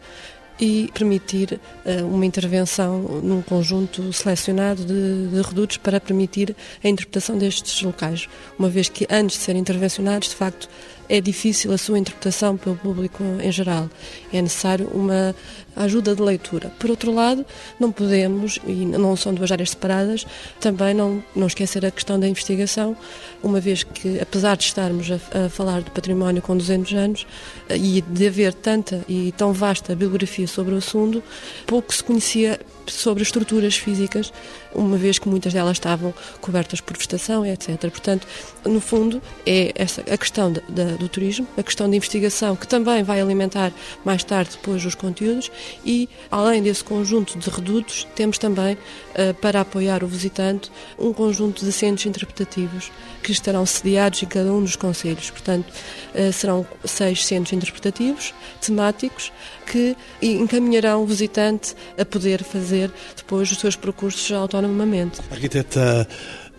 e 0.59 0.89
permitir 0.93 1.59
uh, 1.85 2.05
uma 2.05 2.25
intervenção 2.25 2.99
num 3.23 3.41
conjunto 3.41 4.11
selecionado 4.13 4.85
de, 4.85 5.27
de, 5.27 5.41
redutos 5.41 5.77
para 5.77 5.99
permitir 5.99 6.55
a 6.83 6.87
interpretação 6.87 7.37
destes 7.37 7.81
locais, 7.81 8.27
uma 8.57 8.69
vez 8.69 8.89
que 8.89 9.07
antes 9.09 9.37
de 9.37 9.43
serem 9.43 9.61
intervencionados, 9.61 10.29
de 10.29 10.35
facto, 10.35 10.69
é 11.11 11.19
difícil 11.19 11.73
a 11.73 11.77
sua 11.77 11.99
interpretação 11.99 12.55
pelo 12.55 12.77
público 12.77 13.21
em 13.43 13.51
geral. 13.51 13.89
É 14.31 14.41
necessário 14.41 14.87
uma 14.93 15.35
ajuda 15.75 16.15
de 16.15 16.21
leitura. 16.21 16.71
Por 16.79 16.89
outro 16.89 17.11
lado, 17.11 17.45
não 17.77 17.91
podemos, 17.91 18.59
e 18.65 18.85
não 18.85 19.13
são 19.17 19.33
duas 19.33 19.51
áreas 19.51 19.71
separadas, 19.71 20.25
também 20.61 20.93
não, 20.93 21.21
não 21.35 21.47
esquecer 21.47 21.85
a 21.85 21.91
questão 21.91 22.17
da 22.17 22.29
investigação, 22.29 22.95
uma 23.43 23.59
vez 23.59 23.83
que, 23.83 24.21
apesar 24.21 24.55
de 24.55 24.63
estarmos 24.63 25.09
a, 25.11 25.45
a 25.45 25.49
falar 25.49 25.81
de 25.81 25.91
património 25.91 26.41
com 26.41 26.55
200 26.55 26.93
anos 26.93 27.27
e 27.69 28.01
de 28.01 28.27
haver 28.27 28.53
tanta 28.53 29.03
e 29.09 29.33
tão 29.33 29.51
vasta 29.51 29.93
bibliografia 29.93 30.47
sobre 30.47 30.73
o 30.73 30.77
assunto, 30.77 31.21
pouco 31.67 31.93
se 31.93 32.01
conhecia 32.01 32.57
sobre 32.87 33.23
estruturas 33.23 33.75
físicas, 33.75 34.31
uma 34.73 34.97
vez 34.97 35.19
que 35.19 35.27
muitas 35.27 35.53
delas 35.53 35.77
estavam 35.77 36.13
cobertas 36.39 36.81
por 36.81 36.95
vegetação, 36.95 37.45
etc. 37.45 37.79
Portanto, 37.89 38.27
no 38.65 38.79
fundo, 38.79 39.21
é 39.45 39.71
essa 39.75 40.01
a 40.01 40.17
questão 40.17 40.51
de, 40.51 40.61
de, 40.69 40.97
do 40.97 41.09
turismo, 41.09 41.47
a 41.57 41.63
questão 41.63 41.89
da 41.89 41.95
investigação, 41.95 42.55
que 42.55 42.67
também 42.67 43.03
vai 43.03 43.21
alimentar 43.21 43.71
mais 44.03 44.23
tarde 44.23 44.51
depois 44.51 44.85
os 44.85 44.95
conteúdos, 44.95 45.51
e, 45.85 46.09
além 46.29 46.61
desse 46.61 46.83
conjunto 46.83 47.37
de 47.37 47.49
redutos, 47.49 48.07
temos 48.15 48.37
também, 48.37 48.75
uh, 48.75 49.33
para 49.41 49.61
apoiar 49.61 50.03
o 50.03 50.07
visitante, 50.07 50.71
um 50.97 51.13
conjunto 51.13 51.63
de 51.63 51.71
centros 51.71 52.05
interpretativos 52.05 52.91
que 53.23 53.31
estarão 53.31 53.65
sediados 53.65 54.23
em 54.23 54.25
cada 54.25 54.51
um 54.51 54.61
dos 54.61 54.75
conselhos. 54.75 55.29
Portanto, 55.29 55.67
uh, 55.69 56.33
serão 56.33 56.65
seis 56.85 57.25
centros 57.25 57.53
interpretativos, 57.53 58.33
temáticos, 58.59 59.31
que 59.65 59.95
encaminharão 60.21 61.03
o 61.03 61.05
visitante 61.05 61.75
a 61.97 62.03
poder 62.03 62.43
fazer 62.43 62.91
depois 63.15 63.49
os 63.51 63.57
seus 63.57 63.75
percursos 63.75 64.29
autonomamente. 64.61 65.19
Arquiteta 65.31 66.07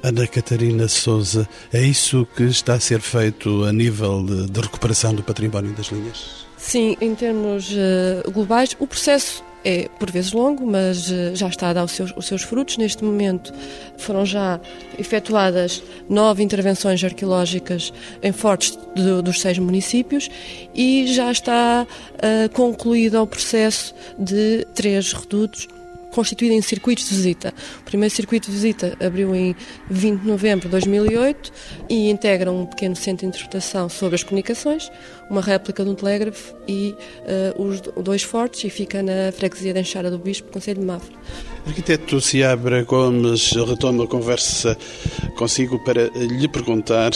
Ana 0.02 0.26
Catarina 0.26 0.88
Souza, 0.88 1.48
é 1.72 1.80
isso 1.80 2.26
que 2.36 2.44
está 2.44 2.74
a 2.74 2.80
ser 2.80 3.00
feito 3.00 3.64
a 3.64 3.72
nível 3.72 4.24
de, 4.24 4.50
de 4.50 4.60
recuperação 4.60 5.14
do 5.14 5.22
património 5.22 5.72
das 5.72 5.86
linhas? 5.86 6.46
Sim, 6.56 6.96
em 7.00 7.14
termos 7.14 7.70
uh, 7.72 8.30
globais, 8.30 8.76
o 8.78 8.86
processo 8.86 9.44
é 9.64 9.88
por 9.98 10.10
vezes 10.10 10.32
longo, 10.32 10.66
mas 10.66 11.08
uh, 11.08 11.34
já 11.34 11.48
está 11.48 11.68
a 11.68 11.72
dar 11.72 11.84
os 11.84 11.92
seus, 11.92 12.12
os 12.16 12.26
seus, 12.26 12.42
frutos. 12.42 12.76
Neste 12.76 13.04
momento 13.04 13.52
foram 13.96 14.26
já 14.26 14.60
efetuadas 14.98 15.82
nove 16.08 16.42
intervenções 16.42 17.02
arqueológicas 17.02 17.92
em 18.22 18.32
fortes 18.32 18.78
de, 18.94 19.22
dos 19.22 19.40
seis 19.40 19.58
municípios 19.58 20.28
e 20.74 21.06
já 21.06 21.30
está 21.30 21.86
uh, 21.86 22.52
concluído 22.52 23.20
o 23.20 23.26
processo 23.26 23.94
de 24.18 24.66
três 24.74 25.12
redutos 25.12 25.68
constituído 26.12 26.54
em 26.54 26.62
circuitos 26.62 27.08
de 27.08 27.14
visita. 27.14 27.54
O 27.80 27.84
primeiro 27.84 28.14
circuito 28.14 28.46
de 28.46 28.52
visita 28.52 28.96
abriu 29.04 29.34
em 29.34 29.56
20 29.90 30.20
de 30.20 30.26
novembro 30.26 30.66
de 30.66 30.70
2008 30.70 31.52
e 31.88 32.10
integra 32.10 32.52
um 32.52 32.66
pequeno 32.66 32.94
centro 32.94 33.26
de 33.26 33.26
interpretação 33.26 33.88
sobre 33.88 34.14
as 34.14 34.22
comunicações, 34.22 34.90
uma 35.28 35.40
réplica 35.40 35.82
de 35.82 35.90
um 35.90 35.94
telégrafo 35.94 36.54
e 36.68 36.94
uh, 37.56 37.62
os 37.62 37.80
dois 37.80 38.22
fortes 38.22 38.64
e 38.64 38.70
fica 38.70 39.02
na 39.02 39.32
freguesia 39.32 39.72
de 39.72 39.80
Enxara 39.80 40.10
do 40.10 40.18
Bispo, 40.18 40.52
Conselho 40.52 40.80
de 40.80 40.86
Mafra. 40.86 41.12
Arquiteto 41.66 42.20
Seabra 42.20 42.82
Gomes 42.82 43.52
retoma 43.52 44.04
a 44.04 44.06
conversa 44.06 44.76
consigo 45.36 45.78
para 45.78 46.08
lhe 46.08 46.48
perguntar 46.48 47.12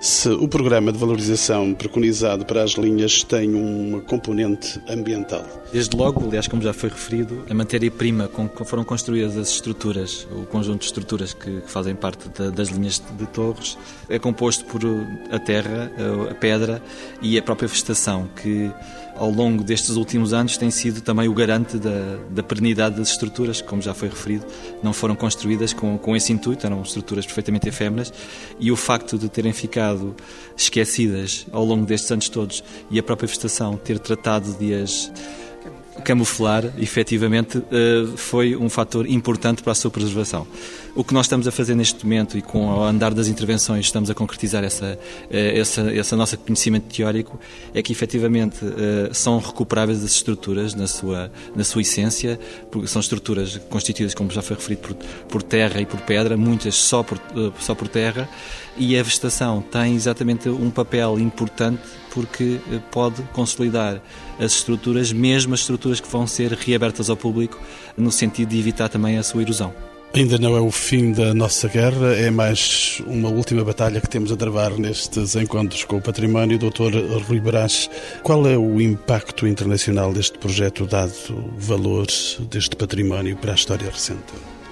se 0.00 0.28
o 0.28 0.48
programa 0.48 0.92
de 0.92 0.98
valorização 0.98 1.72
preconizado 1.72 2.44
para 2.44 2.62
as 2.62 2.72
linhas 2.72 3.22
tem 3.22 3.54
uma 3.54 4.00
componente 4.00 4.80
ambiental. 4.88 5.44
Desde 5.72 5.96
logo, 5.96 6.26
aliás, 6.26 6.46
como 6.48 6.60
já 6.60 6.72
foi 6.72 6.88
referido, 6.88 7.44
a 7.48 7.54
matéria-prima 7.54 8.28
com 8.28 8.48
que 8.48 8.64
foram 8.64 8.84
construídas 8.84 9.36
as 9.36 9.48
estruturas, 9.48 10.26
o 10.30 10.44
conjunto 10.46 10.80
de 10.80 10.86
estruturas 10.86 11.32
que 11.32 11.62
fazem 11.66 11.94
parte 11.94 12.28
das 12.50 12.68
linhas 12.68 13.02
de 13.16 13.26
torres, 13.26 13.78
é 14.08 14.18
composto 14.18 14.64
por 14.64 14.80
a 15.30 15.38
terra, 15.38 15.90
a 16.30 16.34
pedra 16.34 16.82
e 17.22 17.38
a 17.38 17.42
própria 17.42 17.68
vegetação, 17.68 18.28
que 18.42 18.70
ao 19.16 19.30
longo 19.30 19.62
destes 19.62 19.96
últimos 19.96 20.32
anos 20.32 20.56
tem 20.56 20.70
sido 20.70 21.00
também 21.00 21.28
o 21.28 21.34
garante 21.34 21.78
da, 21.78 22.18
da 22.30 22.42
perenidade 22.42 22.96
das 22.96 23.10
estruturas, 23.10 23.60
como 23.60 23.80
já 23.80 23.94
foi 23.94 24.08
referido, 24.08 24.46
não 24.82 24.92
foram 24.92 25.14
construídas 25.14 25.72
com, 25.72 25.96
com 25.98 26.16
esse 26.16 26.32
intuito, 26.32 26.66
eram 26.66 26.82
estruturas 26.82 27.24
perfeitamente 27.24 27.68
efêmeras, 27.68 28.12
e 28.58 28.70
o 28.70 28.76
facto 28.76 29.18
de 29.18 29.28
terem 29.28 29.52
ficado 29.52 30.14
esquecidas 30.56 31.46
ao 31.52 31.64
longo 31.64 31.86
destes 31.86 32.10
anos 32.10 32.28
todos 32.28 32.64
e 32.90 32.98
a 32.98 33.02
própria 33.02 33.26
vegetação 33.26 33.76
ter 33.76 33.98
tratado 33.98 34.52
de 34.54 34.74
as 34.74 35.10
camuflar, 36.02 36.64
efetivamente, 36.78 37.62
eh, 37.70 38.06
foi 38.16 38.56
um 38.56 38.68
fator 38.68 39.06
importante 39.06 39.62
para 39.62 39.72
a 39.72 39.74
sua 39.74 39.90
preservação. 39.90 40.46
O 40.94 41.04
que 41.04 41.14
nós 41.14 41.26
estamos 41.26 41.46
a 41.46 41.52
fazer 41.52 41.74
neste 41.74 42.04
momento 42.04 42.36
e 42.38 42.42
com 42.42 42.66
o 42.66 42.82
andar 42.82 43.14
das 43.14 43.28
intervenções 43.28 43.86
estamos 43.86 44.10
a 44.10 44.14
concretizar 44.14 44.64
essa, 44.64 44.98
eh, 45.30 45.58
essa, 45.58 45.92
esse 45.92 46.14
nosso 46.16 46.36
conhecimento 46.38 46.94
teórico 46.94 47.38
é 47.72 47.82
que 47.82 47.92
efetivamente 47.92 48.58
eh, 48.64 49.10
são 49.12 49.38
recuperáveis 49.38 50.02
as 50.02 50.12
estruturas 50.12 50.74
na 50.74 50.86
sua, 50.86 51.30
na 51.54 51.64
sua 51.64 51.82
essência, 51.82 52.38
porque 52.70 52.88
são 52.88 53.00
estruturas 53.00 53.60
constituídas, 53.70 54.14
como 54.14 54.30
já 54.30 54.42
foi 54.42 54.56
referido, 54.56 54.82
por, 54.82 54.94
por 55.28 55.42
terra 55.42 55.80
e 55.80 55.86
por 55.86 56.00
pedra, 56.00 56.36
muitas 56.36 56.74
só 56.74 57.02
por, 57.02 57.20
só 57.60 57.74
por 57.74 57.88
terra, 57.88 58.28
e 58.76 58.98
a 58.98 59.02
vegetação 59.02 59.62
tem 59.62 59.94
exatamente 59.94 60.48
um 60.48 60.70
papel 60.70 61.18
importante 61.18 61.82
porque 62.14 62.60
pode 62.92 63.20
consolidar 63.32 64.00
as 64.38 64.52
estruturas, 64.52 65.12
mesmo 65.12 65.52
as 65.52 65.60
estruturas 65.60 66.00
que 66.00 66.08
vão 66.08 66.26
ser 66.26 66.52
reabertas 66.52 67.10
ao 67.10 67.16
público, 67.16 67.60
no 67.96 68.12
sentido 68.12 68.50
de 68.50 68.58
evitar 68.58 68.88
também 68.88 69.18
a 69.18 69.22
sua 69.22 69.42
erosão. 69.42 69.74
Ainda 70.16 70.38
não 70.38 70.56
é 70.56 70.60
o 70.60 70.70
fim 70.70 71.10
da 71.10 71.34
nossa 71.34 71.66
guerra, 71.66 72.14
é 72.14 72.30
mais 72.30 73.02
uma 73.04 73.28
última 73.28 73.64
batalha 73.64 74.00
que 74.00 74.08
temos 74.08 74.30
a 74.30 74.36
travar 74.36 74.70
nestes 74.78 75.34
encontros 75.34 75.82
com 75.82 75.96
o 75.96 76.00
património. 76.00 76.56
Doutor 76.56 76.92
Rui 77.26 77.40
Brás, 77.40 77.90
qual 78.22 78.46
é 78.46 78.56
o 78.56 78.80
impacto 78.80 79.44
internacional 79.44 80.12
deste 80.12 80.38
projeto, 80.38 80.86
dado 80.86 81.12
o 81.30 81.58
valor 81.58 82.06
deste 82.48 82.76
património 82.76 83.36
para 83.36 83.50
a 83.50 83.54
história 83.56 83.90
recente? 83.90 84.22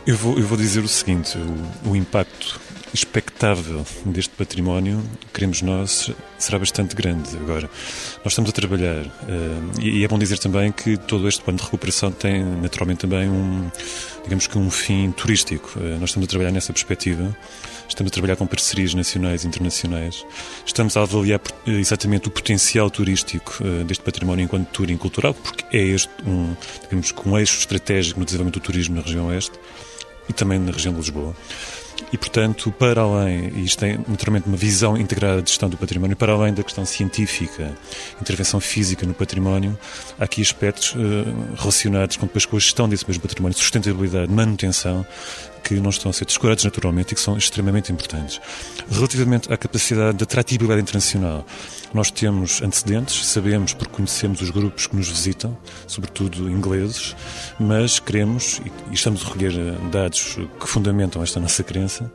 Eu 0.06 0.16
vou, 0.16 0.38
eu 0.38 0.46
vou 0.46 0.56
dizer 0.56 0.84
o 0.84 0.88
seguinte: 0.88 1.36
o, 1.84 1.90
o 1.90 1.96
impacto 1.96 2.60
expectável 2.94 3.86
deste 4.04 4.34
património, 4.34 5.02
queremos 5.32 5.62
nós, 5.62 6.10
será 6.38 6.58
bastante 6.58 6.94
grande. 6.94 7.36
Agora, 7.38 7.70
nós 8.24 8.32
estamos 8.32 8.50
a 8.50 8.52
trabalhar, 8.52 9.06
uh, 9.06 9.80
e 9.80 10.04
é 10.04 10.08
bom 10.08 10.18
dizer 10.18 10.38
também 10.38 10.70
que 10.70 10.96
todo 10.96 11.26
este 11.26 11.42
plano 11.42 11.58
de 11.58 11.64
recuperação 11.64 12.12
tem 12.12 12.44
naturalmente 12.44 12.98
também 12.98 13.28
um, 13.28 13.70
digamos 14.22 14.46
que 14.46 14.58
um 14.58 14.70
fim 14.70 15.10
turístico. 15.12 15.72
Uh, 15.76 15.98
nós 15.98 16.10
estamos 16.10 16.26
a 16.26 16.28
trabalhar 16.28 16.50
nessa 16.50 16.72
perspectiva, 16.72 17.34
estamos 17.88 18.10
a 18.10 18.12
trabalhar 18.12 18.36
com 18.36 18.46
parcerias 18.46 18.92
nacionais 18.92 19.44
e 19.44 19.46
internacionais, 19.46 20.24
estamos 20.66 20.96
a 20.96 21.02
avaliar 21.02 21.40
eh, 21.66 21.72
exatamente 21.72 22.28
o 22.28 22.30
potencial 22.30 22.90
turístico 22.90 23.62
deste 23.86 24.02
património 24.02 24.44
enquanto 24.44 24.68
touring 24.68 24.96
cultural, 24.96 25.34
porque 25.34 25.64
é 25.76 25.82
este 25.82 26.10
um, 26.26 26.54
digamos 26.82 27.12
que 27.12 27.28
um 27.28 27.38
eixo 27.38 27.58
estratégico 27.58 28.18
no 28.18 28.24
desenvolvimento 28.24 28.60
do 28.60 28.64
turismo 28.64 28.96
na 28.96 29.02
região 29.02 29.26
oeste 29.26 29.58
e 30.28 30.32
também 30.32 30.58
na 30.58 30.72
região 30.72 30.92
de 30.94 31.00
Lisboa. 31.00 31.34
E, 32.12 32.18
portanto, 32.18 32.70
para 32.72 33.00
além, 33.00 33.50
e 33.54 33.64
isto 33.64 33.78
tem 33.78 33.98
naturalmente 34.06 34.46
uma 34.46 34.56
visão 34.56 34.96
integrada 34.98 35.40
de 35.40 35.48
gestão 35.48 35.68
do 35.68 35.78
património, 35.78 36.14
para 36.14 36.32
além 36.32 36.52
da 36.52 36.62
questão 36.62 36.84
científica, 36.84 37.72
intervenção 38.20 38.60
física 38.60 39.06
no 39.06 39.14
património, 39.14 39.78
há 40.18 40.24
aqui 40.24 40.42
aspectos 40.42 40.94
uh, 40.94 40.98
relacionados 41.56 42.16
com, 42.16 42.26
depois, 42.26 42.44
com 42.44 42.56
a 42.56 42.60
gestão 42.60 42.88
desse 42.88 43.06
mesmo 43.06 43.22
património, 43.22 43.56
sustentabilidade, 43.56 44.30
manutenção, 44.30 45.06
que 45.62 45.74
não 45.74 45.90
estão 45.90 46.10
a 46.10 46.12
ser 46.12 46.24
descurados 46.24 46.64
naturalmente 46.64 47.12
e 47.12 47.14
que 47.14 47.20
são 47.20 47.36
extremamente 47.36 47.92
importantes. 47.92 48.40
Relativamente 48.90 49.52
à 49.52 49.56
capacidade 49.56 50.18
de 50.18 50.24
atratividade 50.24 50.80
internacional, 50.80 51.46
nós 51.94 52.10
temos 52.10 52.62
antecedentes, 52.62 53.26
sabemos 53.26 53.74
porque 53.74 53.94
conhecemos 53.94 54.40
os 54.40 54.50
grupos 54.50 54.86
que 54.86 54.96
nos 54.96 55.08
visitam, 55.08 55.56
sobretudo 55.86 56.50
ingleses, 56.50 57.14
mas 57.58 57.98
queremos, 57.98 58.60
e 58.90 58.94
estamos 58.94 59.22
a 59.22 59.26
recolher 59.26 59.52
eh, 59.52 59.90
dados 59.90 60.38
que 60.58 60.68
fundamentam 60.68 61.22
esta 61.22 61.38
nossa 61.38 61.62
crença, 61.62 62.10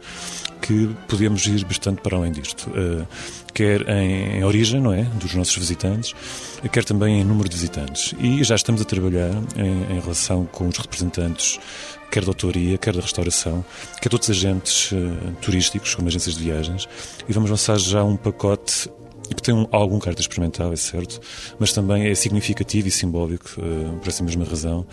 que 0.61 0.89
podemos 1.07 1.45
ir 1.45 1.63
bastante 1.65 2.01
para 2.01 2.17
além 2.17 2.31
disto. 2.31 2.69
Quer 3.57 3.89
em, 3.89 4.37
em, 4.37 4.43
origem, 4.43 4.79
não 4.79 4.93
é? 4.93 5.01
Dos 5.01 5.33
nossos 5.33 5.57
visitantes, 5.57 6.13
quer 6.71 6.85
também 6.85 7.21
em 7.21 7.23
número 7.23 7.49
de 7.49 7.55
visitantes. 7.55 8.13
E 8.19 8.43
já 8.43 8.53
estamos 8.53 8.79
a 8.79 8.85
trabalhar 8.85 9.31
em, 9.55 9.95
em 9.95 9.99
relação 9.99 10.45
com 10.45 10.67
os 10.67 10.77
representantes 10.77 11.59
quer 12.11 12.23
da 12.23 12.29
autoria, 12.29 12.77
quer 12.77 12.93
da 12.93 13.01
restauração, 13.01 13.65
quer 13.99 14.09
de 14.09 14.15
outros 14.15 14.29
agentes 14.29 14.91
uh, 14.91 14.95
turísticos, 15.41 15.95
como 15.95 16.07
agências 16.07 16.35
de 16.35 16.43
viagens, 16.43 16.87
e 17.27 17.33
vamos 17.33 17.49
lançar 17.49 17.79
já 17.79 18.03
um 18.03 18.15
pacote 18.15 18.91
que 19.35 19.41
tem 19.41 19.53
um, 19.53 19.67
algum 19.71 19.99
caráter 19.99 20.21
experimental, 20.21 20.71
é 20.71 20.75
certo, 20.75 21.19
mas 21.59 21.73
também 21.73 22.07
é 22.07 22.15
significativo 22.15 22.87
e 22.87 22.91
simbólico, 22.91 23.49
uh, 23.57 23.97
por 23.99 24.07
essa 24.07 24.23
mesma 24.23 24.45
razão, 24.45 24.85